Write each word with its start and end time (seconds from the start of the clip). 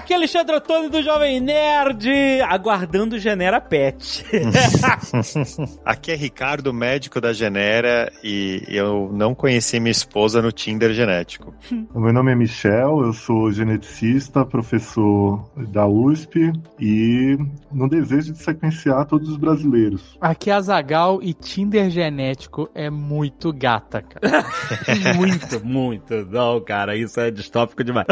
Aqui 0.00 0.14
é 0.14 0.16
Alexandre 0.16 0.56
Antônio 0.56 0.88
do 0.88 1.02
Jovem 1.02 1.40
Nerd, 1.40 2.08
aguardando 2.48 3.16
o 3.16 3.18
Genera 3.18 3.60
Pet. 3.60 4.24
Aqui 5.84 6.10
é 6.10 6.14
Ricardo, 6.14 6.72
médico 6.72 7.20
da 7.20 7.34
Genera, 7.34 8.10
e 8.24 8.64
eu 8.66 9.10
não 9.12 9.34
conheci 9.34 9.78
minha 9.78 9.92
esposa 9.92 10.40
no 10.40 10.50
Tinder 10.50 10.94
genético. 10.94 11.54
Meu 11.94 12.14
nome 12.14 12.32
é 12.32 12.34
Michel, 12.34 13.02
eu 13.02 13.12
sou 13.12 13.52
geneticista, 13.52 14.42
professor 14.42 15.46
da 15.68 15.86
USP 15.86 16.50
e 16.80 17.36
no 17.70 17.86
desejo 17.86 18.32
de 18.32 18.38
sequenciar 18.38 19.04
todos 19.04 19.28
os 19.28 19.36
brasileiros. 19.36 20.16
Aqui 20.18 20.50
é 20.50 20.54
Azagal 20.54 21.20
e 21.22 21.34
Tinder 21.34 21.90
genético 21.90 22.70
é 22.74 22.88
muito 22.88 23.52
gata, 23.52 24.00
cara. 24.00 24.46
muito, 25.14 25.62
muito. 25.62 26.24
Não, 26.24 26.58
cara, 26.62 26.96
isso 26.96 27.20
é 27.20 27.30
distópico 27.30 27.84
demais. 27.84 28.06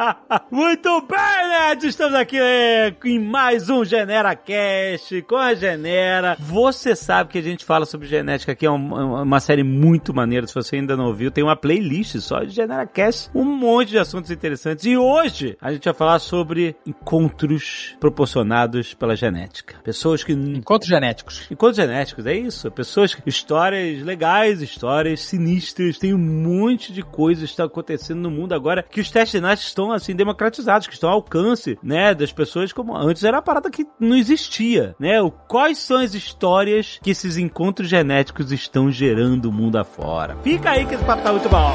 muito 0.50 1.02
bem, 1.02 1.33
nerds! 1.42 1.84
Estamos 1.84 2.14
aqui 2.14 2.38
é, 2.38 2.94
em 3.04 3.18
mais 3.18 3.68
um 3.68 3.84
Genera 3.84 4.36
Cast 4.36 5.20
com 5.22 5.36
a 5.36 5.54
Genera. 5.54 6.36
Você 6.38 6.94
sabe 6.94 7.30
que 7.30 7.38
a 7.38 7.42
gente 7.42 7.64
fala 7.64 7.84
sobre 7.84 8.06
genética 8.06 8.52
aqui, 8.52 8.64
é 8.64 8.70
uma, 8.70 9.22
uma 9.22 9.40
série 9.40 9.64
muito 9.64 10.14
maneira. 10.14 10.46
Se 10.46 10.54
você 10.54 10.76
ainda 10.76 10.96
não 10.96 11.06
ouviu, 11.06 11.30
tem 11.30 11.42
uma 11.42 11.56
playlist 11.56 12.16
só 12.20 12.40
de 12.44 12.50
Genera 12.50 12.86
Cast, 12.86 13.30
um 13.34 13.44
monte 13.44 13.90
de 13.90 13.98
assuntos 13.98 14.30
interessantes. 14.30 14.84
E 14.84 14.96
hoje 14.96 15.56
a 15.60 15.72
gente 15.72 15.84
vai 15.84 15.94
falar 15.94 16.18
sobre 16.20 16.76
encontros 16.86 17.96
proporcionados 17.98 18.94
pela 18.94 19.16
genética. 19.16 19.76
Pessoas 19.82 20.22
que. 20.22 20.32
Encontros 20.32 20.88
genéticos. 20.88 21.46
Encontros 21.50 21.76
genéticos, 21.76 22.26
é 22.26 22.34
isso. 22.34 22.70
Pessoas, 22.70 23.16
histórias 23.26 24.02
legais, 24.02 24.62
histórias 24.62 25.20
sinistras. 25.20 25.98
Tem 25.98 26.14
um 26.14 26.18
monte 26.18 26.92
de 26.92 27.02
coisas 27.02 27.44
que 27.44 27.50
estão 27.50 27.66
acontecendo 27.66 28.20
no 28.20 28.30
mundo 28.30 28.54
agora 28.54 28.82
que 28.82 29.00
os 29.00 29.10
testes 29.10 29.40
genéticos 29.40 29.68
estão 29.68 29.90
assim 29.90 30.14
democratizados, 30.14 30.86
que 30.86 30.94
estão 30.94 31.10
ao 31.10 31.23
alcance, 31.24 31.78
né, 31.82 32.14
das 32.14 32.32
pessoas 32.32 32.72
como 32.72 32.94
antes 32.96 33.24
era 33.24 33.36
uma 33.38 33.42
parada 33.42 33.70
que 33.70 33.86
não 33.98 34.14
existia, 34.16 34.94
né? 34.98 35.20
O, 35.20 35.30
quais 35.30 35.78
são 35.78 35.96
as 35.98 36.14
histórias 36.14 36.98
que 37.02 37.10
esses 37.10 37.36
encontros 37.36 37.88
genéticos 37.88 38.52
estão 38.52 38.90
gerando 38.90 39.46
o 39.46 39.52
mundo 39.52 39.76
afora? 39.76 40.36
Fica 40.42 40.70
aí 40.70 40.84
que 40.86 40.94
esse 40.94 41.04
papo 41.04 41.22
tá 41.22 41.32
muito 41.32 41.48
bom. 41.48 41.74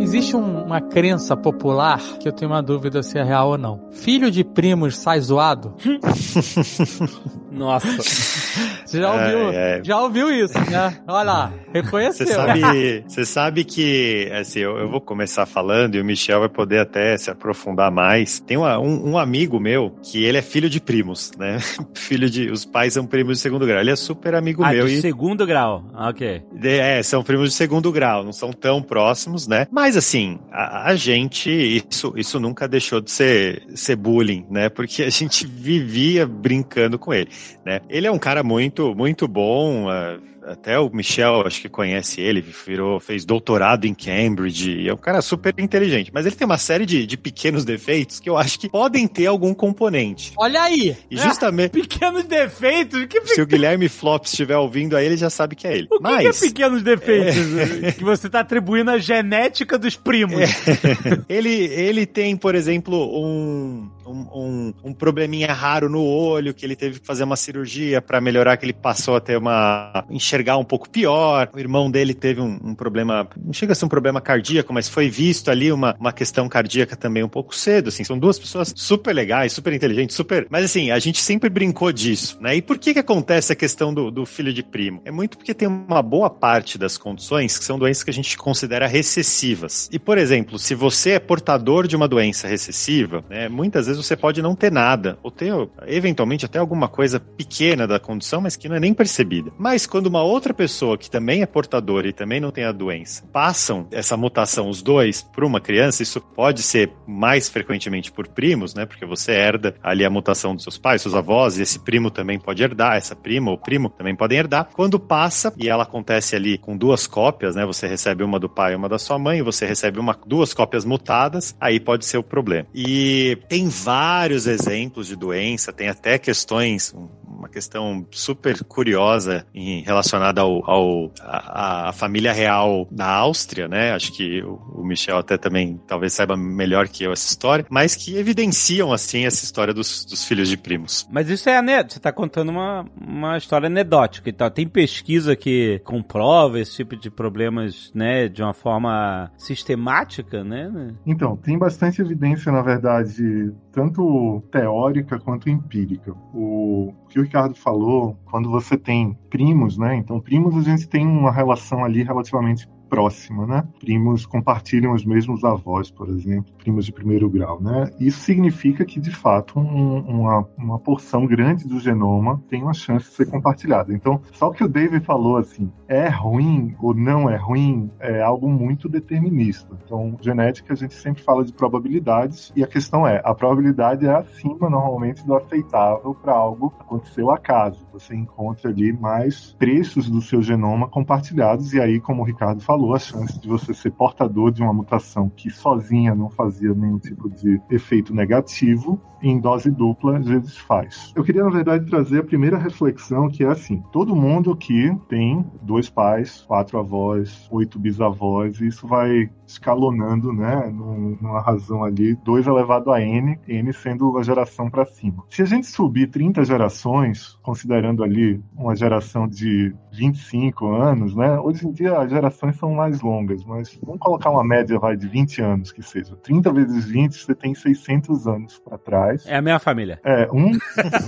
Existe 0.00 0.34
um- 0.36 0.64
uma 0.64 0.80
crença 0.80 1.36
popular 1.36 2.00
que 2.18 2.26
eu 2.28 2.32
tenho 2.32 2.50
uma 2.50 2.62
dúvida 2.62 3.02
se 3.02 3.18
é 3.18 3.22
real 3.22 3.50
ou 3.50 3.58
não. 3.58 3.88
Filho 3.92 4.30
de 4.30 4.42
primos 4.42 4.96
sai 4.96 5.20
zoado? 5.20 5.74
Nossa. 7.50 7.86
Você 8.92 9.00
já 9.00 9.10
ouviu, 9.10 9.48
Ai, 9.48 9.72
ai. 9.76 9.80
já 9.82 9.98
ouviu 10.00 10.30
isso, 10.30 10.52
né? 10.70 10.98
Olha 11.08 11.22
lá, 11.22 11.52
reconheceu. 11.72 12.26
Você 12.26 12.34
sabe, 12.34 13.04
você 13.06 13.24
sabe 13.24 13.64
que, 13.64 14.30
assim, 14.32 14.60
eu, 14.60 14.76
eu 14.78 14.88
vou 14.90 15.00
começar 15.00 15.46
falando 15.46 15.94
e 15.94 16.00
o 16.00 16.04
Michel 16.04 16.40
vai 16.40 16.48
poder 16.48 16.78
até 16.80 17.16
se 17.16 17.30
aprofundar 17.30 17.90
mais. 17.90 18.40
Tem 18.40 18.56
uma- 18.56 18.78
um, 18.78 19.10
um 19.12 19.18
amigo 19.18 19.58
meu 19.60 19.94
que 20.02 20.24
ele 20.24 20.38
é 20.38 20.42
filho 20.42 20.68
de 20.68 20.80
primos, 20.80 21.30
né? 21.38 21.58
filho 21.94 22.28
de. 22.28 22.50
Os 22.50 22.64
pais 22.64 22.92
são 22.94 23.06
primos 23.06 23.36
de 23.38 23.42
segundo 23.42 23.66
grau. 23.66 23.80
Ele 23.80 23.90
é 23.90 23.96
super 23.96 24.34
amigo 24.34 24.62
Ah, 24.64 24.72
meu 24.72 24.86
de 24.86 24.94
e 24.94 25.00
segundo 25.00 25.46
grau. 25.46 25.84
Ok. 25.94 26.42
De- 26.52 26.68
É, 26.78 27.02
são 27.02 27.22
primos 27.22 27.50
de 27.50 27.54
segundo 27.56 27.90
grau, 27.92 28.22
não 28.24 28.32
são 28.32 28.52
tão 28.52 28.82
próximos, 28.82 29.46
né? 29.46 29.66
Mas 29.70 29.96
assim, 29.96 30.38
a, 30.50 30.90
a 30.90 30.96
gente, 30.96 31.50
isso, 31.90 32.12
isso 32.16 32.38
nunca 32.40 32.66
deixou 32.68 33.00
de 33.00 33.10
ser, 33.10 33.62
ser 33.74 33.96
bullying, 33.96 34.44
né? 34.50 34.68
Porque 34.68 35.02
a 35.02 35.10
gente 35.10 35.46
vivia 35.46 36.26
brincando 36.26 36.98
com 36.98 37.12
ele, 37.12 37.28
né? 37.64 37.80
Ele 37.88 38.06
é 38.06 38.10
um 38.10 38.18
cara 38.18 38.42
muito, 38.42 38.94
muito 38.94 39.26
bom, 39.28 39.88
ah, 39.88 40.18
até 40.46 40.78
o 40.78 40.90
Michel, 40.90 41.46
acho 41.46 41.60
que 41.60 41.68
conhece 41.68 42.20
ele, 42.20 42.40
virou, 42.40 42.98
fez 43.00 43.24
doutorado 43.24 43.86
em 43.86 43.94
Cambridge, 43.94 44.70
e 44.70 44.88
é 44.88 44.94
um 44.94 44.98
cara 44.98 45.22
super 45.22 45.54
inteligente. 45.58 46.10
Mas 46.12 46.26
ele 46.26 46.34
tem 46.34 46.44
uma 46.44 46.58
série 46.58 46.86
de, 46.86 47.06
de 47.06 47.16
pequenos 47.16 47.64
defeitos 47.64 48.20
que 48.20 48.28
eu 48.28 48.36
acho 48.36 48.58
que 48.58 48.68
podem 48.68 49.06
ter 49.06 49.26
algum 49.26 49.54
componente. 49.54 50.32
Olha 50.36 50.62
aí! 50.62 50.96
E 51.10 51.16
justamente, 51.16 51.72
Pequenos 51.82 52.24
defeitos? 52.24 53.04
Que, 53.06 53.20
se 53.26 53.40
o 53.40 53.46
Guilherme 53.46 53.88
Flop 53.88 54.24
estiver 54.24 54.56
ouvindo 54.56 54.96
aí, 54.96 55.06
ele 55.06 55.16
já 55.16 55.30
sabe 55.30 55.54
que 55.54 55.66
é 55.66 55.76
ele. 55.76 55.88
o 55.90 55.96
que, 55.96 56.02
Mas... 56.02 56.38
que 56.40 56.46
é 56.46 56.48
pequenos 56.48 56.82
defeitos 56.82 57.36
que 57.96 58.04
você 58.04 58.28
tá 58.28 58.40
atribuindo 58.40 58.90
à 58.90 58.98
genética 58.98 59.78
dos 59.78 59.96
primos? 59.96 60.42
ele, 61.28 61.50
ele 61.50 62.06
tem, 62.06 62.36
por 62.36 62.54
exemplo, 62.54 62.96
um, 62.96 63.90
um, 64.06 64.26
um, 64.34 64.74
um 64.84 64.92
probleminha 64.92 65.52
raro 65.52 65.88
no 65.88 66.02
olho, 66.02 66.54
que 66.54 66.64
ele 66.64 66.76
teve 66.76 67.00
que 67.00 67.06
fazer 67.06 67.24
uma 67.24 67.36
cirurgia 67.36 68.00
para 68.00 68.20
melhorar, 68.20 68.56
que 68.56 68.64
ele 68.64 68.72
passou 68.72 69.16
a 69.16 69.20
ter 69.20 69.36
uma. 69.36 70.04
Enxergar 70.32 70.56
um 70.56 70.64
pouco 70.64 70.88
pior. 70.88 71.50
O 71.52 71.58
irmão 71.58 71.90
dele 71.90 72.14
teve 72.14 72.40
um, 72.40 72.58
um 72.64 72.74
problema, 72.74 73.28
não 73.36 73.52
chega 73.52 73.72
a 73.72 73.74
ser 73.74 73.84
um 73.84 73.88
problema 73.88 74.20
cardíaco, 74.20 74.72
mas 74.72 74.88
foi 74.88 75.10
visto 75.10 75.50
ali 75.50 75.70
uma, 75.70 75.94
uma 76.00 76.12
questão 76.12 76.48
cardíaca 76.48 76.96
também 76.96 77.22
um 77.22 77.28
pouco 77.28 77.54
cedo. 77.54 77.88
Assim, 77.88 78.02
são 78.02 78.18
duas 78.18 78.38
pessoas 78.38 78.72
super 78.74 79.14
legais, 79.14 79.52
super 79.52 79.72
inteligentes, 79.72 80.16
super. 80.16 80.46
Mas 80.48 80.64
assim, 80.64 80.90
a 80.90 80.98
gente 80.98 81.20
sempre 81.20 81.50
brincou 81.50 81.92
disso, 81.92 82.38
né? 82.40 82.56
E 82.56 82.62
por 82.62 82.78
que 82.78 82.94
que 82.94 82.98
acontece 82.98 83.52
a 83.52 83.56
questão 83.56 83.92
do, 83.92 84.10
do 84.10 84.24
filho 84.24 84.52
de 84.52 84.62
primo? 84.62 85.02
É 85.04 85.10
muito 85.10 85.36
porque 85.36 85.52
tem 85.52 85.68
uma 85.68 86.02
boa 86.02 86.30
parte 86.30 86.78
das 86.78 86.96
condições 86.96 87.58
que 87.58 87.64
são 87.64 87.78
doenças 87.78 88.02
que 88.02 88.10
a 88.10 88.14
gente 88.14 88.36
considera 88.38 88.86
recessivas. 88.86 89.88
E, 89.92 89.98
por 89.98 90.16
exemplo, 90.16 90.58
se 90.58 90.74
você 90.74 91.10
é 91.10 91.18
portador 91.18 91.86
de 91.86 91.94
uma 91.94 92.08
doença 92.08 92.48
recessiva, 92.48 93.22
né, 93.28 93.48
muitas 93.48 93.86
vezes 93.86 94.04
você 94.04 94.16
pode 94.16 94.40
não 94.40 94.54
ter 94.54 94.72
nada, 94.72 95.18
ou 95.22 95.30
ter, 95.30 95.52
eventualmente, 95.86 96.46
até 96.46 96.58
alguma 96.58 96.88
coisa 96.88 97.20
pequena 97.20 97.86
da 97.86 98.00
condição, 98.00 98.40
mas 98.40 98.56
que 98.56 98.68
não 98.68 98.76
é 98.76 98.80
nem 98.80 98.94
percebida. 98.94 99.52
Mas 99.58 99.86
quando 99.86 100.06
uma 100.06 100.21
outra 100.22 100.54
pessoa 100.54 100.96
que 100.96 101.10
também 101.10 101.42
é 101.42 101.46
portadora 101.46 102.08
e 102.08 102.12
também 102.12 102.40
não 102.40 102.50
tem 102.50 102.64
a 102.64 102.72
doença, 102.72 103.24
passam 103.32 103.86
essa 103.90 104.16
mutação, 104.16 104.68
os 104.68 104.82
dois, 104.82 105.22
para 105.22 105.46
uma 105.46 105.60
criança, 105.60 106.02
isso 106.02 106.20
pode 106.20 106.62
ser 106.62 106.90
mais 107.06 107.48
frequentemente 107.48 108.10
por 108.10 108.28
primos, 108.28 108.74
né? 108.74 108.86
Porque 108.86 109.04
você 109.04 109.32
herda 109.32 109.74
ali 109.82 110.04
a 110.04 110.10
mutação 110.10 110.54
dos 110.54 110.64
seus 110.64 110.78
pais, 110.78 111.02
seus 111.02 111.14
avós, 111.14 111.58
e 111.58 111.62
esse 111.62 111.78
primo 111.78 112.10
também 112.10 112.38
pode 112.38 112.62
herdar, 112.62 112.96
essa 112.96 113.14
prima 113.14 113.50
ou 113.50 113.58
primo 113.58 113.88
também 113.90 114.14
podem 114.14 114.38
herdar. 114.38 114.68
Quando 114.72 114.98
passa, 114.98 115.52
e 115.56 115.68
ela 115.68 115.82
acontece 115.82 116.36
ali 116.36 116.58
com 116.58 116.76
duas 116.76 117.06
cópias, 117.06 117.54
né? 117.54 117.64
Você 117.66 117.86
recebe 117.86 118.22
uma 118.24 118.38
do 118.38 118.48
pai 118.48 118.72
e 118.72 118.76
uma 118.76 118.88
da 118.88 118.98
sua 118.98 119.18
mãe, 119.18 119.42
você 119.42 119.66
recebe 119.66 119.98
uma, 119.98 120.18
duas 120.26 120.54
cópias 120.54 120.84
mutadas, 120.84 121.54
aí 121.60 121.80
pode 121.80 122.04
ser 122.06 122.18
o 122.18 122.22
problema. 122.22 122.66
E 122.74 123.38
tem 123.48 123.68
vários 123.68 124.46
exemplos 124.46 125.06
de 125.06 125.16
doença, 125.16 125.72
tem 125.72 125.88
até 125.88 126.18
questões, 126.18 126.94
uma 127.42 127.48
questão 127.48 128.06
super 128.10 128.62
curiosa 128.64 129.44
em, 129.52 129.82
relacionada 129.82 130.40
ao, 130.40 130.70
ao 130.70 131.12
a, 131.20 131.88
a 131.88 131.92
família 131.92 132.32
real 132.32 132.86
da 132.88 133.08
Áustria, 133.08 133.66
né? 133.66 133.92
Acho 133.92 134.12
que 134.12 134.40
o, 134.42 134.60
o 134.76 134.86
Michel 134.86 135.18
até 135.18 135.36
também 135.36 135.80
talvez 135.86 136.12
saiba 136.12 136.36
melhor 136.36 136.88
que 136.88 137.02
eu 137.02 137.12
essa 137.12 137.26
história, 137.26 137.66
mas 137.68 137.96
que 137.96 138.16
evidenciam 138.16 138.92
assim 138.92 139.26
essa 139.26 139.44
história 139.44 139.74
dos, 139.74 140.04
dos 140.04 140.24
filhos 140.24 140.48
de 140.48 140.56
primos. 140.56 141.08
Mas 141.10 141.28
isso 141.28 141.48
é 141.48 141.56
anedoto. 141.56 141.94
Você 141.94 142.00
tá 142.00 142.12
contando 142.12 142.50
uma, 142.50 142.86
uma 143.00 143.36
história 143.36 143.66
anedótica 143.66 144.28
e 144.28 144.32
tal. 144.32 144.48
Tem 144.48 144.68
pesquisa 144.68 145.34
que 145.34 145.80
comprova 145.84 146.60
esse 146.60 146.76
tipo 146.76 146.96
de 146.96 147.10
problemas, 147.10 147.90
né, 147.92 148.28
de 148.28 148.40
uma 148.40 148.54
forma 148.54 149.32
sistemática, 149.36 150.44
né? 150.44 150.94
Então, 151.04 151.36
tem 151.36 151.58
bastante 151.58 152.00
evidência, 152.00 152.52
na 152.52 152.62
verdade, 152.62 153.52
tanto 153.72 154.42
teórica 154.50 155.18
quanto 155.18 155.48
empírica. 155.48 156.14
O 156.34 156.92
que 157.08 157.18
o 157.18 157.22
Ricardo 157.22 157.54
falou, 157.54 158.16
quando 158.24 158.50
você 158.50 158.76
tem 158.76 159.16
primos, 159.30 159.76
né? 159.78 159.96
Então, 159.96 160.20
primos 160.20 160.56
a 160.56 160.62
gente 160.62 160.88
tem 160.88 161.06
uma 161.06 161.32
relação 161.32 161.84
ali 161.84 162.02
relativamente 162.02 162.68
próxima, 162.88 163.46
né? 163.46 163.66
Primos 163.80 164.26
compartilham 164.26 164.92
os 164.92 165.02
mesmos 165.02 165.42
avós, 165.44 165.90
por 165.90 166.10
exemplo, 166.10 166.52
primos 166.58 166.84
de 166.84 166.92
primeiro 166.92 167.30
grau, 167.30 167.58
né? 167.58 167.90
Isso 167.98 168.20
significa 168.20 168.84
que, 168.84 169.00
de 169.00 169.10
fato, 169.10 169.58
um- 169.58 170.00
uma, 170.00 170.46
uma 170.58 170.78
porção 170.78 171.26
grande 171.26 171.66
do 171.66 171.80
genoma 171.80 172.42
tem 172.50 172.62
uma 172.62 172.74
chance 172.74 173.08
de 173.08 173.14
ser 173.14 173.30
compartilhada. 173.30 173.94
Então, 173.94 174.20
só 174.32 174.50
que 174.50 174.62
o 174.62 174.68
David 174.68 175.06
falou 175.06 175.38
assim, 175.38 175.72
é 175.92 176.08
ruim 176.08 176.74
ou 176.80 176.94
não 176.94 177.28
é 177.28 177.36
ruim, 177.36 177.90
é 178.00 178.22
algo 178.22 178.48
muito 178.48 178.88
determinista. 178.88 179.76
Então, 179.84 180.16
genética 180.22 180.72
a 180.72 180.76
gente 180.76 180.94
sempre 180.94 181.22
fala 181.22 181.44
de 181.44 181.52
probabilidades 181.52 182.50
e 182.56 182.64
a 182.64 182.66
questão 182.66 183.06
é, 183.06 183.20
a 183.22 183.34
probabilidade 183.34 184.06
é 184.06 184.14
acima 184.14 184.70
normalmente 184.70 185.26
do 185.26 185.34
aceitável 185.34 186.14
para 186.14 186.32
algo 186.32 186.72
acontecer 186.80 187.20
ao 187.20 187.30
acaso. 187.30 187.86
Você 187.92 188.14
encontra 188.14 188.70
ali 188.70 188.90
mais 188.90 189.54
trechos 189.58 190.08
do 190.08 190.22
seu 190.22 190.40
genoma 190.40 190.88
compartilhados 190.88 191.74
e 191.74 191.80
aí, 191.80 192.00
como 192.00 192.22
o 192.22 192.24
Ricardo 192.24 192.62
falou, 192.62 192.94
a 192.94 192.98
chance 192.98 193.38
de 193.38 193.46
você 193.46 193.74
ser 193.74 193.90
portador 193.90 194.50
de 194.50 194.62
uma 194.62 194.72
mutação 194.72 195.28
que 195.28 195.50
sozinha 195.50 196.14
não 196.14 196.30
fazia 196.30 196.72
nenhum 196.72 196.98
tipo 196.98 197.28
de 197.28 197.60
efeito 197.70 198.14
negativo, 198.14 198.98
em 199.22 199.38
dose 199.38 199.70
dupla 199.70 200.18
às 200.18 200.26
vezes 200.26 200.56
faz. 200.58 201.12
Eu 201.14 201.22
queria, 201.22 201.44
na 201.44 201.50
verdade, 201.50 201.88
trazer 201.88 202.20
a 202.20 202.24
primeira 202.24 202.58
reflexão, 202.58 203.28
que 203.28 203.44
é 203.44 203.48
assim: 203.48 203.82
todo 203.92 204.16
mundo 204.16 204.56
que 204.56 204.94
tem 205.08 205.44
dois 205.62 205.81
pais, 205.88 206.42
quatro 206.46 206.78
avós, 206.78 207.48
oito 207.50 207.78
bisavós, 207.78 208.60
e 208.60 208.66
isso 208.66 208.86
vai 208.86 209.30
escalonando, 209.46 210.32
né, 210.32 210.72
numa 210.72 211.40
razão 211.40 211.84
ali, 211.84 212.14
2 212.24 212.46
elevado 212.46 212.90
a 212.90 213.00
n, 213.00 213.38
n 213.46 213.72
sendo 213.72 214.16
a 214.16 214.22
geração 214.22 214.70
para 214.70 214.84
cima. 214.86 215.24
Se 215.28 215.42
a 215.42 215.44
gente 215.44 215.66
subir 215.66 216.08
30 216.08 216.44
gerações, 216.44 217.38
considerando 217.42 218.02
ali 218.02 218.42
uma 218.56 218.74
geração 218.74 219.28
de 219.28 219.74
25 219.92 220.66
anos, 220.66 221.14
né, 221.14 221.38
hoje 221.38 221.66
em 221.66 221.72
dia 221.72 221.98
as 221.98 222.10
gerações 222.10 222.56
são 222.56 222.72
mais 222.72 223.00
longas, 223.02 223.44
mas 223.44 223.78
vamos 223.82 224.00
colocar 224.00 224.30
uma 224.30 224.44
média 224.44 224.78
vai 224.78 224.96
de 224.96 225.06
20 225.06 225.42
anos 225.42 225.72
que 225.72 225.82
seja. 225.82 226.16
30 226.16 226.52
vezes 226.52 226.84
20, 226.86 227.14
você 227.14 227.34
tem 227.34 227.54
600 227.54 228.26
anos 228.26 228.58
para 228.58 228.78
trás. 228.78 229.26
É 229.26 229.36
a 229.36 229.42
minha 229.42 229.58
família. 229.58 230.00
É, 230.04 230.28
um... 230.32 230.52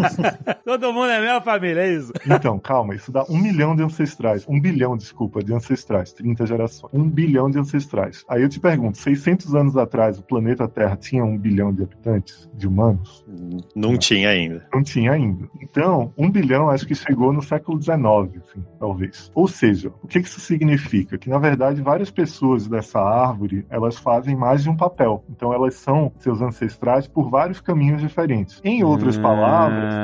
Todo 0.65 0.93
mundo 0.93 1.11
é 1.11 1.21
minha 1.21 1.41
família, 1.41 1.81
é 1.81 1.93
isso. 1.93 2.13
Então, 2.27 2.59
calma, 2.59 2.95
isso 2.95 3.11
dá 3.11 3.25
um 3.29 3.39
milhão 3.39 3.75
de 3.75 3.83
ancestrais. 3.83 4.47
Um 4.49 4.61
bilhão, 4.65 4.97
desculpa, 4.97 5.43
de 5.43 5.53
ancestrais. 5.53 6.13
30 6.15 6.47
gerações. 6.47 6.91
Um 6.95 7.07
bilhão 7.09 7.51
de 7.51 7.59
ancestrais. 7.59 8.25
Aí 8.27 8.43
eu 8.43 8.49
te 8.49 8.59
pergunto, 8.59 8.97
600 8.97 9.55
anos 9.55 9.77
atrás 9.77 10.19
o 10.19 10.23
planeta 10.23 10.67
Terra 10.67 10.97
tinha 10.97 11.23
um 11.23 11.37
bilhão 11.37 11.71
de 11.71 11.83
habitantes, 11.83 12.49
de 12.55 12.67
humanos? 12.67 13.23
Não 13.77 13.99
tinha 13.99 14.31
ainda. 14.31 14.67
Não 14.73 14.83
tinha 14.83 15.13
ainda. 15.13 15.47
Então, 15.61 16.13
um 16.17 16.31
bilhão 16.31 16.71
acho 16.71 16.87
que 16.87 16.95
chegou 16.95 17.31
no 17.31 17.43
século 17.43 17.81
XIX, 17.81 17.97
assim, 18.43 18.65
talvez. 18.81 19.31
Ou 19.35 19.47
seja, 19.47 19.93
o 20.03 20.09
que 20.09 20.19
isso 20.19 20.41
significa? 20.41 21.19
Que, 21.19 21.29
na 21.29 21.39
verdade, 21.39 21.83
várias 21.83 22.11
pessoas 22.11 22.67
dessa 22.67 22.99
árvore, 23.01 23.67
elas 23.69 23.99
fazem 23.99 24.35
mais 24.35 24.63
de 24.63 24.71
um 24.71 24.77
papel. 24.77 25.23
Então, 25.29 25.53
elas 25.53 25.75
são 25.75 26.11
seus 26.19 26.41
ancestrais 26.41 27.07
por 27.07 27.29
vários 27.29 27.61
caminhos 27.61 28.01
diferentes. 28.01 28.61
Em 28.65 28.83
outras 28.83 29.19
Ah, 29.19 29.23
palavras, 29.23 29.95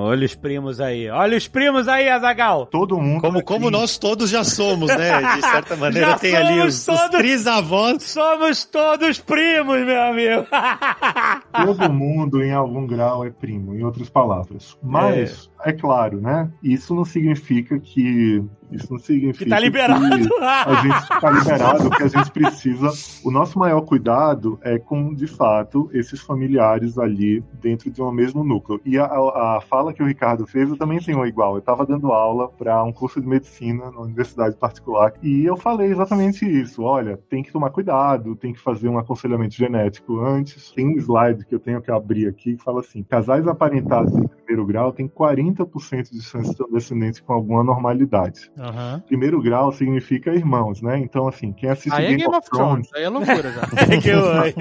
Olha 0.00 0.26
os 0.26 0.34
primos 0.34 0.80
aí. 0.80 1.08
Olha 1.08 1.36
os 1.36 1.46
primos 1.48 1.88
aí, 1.88 2.08
Azagal. 2.08 2.66
todo 2.66 2.98
mundo... 2.98 3.20
Como, 3.20 3.38
é 3.38 3.42
como 3.42 3.70
nós 3.70 3.96
todos 4.00 4.30
já 4.30 4.42
somos, 4.42 4.88
né? 4.88 5.20
De 5.36 5.40
certa 5.46 5.76
maneira, 5.76 6.18
tem 6.18 6.34
ali 6.34 6.60
os, 6.60 6.78
os 6.78 6.84
todos- 6.86 7.18
trisavós. 7.18 8.02
Somos 8.02 8.64
todos 8.64 9.18
primos, 9.18 9.84
meu 9.84 10.02
amigo. 10.02 10.46
Todo 11.64 11.92
mundo, 11.92 12.42
em 12.42 12.52
algum 12.52 12.86
grau, 12.86 13.24
é 13.24 13.30
primo, 13.30 13.74
em 13.74 13.84
outras 13.84 14.08
palavras. 14.08 14.76
Mas, 14.82 15.50
é, 15.64 15.72
claro, 15.72 16.20
né? 16.20 16.50
Isso 16.62 16.94
não 16.94 17.04
significa 17.04 17.78
que. 17.78 18.42
Isso 18.72 18.92
não 18.92 18.98
significa 18.98 19.44
Que 19.44 19.50
tá 19.50 19.58
liberado. 19.58 20.00
que 20.00 20.32
a 20.34 20.82
gente 20.82 21.02
está 21.02 21.30
liberado, 21.30 21.90
que 21.90 22.02
a 22.02 22.08
gente 22.08 22.30
precisa. 22.30 22.90
O 23.24 23.30
nosso 23.30 23.58
maior 23.58 23.80
cuidado 23.82 24.58
é 24.62 24.78
com, 24.78 25.12
de 25.14 25.26
fato, 25.26 25.90
esses 25.92 26.20
familiares 26.20 26.98
ali 26.98 27.42
dentro 27.60 27.90
de 27.90 28.00
um 28.02 28.10
mesmo 28.12 28.44
núcleo. 28.44 28.80
E 28.84 28.98
a, 28.98 29.04
a- 29.04 29.56
a 29.56 29.60
fala 29.60 29.92
que 29.92 30.02
o 30.02 30.06
Ricardo 30.06 30.46
fez, 30.46 30.68
eu 30.68 30.76
também 30.76 30.98
tenho 31.00 31.24
igual. 31.26 31.54
Eu 31.54 31.58
estava 31.60 31.84
dando 31.86 32.12
aula 32.12 32.48
para 32.48 32.82
um 32.84 32.92
curso 32.92 33.20
de 33.20 33.26
medicina 33.26 33.90
na 33.90 34.00
universidade 34.00 34.56
particular 34.56 35.12
e 35.22 35.44
eu 35.44 35.56
falei 35.56 35.90
exatamente 35.90 36.44
isso. 36.44 36.82
Olha, 36.82 37.18
tem 37.28 37.42
que 37.42 37.52
tomar 37.52 37.70
cuidado, 37.70 38.36
tem 38.36 38.52
que 38.52 38.60
fazer 38.60 38.88
um 38.88 38.98
aconselhamento 38.98 39.54
genético 39.54 40.20
antes. 40.20 40.70
Tem 40.72 40.86
um 40.86 40.96
slide 40.98 41.44
que 41.44 41.54
eu 41.54 41.60
tenho 41.60 41.80
que 41.82 41.90
abrir 41.90 42.28
aqui 42.28 42.56
que 42.56 42.62
fala 42.62 42.80
assim: 42.80 43.02
casais 43.02 43.46
aparentados 43.46 44.14
em 44.16 44.26
primeiro 44.26 44.64
grau 44.66 44.92
têm 44.92 45.08
40% 45.08 46.10
de 46.10 46.22
chance 46.22 46.50
de 46.50 46.56
ter 46.56 46.64
um 46.64 46.72
descendente 46.72 47.22
com 47.22 47.32
alguma 47.32 47.62
normalidade. 47.64 48.50
Aham. 48.60 49.02
Primeiro 49.06 49.40
grau 49.40 49.72
significa 49.72 50.34
irmãos, 50.34 50.82
né? 50.82 50.98
Então, 50.98 51.26
assim, 51.26 51.50
quem 51.52 51.70
assiste 51.70 51.92
Aí 51.94 52.04
é 52.04 52.14
Game 52.14 52.26
of 52.36 52.48
Thrones, 52.50 52.88
aí 52.94 53.04
é 53.04 53.08
loucura 53.08 53.50
já. 53.50 53.62
É 53.90 53.96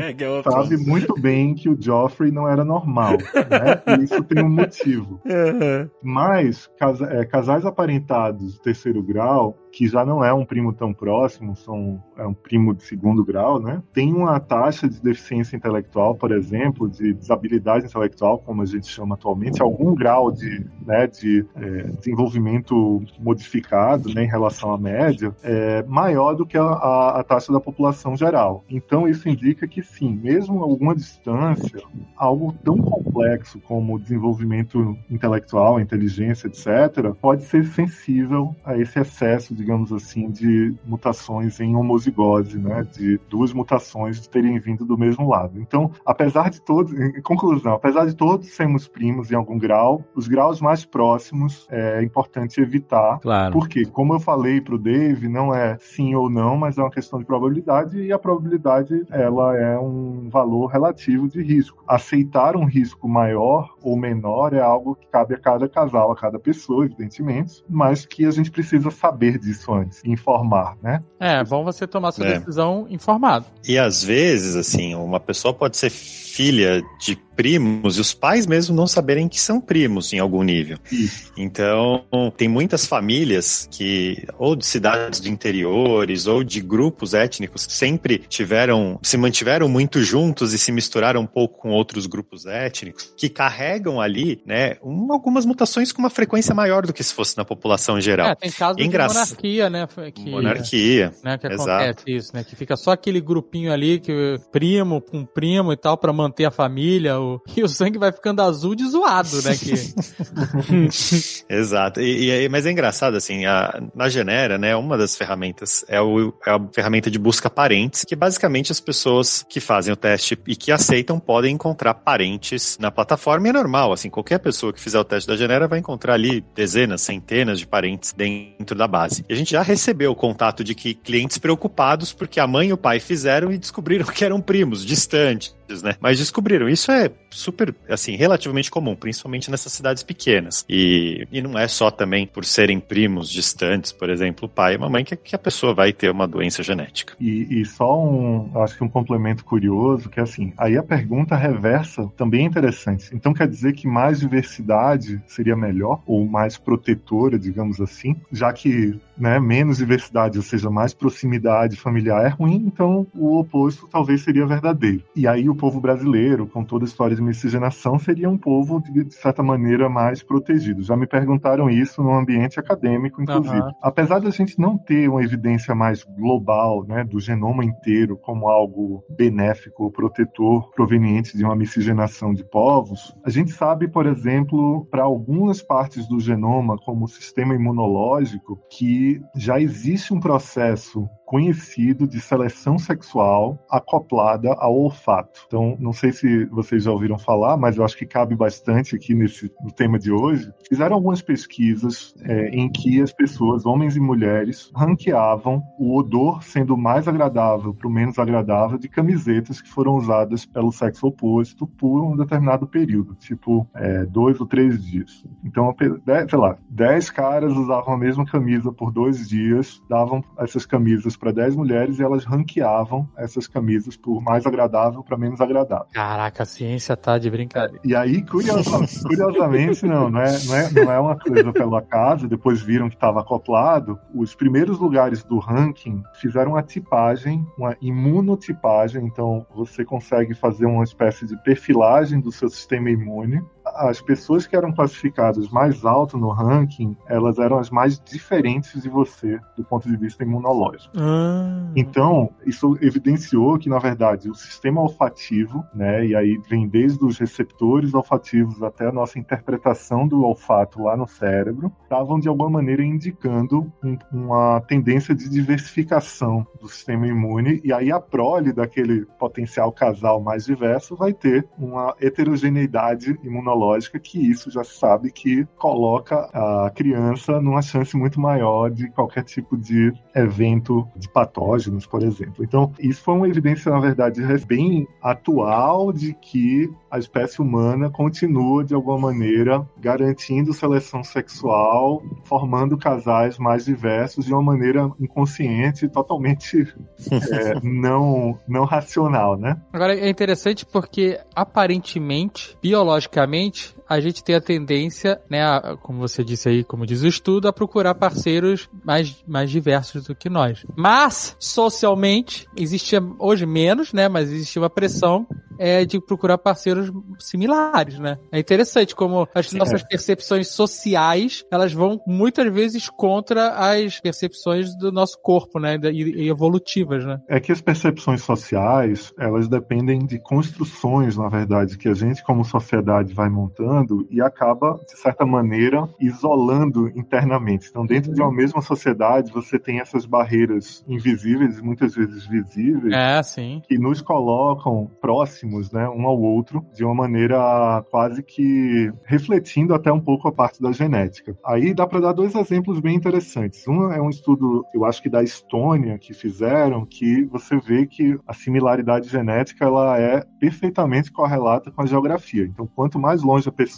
é 0.40 0.44
sabe 0.44 0.78
muito 0.78 1.14
bem 1.20 1.54
que 1.54 1.70
o 1.70 1.78
Joffrey 1.80 2.32
não 2.32 2.48
era 2.48 2.64
normal, 2.64 3.18
né? 3.18 3.98
E 4.00 4.04
isso 4.06 4.24
tem 4.24 4.42
um 4.44 4.50
motivo. 4.50 5.22
Mas 6.02 6.70
casa- 6.80 7.06
é, 7.12 7.26
casais 7.26 7.66
aparentados 7.66 8.58
terceiro 8.60 9.04
grau, 9.04 9.58
que 9.80 9.88
já 9.88 10.04
não 10.06 10.22
é 10.22 10.34
um 10.34 10.44
primo 10.44 10.74
tão 10.74 10.94
próximo, 10.94 11.56
são 11.56 12.04
é 12.18 12.28
um 12.28 12.34
primo 12.34 12.74
de 12.76 12.84
segundo 12.84 13.24
grau, 13.24 13.62
né? 13.62 13.82
Tem 13.94 14.14
uma 14.14 14.38
taxa 14.38 14.90
de 14.90 15.02
deficiência 15.02 15.56
intelectual, 15.56 16.16
por 16.16 16.34
exemplo, 16.34 16.90
de 16.90 17.14
desabilidade 17.14 17.86
intelectual, 17.86 18.40
como 18.40 18.62
a 18.62 18.66
gente 18.66 18.88
chama 18.88 19.16
atualmente, 19.16 19.62
algum 19.62 19.96
grau 19.96 20.34
de, 20.34 20.66
né, 20.86 21.08
de 21.08 21.46
é, 21.56 21.84
desenvolvimento 21.98 23.02
modificado 23.18 24.14
né, 24.14 24.26
em 24.26 24.28
relação 24.28 24.74
à 24.74 24.78
média, 24.78 25.34
é 25.42 25.82
maior 25.84 26.34
do 26.36 26.46
que 26.46 26.58
a, 26.58 26.62
a- 26.64 27.20
a 27.22 27.24
taxa 27.24 27.54
da 27.54 27.60
população 27.62 28.18
geral. 28.18 28.66
Então 28.70 29.08
isso 29.08 29.30
indica 29.30 29.66
que 29.66 29.82
sim, 29.82 30.14
mesmo 30.22 30.62
alguma 30.62 30.94
distância, 30.94 31.80
algo 32.18 32.54
tão 32.66 32.76
complexo 32.80 33.62
como 33.62 33.96
o 33.96 34.00
desenvolvimento 34.00 34.98
intelectual, 35.10 35.80
inteligência, 35.80 36.48
etc., 36.48 37.14
pode 37.22 37.44
ser 37.44 37.64
sensível 37.66 38.54
a 38.66 38.78
esse 38.78 39.00
excesso, 39.00 39.56
digamos 39.70 39.94
assim, 39.94 40.32
de 40.32 40.74
mutações 40.84 41.60
em 41.60 41.76
homozigose, 41.76 42.58
né? 42.58 42.84
De 42.92 43.20
duas 43.30 43.54
mutações 43.54 44.26
terem 44.28 44.60
vindo 44.60 44.84
do 44.84 44.98
mesmo 44.98 45.30
lado. 45.30 45.62
Então, 45.62 45.92
apesar 46.04 46.50
de 46.50 46.60
todos, 46.60 46.92
em 46.92 47.22
conclusão, 47.22 47.74
apesar 47.74 48.08
de 48.08 48.16
todos 48.16 48.50
sermos 48.50 48.88
primos 48.88 49.32
em 49.32 49.36
algum 49.36 49.60
grau, 49.60 50.04
os 50.16 50.28
graus 50.28 50.60
mais 50.60 50.84
próximos 50.84 51.68
é 51.70 52.02
importante 52.02 52.60
evitar 52.60 53.20
Claro. 53.20 53.54
porque, 53.54 53.86
como 53.86 54.16
eu 54.16 54.20
falei 54.20 54.60
para 54.60 54.74
o 54.74 54.80
Dave, 54.80 55.30
não 55.30 55.54
é 55.54 55.78
sim 55.80 56.16
ou 56.16 56.30
não, 56.30 56.58
mas 56.58 56.80
é 56.80 56.82
uma 56.82 56.90
questão 56.90 57.20
de 57.20 57.26
probabilidade 57.26 58.02
e 58.02 58.12
a 58.12 58.18
probabilidade 58.18 59.06
ela 59.12 59.56
é 59.56 59.78
um 59.78 60.30
valor 60.30 60.66
relativo 60.68 61.28
de 61.28 61.44
risco. 61.44 61.84
Aceitar 61.88 62.56
um 62.56 62.66
risco 62.66 63.08
maior 63.08 63.76
ou 63.84 63.96
menor 63.96 64.54
é 64.54 64.62
algo 64.62 64.96
que 64.96 65.08
cabe 65.08 65.36
a 65.36 65.40
cada 65.40 65.70
casal, 65.70 66.12
a 66.12 66.16
cada 66.16 66.40
pessoa, 66.40 66.86
evidentemente, 66.86 67.64
mas 67.70 68.06
que 68.06 68.26
a 68.26 68.32
gente 68.32 68.50
precisa 68.50 68.90
saber 68.90 69.38
disso 69.38 69.49
antes, 69.70 70.02
informar, 70.06 70.76
né? 70.82 71.02
É, 71.20 71.44
bom 71.44 71.64
você 71.64 71.86
tomar 71.88 72.12
sua 72.12 72.26
É. 72.28 72.38
decisão 72.40 72.86
informado. 72.90 73.46
E 73.68 73.78
às 73.78 74.04
vezes, 74.04 74.56
assim, 74.56 74.96
uma 74.96 75.20
pessoa 75.20 75.54
pode 75.54 75.78
ser 75.78 75.90
filha 75.90 76.82
de 77.00 77.16
primos 77.40 77.98
e 77.98 78.02
os 78.02 78.14
pais 78.14 78.46
mesmo 78.46 78.76
não 78.76 78.86
saberem 78.86 79.30
que 79.30 79.40
são 79.40 79.62
primos 79.62 80.12
em 80.12 80.20
algum 80.20 80.44
nível. 80.44 80.78
Isso. 80.92 81.32
Então, 81.38 82.04
tem 82.36 82.50
muitas 82.50 82.86
famílias 82.86 83.66
que, 83.72 84.26
ou 84.38 84.58
de 84.58 84.66
cidades 84.66 85.22
de 85.22 85.32
interiores, 85.32 86.28
ou 86.28 86.44
de 86.44 86.60
grupos 86.60 87.14
étnicos 87.14 87.66
que 87.66 87.72
sempre 87.72 88.18
tiveram, 88.28 89.00
se 89.02 89.16
mantiveram 89.16 89.70
muito 89.70 90.04
juntos 90.04 90.52
e 90.54 90.58
se 90.60 90.70
misturaram 90.70 91.22
um 91.22 91.26
pouco 91.26 91.60
com 91.60 91.70
outros 91.70 92.06
grupos 92.08 92.46
étnicos, 92.46 93.14
que 93.16 93.30
carregam 93.30 94.02
ali, 94.02 94.42
né, 94.46 94.76
um- 94.84 95.14
algumas 95.14 95.46
mutações 95.46 95.94
com 95.94 96.02
uma 96.02 96.10
frequência 96.10 96.54
maior 96.54 96.86
do 96.86 96.92
que 96.92 97.02
se 97.02 97.14
fosse 97.14 97.38
na 97.38 97.46
população 97.46 98.02
geral. 98.02 98.32
É, 98.32 98.36
tem 98.36 98.52
casos 98.52 98.76
de 98.76 98.84
Engraça- 98.84 99.14
monarquia, 99.14 99.70
né? 99.70 99.88
Que, 100.14 100.30
Monarquia. 100.30 101.14
né, 101.24 101.38
que 101.38 101.48
Exato. 101.48 101.72
acontece 101.72 102.04
isso, 102.12 102.32
né? 102.36 102.44
Que 102.44 102.54
fica 102.58 102.76
só 102.76 102.92
aquele 102.92 103.22
grupinho 103.22 103.72
ali, 103.72 103.98
que 104.02 104.36
primo 104.52 105.00
com 105.00 105.24
primo 105.26 105.72
e 105.72 105.78
tal, 105.78 105.98
pra 105.98 106.12
manter 106.12 106.44
a 106.44 106.52
família, 106.52 107.18
e 107.56 107.64
o 107.64 107.68
sangue 107.68 107.98
vai 107.98 108.12
ficando 108.12 108.42
azul 108.42 108.76
de 108.76 108.88
zoado, 108.88 109.42
né? 109.44 109.56
Que, 109.56 109.74
Exato. 111.50 112.02
E, 112.02 112.30
e 112.46 112.50
mas 112.50 112.66
é 112.66 112.72
engraçado, 112.72 113.16
assim, 113.16 113.46
a- 113.46 113.82
na 113.96 114.10
Genera, 114.10 114.58
né, 114.58 114.76
uma 114.76 114.98
das 114.98 115.16
ferramentas 115.16 115.84
é, 115.88 116.02
o- 116.02 116.34
é 116.46 116.52
a 116.52 116.60
ferramenta 116.74 117.10
de 117.12 117.20
busca 117.20 117.50
parentes, 117.50 118.04
que 118.04 118.16
basicamente 118.16 118.72
as 118.72 118.80
pessoas 118.80 119.46
que 119.48 119.60
fazem 119.60 119.94
o 119.94 119.96
teste 119.96 120.38
e 120.48 120.56
que 120.56 120.72
aceitam 120.72 121.20
podem 121.20 121.54
encontrar 121.54 121.94
parentes 121.94 122.78
na 122.80 122.92
plataforma. 122.92 123.48
E 123.48 123.50
é 123.50 123.54
normal, 123.54 123.92
assim, 123.92 124.10
qualquer 124.10 124.40
pessoa 124.40 124.74
que 124.74 124.80
fizer 124.80 125.00
o 125.00 125.04
teste 125.04 125.28
da 125.28 125.36
Genera 125.36 125.68
vai 125.68 125.80
encontrar 125.80 126.14
ali 126.14 126.44
dezenas, 126.56 127.02
centenas 127.02 127.60
de 127.60 127.68
parentes 127.68 128.14
dentro 128.14 128.76
da 128.78 128.88
base. 128.88 129.26
E 129.30 129.34
a 129.34 129.36
gente 129.36 129.52
já 129.52 129.62
recebeu 129.62 130.12
o 130.12 130.16
contato 130.16 130.64
de 130.64 130.74
que 130.76 130.94
clientes 130.94 131.38
preocupados 131.38 132.14
porque 132.14 132.40
a 132.40 132.48
mãe 132.48 132.70
e 132.70 132.74
o 132.74 132.78
pai 132.78 133.00
fizeram 133.00 133.52
e 133.52 133.58
descobriram 133.58 134.06
que 134.12 134.24
eram 134.26 134.42
primos, 134.42 134.86
distantes, 134.86 135.56
né? 135.84 135.96
Mas 136.00 136.18
descobriram. 136.18 136.68
Isso 136.70 136.92
é 136.92 137.10
super, 137.30 137.74
assim, 137.90 138.16
relativamente 138.16 138.72
comum, 138.72 138.96
principalmente 138.96 139.52
nessas 139.52 139.74
cidades 139.74 140.04
pequenas. 140.04 140.66
E, 140.68 141.28
e 141.32 141.42
não 141.42 141.58
é 141.58 141.68
só 141.68 141.92
também 141.92 142.26
por 142.26 142.46
serem 142.46 142.80
primos 142.80 143.30
distantes, 143.30 143.92
por 143.92 144.10
exemplo, 144.10 144.48
pai 144.48 144.74
e 144.74 144.84
a 144.84 144.90
mãe, 144.90 145.04
que, 145.04 145.16
que 145.16 145.36
a 145.36 145.40
pessoa 145.40 145.74
vai 145.74 145.94
ter 145.94 146.10
uma 146.10 146.28
doença 146.28 146.64
genética. 146.64 147.16
E, 147.20 147.62
e 147.62 147.66
só 147.66 148.00
um, 148.00 148.52
acho 148.62 148.78
que 148.78 148.84
um 148.84 148.90
complemento 148.90 149.46
curioso, 149.46 150.10
que 150.10 150.20
é 150.20 150.24
assim, 150.24 150.54
aí 150.58 150.78
a 150.78 150.84
pergunta 150.84 151.36
reversa 151.36 152.10
também 152.18 152.42
é 152.42 152.46
interessante. 152.46 153.10
Então 153.14 153.34
quer 153.34 153.48
dizer 153.48 153.74
que 153.74 153.88
mais 153.88 154.20
diversidade 154.20 155.22
seria 155.28 155.56
melhor, 155.56 156.02
ou 156.06 156.26
mais 156.26 156.58
protetora, 156.58 157.38
digamos 157.38 157.80
assim, 157.80 158.16
já 158.32 158.52
que 158.52 159.00
né, 159.18 159.40
menos 159.40 159.78
diversidade, 159.78 160.38
ou 160.38 160.44
seja, 160.44 160.70
mais 160.70 160.94
proximidade 160.94 161.76
familiar 161.76 162.26
é 162.26 162.30
ruim, 162.30 162.64
então 162.66 163.06
o 163.14 163.38
oposto 163.38 163.88
talvez 163.88 164.22
seria 164.22 164.46
verdadeiro. 164.46 165.04
E 165.16 165.28
aí 165.28 165.50
o 165.50 165.56
povo 165.56 165.82
brasileiro, 165.82 166.48
com 166.48 166.64
toda 166.64 166.86
a 166.86 166.88
história 167.00 167.16
de 167.16 167.22
miscigenação, 167.22 167.98
seria 167.98 168.30
um 168.30 168.38
povo, 168.38 168.82
de, 168.82 169.06
de 169.06 169.14
certa 169.14 169.42
maneira, 169.42 169.88
mais 169.88 170.22
protegido. 170.22 170.84
Já 170.84 170.98
me 170.98 171.08
perguntaram 171.08 171.70
isso 171.70 172.04
no 172.04 172.14
ambiente 172.14 172.60
acadêmico, 172.60 173.22
inclusive. 173.22 173.56
Aham. 173.56 173.72
Apesar 173.82 174.20
da 174.20 174.30
gente 174.30 174.60
não 174.60 174.78
ter 174.78 175.10
uma 175.10 175.24
evidência 175.24 175.74
mais 175.74 176.04
global, 176.04 176.86
né, 176.86 177.06
do 177.06 177.18
genoma 177.18 177.64
inteiro 177.64 178.18
como 178.18 178.50
algo 178.50 179.02
benéfico 179.10 179.86
ou 179.86 179.92
protetor 179.92 180.70
proveniente 180.72 181.38
de 181.38 181.46
uma 181.46 181.56
miscigenação 181.56 182.34
de 182.34 182.44
povos, 182.44 183.16
a 183.24 183.30
gente 183.30 183.52
sabe, 183.52 183.88
por 183.88 184.06
exemplo, 184.06 184.86
para 184.92 185.04
algumas 185.04 185.62
partes 185.62 186.06
do 186.06 186.20
genoma, 186.20 186.78
como 186.78 187.06
o 187.06 187.08
sistema 187.08 187.56
imunológico, 187.56 188.60
que 188.70 189.22
já 189.38 189.58
existe 189.58 190.14
um 190.14 190.20
processo 190.20 191.08
conhecido 191.30 192.08
de 192.08 192.20
seleção 192.20 192.80
sexual 192.80 193.64
acoplada 193.70 194.52
ao 194.54 194.76
olfato. 194.76 195.42
Então, 195.46 195.78
não 195.80 195.94
sei 195.94 196.12
se 196.12 196.46
vocês 196.46 196.86
já 196.86 196.92
ouviram 196.92 197.20
falar, 197.20 197.56
mas 197.56 197.78
eu 197.78 197.86
acho 197.86 197.96
que 197.96 198.04
cabe 198.04 198.36
bastante 198.36 198.96
aqui 198.96 199.14
nesse 199.14 199.52
no 199.64 199.72
tema 199.72 200.00
de 200.00 200.12
hoje. 200.12 200.52
Fizeram 200.68 200.96
algumas 200.96 201.22
pesquisas 201.22 202.16
é, 202.24 202.50
em 202.50 202.68
que 202.68 203.00
as 203.00 203.14
pessoas, 203.14 203.64
homens 203.64 203.96
e 203.96 204.00
mulheres, 204.00 204.72
ranqueavam 204.76 205.62
o 205.78 206.00
odor 206.00 206.42
sendo 206.42 206.76
mais 206.76 207.08
agradável 207.08 207.76
para 207.76 207.88
o 207.88 207.92
menos 207.92 208.18
agradável 208.18 208.80
de 208.80 208.90
camisetas 208.90 209.62
que 209.62 209.70
foram 209.70 209.98
usadas 209.98 210.48
pelo 210.48 210.72
sexo 210.72 211.06
oposto 211.06 211.68
por 211.68 212.02
um 212.02 212.18
determinado 212.18 212.66
período, 212.66 213.14
tipo 213.14 213.68
é, 213.76 214.04
dois 214.08 214.42
ou 214.42 214.48
três 214.48 214.84
dias. 214.84 215.24
Então, 215.46 215.76
sei 215.78 216.40
lá, 216.40 216.58
dez 216.68 217.12
caras 217.12 217.56
usavam 217.56 217.94
a 217.94 217.98
mesma 218.00 218.26
camisa 218.26 218.72
por 218.72 218.92
dois 218.92 219.30
dias, 219.30 219.80
davam 219.88 220.24
essas 220.40 220.66
camisas 220.66 221.19
para 221.20 221.32
10 221.32 221.56
mulheres 221.56 222.00
e 222.00 222.04
elas 222.04 222.24
ranqueavam 222.24 223.08
essas 223.18 223.48
camisas 223.48 223.98
por 223.98 224.22
mais 224.22 224.46
agradável 224.46 225.04
para 225.04 225.18
menos 225.18 225.42
agradável. 225.42 225.88
Caraca, 225.94 226.44
a 226.44 226.46
ciência 226.46 226.96
tá 226.96 227.18
de 227.18 227.30
brincadeira. 227.30 227.82
E 227.84 227.96
aí, 227.96 228.24
curiosamente, 228.24 229.02
curiosamente 229.04 229.86
não, 229.86 230.10
não 230.10 230.22
é, 230.22 230.38
não, 230.46 230.56
é, 230.56 230.72
não 230.72 230.92
é 230.92 231.00
uma 231.00 231.18
coisa 231.18 231.52
pelo 231.52 231.76
acaso, 231.76 232.28
depois 232.28 232.62
viram 232.62 232.90
que 232.90 232.96
estava 232.96 233.20
acoplado. 233.20 234.00
Os 234.16 234.34
primeiros 234.34 234.80
lugares 234.80 235.24
do 235.24 235.40
ranking 235.40 236.02
fizeram 236.16 236.52
uma 236.52 236.64
tipagem, 236.64 237.46
uma 237.58 237.76
imunotipagem, 237.82 239.06
então 239.06 239.46
você 239.54 239.84
consegue 239.84 240.34
fazer 240.34 240.66
uma 240.66 240.84
espécie 240.84 241.26
de 241.26 241.36
perfilagem 241.44 242.20
do 242.20 242.32
seu 242.32 242.50
sistema 242.50 242.90
imune 242.90 243.42
as 243.76 244.02
pessoas 244.02 244.48
que 244.48 244.56
eram 244.56 244.72
classificadas 244.72 245.50
mais 245.50 245.86
alto 245.86 246.18
no 246.18 246.30
ranking, 246.30 246.96
elas 247.08 247.38
eram 247.38 247.58
as 247.58 247.70
mais 247.70 248.00
diferentes 248.00 248.82
de 248.82 248.90
você 248.90 249.40
do 249.56 249.64
ponto 249.64 249.88
de 249.88 249.96
vista 249.96 250.24
imunológico. 250.24 250.94
Ah. 250.98 251.72
Então, 251.76 252.30
isso 252.46 252.78
evidenciou 252.82 253.58
que, 253.58 253.70
na 253.70 253.80
verdade, 253.80 254.30
o 254.30 254.36
sistema 254.36 254.82
olfativo, 254.82 255.64
né, 255.74 256.06
e 256.06 256.16
aí 256.16 256.40
vem 256.50 256.68
desde 256.68 257.04
os 257.04 257.18
receptores 257.18 257.94
olfativos 257.94 258.62
até 258.64 258.88
a 258.88 258.92
nossa 258.92 259.20
interpretação 259.20 260.08
do 260.08 260.24
olfato 260.24 260.84
lá 260.84 260.96
no 260.98 261.08
cérebro, 261.08 261.72
estavam 261.84 262.20
de 262.20 262.28
alguma 262.28 262.50
maneira 262.50 262.84
indicando 262.84 263.72
um, 263.84 263.98
uma 264.12 264.62
tendência 264.62 265.14
de 265.14 265.30
diversificação 265.30 266.46
do 266.60 266.68
sistema 266.68 267.08
imune, 267.08 267.62
e 267.64 267.72
aí 267.72 267.92
a 267.92 268.00
prole 268.00 268.52
daquele 268.52 269.06
potencial 269.18 269.72
casal 269.72 270.22
mais 270.22 270.46
diverso 270.46 270.96
vai 270.96 271.14
ter 271.14 271.48
uma 271.58 271.96
heterogeneidade 272.00 273.18
imunológica 273.24 273.59
que 274.00 274.20
isso 274.20 274.52
já 274.52 274.64
se 274.64 274.78
sabe 274.78 275.12
que 275.12 275.46
coloca 275.58 276.16
a 276.34 276.72
criança 276.74 277.40
numa 277.42 277.62
chance 277.62 277.96
muito 277.96 278.20
maior 278.20 278.70
de 278.70 278.90
qualquer 278.90 279.24
tipo 279.24 279.58
de 279.58 279.94
evento 280.16 280.88
de 280.96 281.10
patógenos, 281.10 281.86
por 281.86 282.04
exemplo. 282.04 282.44
Então, 282.44 282.72
isso 282.80 283.02
foi 283.02 283.16
uma 283.16 283.28
evidência, 283.28 283.72
na 283.72 283.80
verdade, 283.80 284.22
bem 284.46 284.88
atual 285.02 285.92
de 285.92 286.14
que 286.14 286.70
a 286.90 286.98
espécie 286.98 287.42
humana 287.42 287.90
continua, 287.90 288.64
de 288.64 288.74
alguma 288.74 288.98
maneira, 288.98 289.68
garantindo 289.78 290.54
seleção 290.54 291.04
sexual, 291.04 292.02
formando 292.24 292.78
casais 292.78 293.38
mais 293.38 293.66
diversos 293.66 294.26
de 294.26 294.34
uma 294.34 294.42
maneira 294.42 294.92
inconsciente, 295.00 295.88
totalmente 295.88 296.74
é, 297.32 297.60
não, 297.62 298.40
não 298.48 298.66
racional, 298.66 299.38
né? 299.38 299.60
Agora, 299.72 299.96
é 299.96 300.10
interessante 300.10 300.66
porque, 300.66 301.20
aparentemente, 301.36 302.58
biologicamente, 302.62 303.49
frente 303.52 303.79
a 303.90 304.00
gente 304.00 304.24
tem 304.24 304.36
a 304.36 304.42
tendência, 304.42 305.20
né, 305.28 305.44
a, 305.44 305.76
como 305.82 305.98
você 305.98 306.24
disse 306.24 306.48
aí, 306.48 306.64
como 306.64 306.86
diz 306.86 307.02
o 307.02 307.08
estudo, 307.08 307.48
a 307.48 307.54
procurar 307.54 307.96
parceiros 307.96 308.70
mais, 308.86 309.24
mais 309.28 309.50
diversos 309.50 310.06
do 310.06 310.16
que 310.16 310.30
nós. 310.30 310.64
Mas, 310.76 311.36
socialmente, 311.40 312.48
existia 312.56 313.02
hoje 313.18 313.48
menos, 313.48 313.92
né, 313.92 314.08
mas 314.08 314.32
existia 314.32 314.62
uma 314.62 314.70
pressão 314.70 315.26
é, 315.58 315.84
de 315.84 316.00
procurar 316.00 316.38
parceiros 316.38 316.90
similares, 317.20 318.00
né? 318.00 318.18
É 318.32 318.40
interessante 318.40 318.96
como 318.96 319.28
as 319.36 319.52
nossas 319.52 319.84
percepções 319.84 320.48
sociais, 320.48 321.44
elas 321.52 321.74
vão 321.74 322.00
muitas 322.08 322.52
vezes 322.54 322.90
contra 322.90 323.50
as 323.56 324.00
percepções 324.00 324.74
do 324.78 324.90
nosso 324.90 325.20
corpo, 325.22 325.60
né, 325.60 325.78
e, 325.92 326.24
e 326.24 326.30
evolutivas, 326.30 327.04
né? 327.06 327.20
É 327.28 327.40
que 327.40 327.52
as 327.52 327.60
percepções 327.60 328.22
sociais, 328.22 329.12
elas 329.18 329.50
dependem 329.50 330.06
de 330.06 330.20
construções, 330.20 331.18
na 331.18 331.28
verdade, 331.28 331.78
que 331.78 331.90
a 331.90 331.94
gente 331.94 332.24
como 332.24 332.46
sociedade 332.46 333.14
vai 333.14 333.30
montando 333.30 333.79
e 334.10 334.22
acaba, 334.22 334.80
de 334.88 334.98
certa 334.98 335.26
maneira, 335.26 335.88
isolando 336.00 336.88
internamente. 336.90 337.68
Então, 337.70 337.86
dentro 337.86 338.14
de 338.14 338.22
uma 338.22 338.32
mesma 338.32 338.62
sociedade, 338.62 339.32
você 339.32 339.60
tem 339.60 339.80
essas 339.80 340.06
barreiras 340.06 340.84
invisíveis 340.88 341.62
muitas 341.62 341.96
vezes 341.96 342.26
visíveis 342.26 342.94
É, 342.94 343.22
que 343.68 343.78
nos 343.78 344.02
colocam 344.02 344.90
próximos, 345.02 345.72
né, 345.72 345.88
um 345.90 346.06
ao 346.06 346.20
outro, 346.20 346.66
de 346.74 346.84
uma 346.84 346.96
maneira 346.96 347.84
quase 347.90 348.24
que 348.24 348.92
refletindo 349.06 349.74
até 349.74 349.92
um 349.92 350.00
pouco 350.00 350.28
a 350.28 350.32
parte 350.32 350.62
da 350.62 350.72
genética. 350.72 351.38
Aí 351.46 351.74
dá 351.74 351.86
para 351.88 352.00
dar 352.00 352.14
dois 352.14 352.36
exemplos 352.36 352.80
bem 352.80 352.96
interessantes. 352.96 353.68
Um 353.68 353.92
é 353.92 354.02
um 354.02 354.10
estudo, 354.10 354.66
eu 354.74 354.86
acho 354.86 355.02
que 355.02 355.10
da 355.10 355.24
Estônia, 355.24 355.98
que 355.98 356.14
fizeram, 356.14 356.86
que 356.86 357.24
você 357.26 357.58
vê 357.58 357.86
que 357.86 358.18
a 358.28 358.34
similaridade 358.34 359.10
genética 359.10 359.66
ela 359.66 360.00
é 360.00 360.24
perfeitamente 360.40 361.12
correlata 361.12 361.72
com 361.72 361.82
a 361.82 361.86
geografia. 361.86 362.44
Então, 362.46 362.68
quanto 362.68 363.00
mais 363.00 363.22
longe 363.22 363.48
a 363.48 363.52
pessoa 363.52 363.69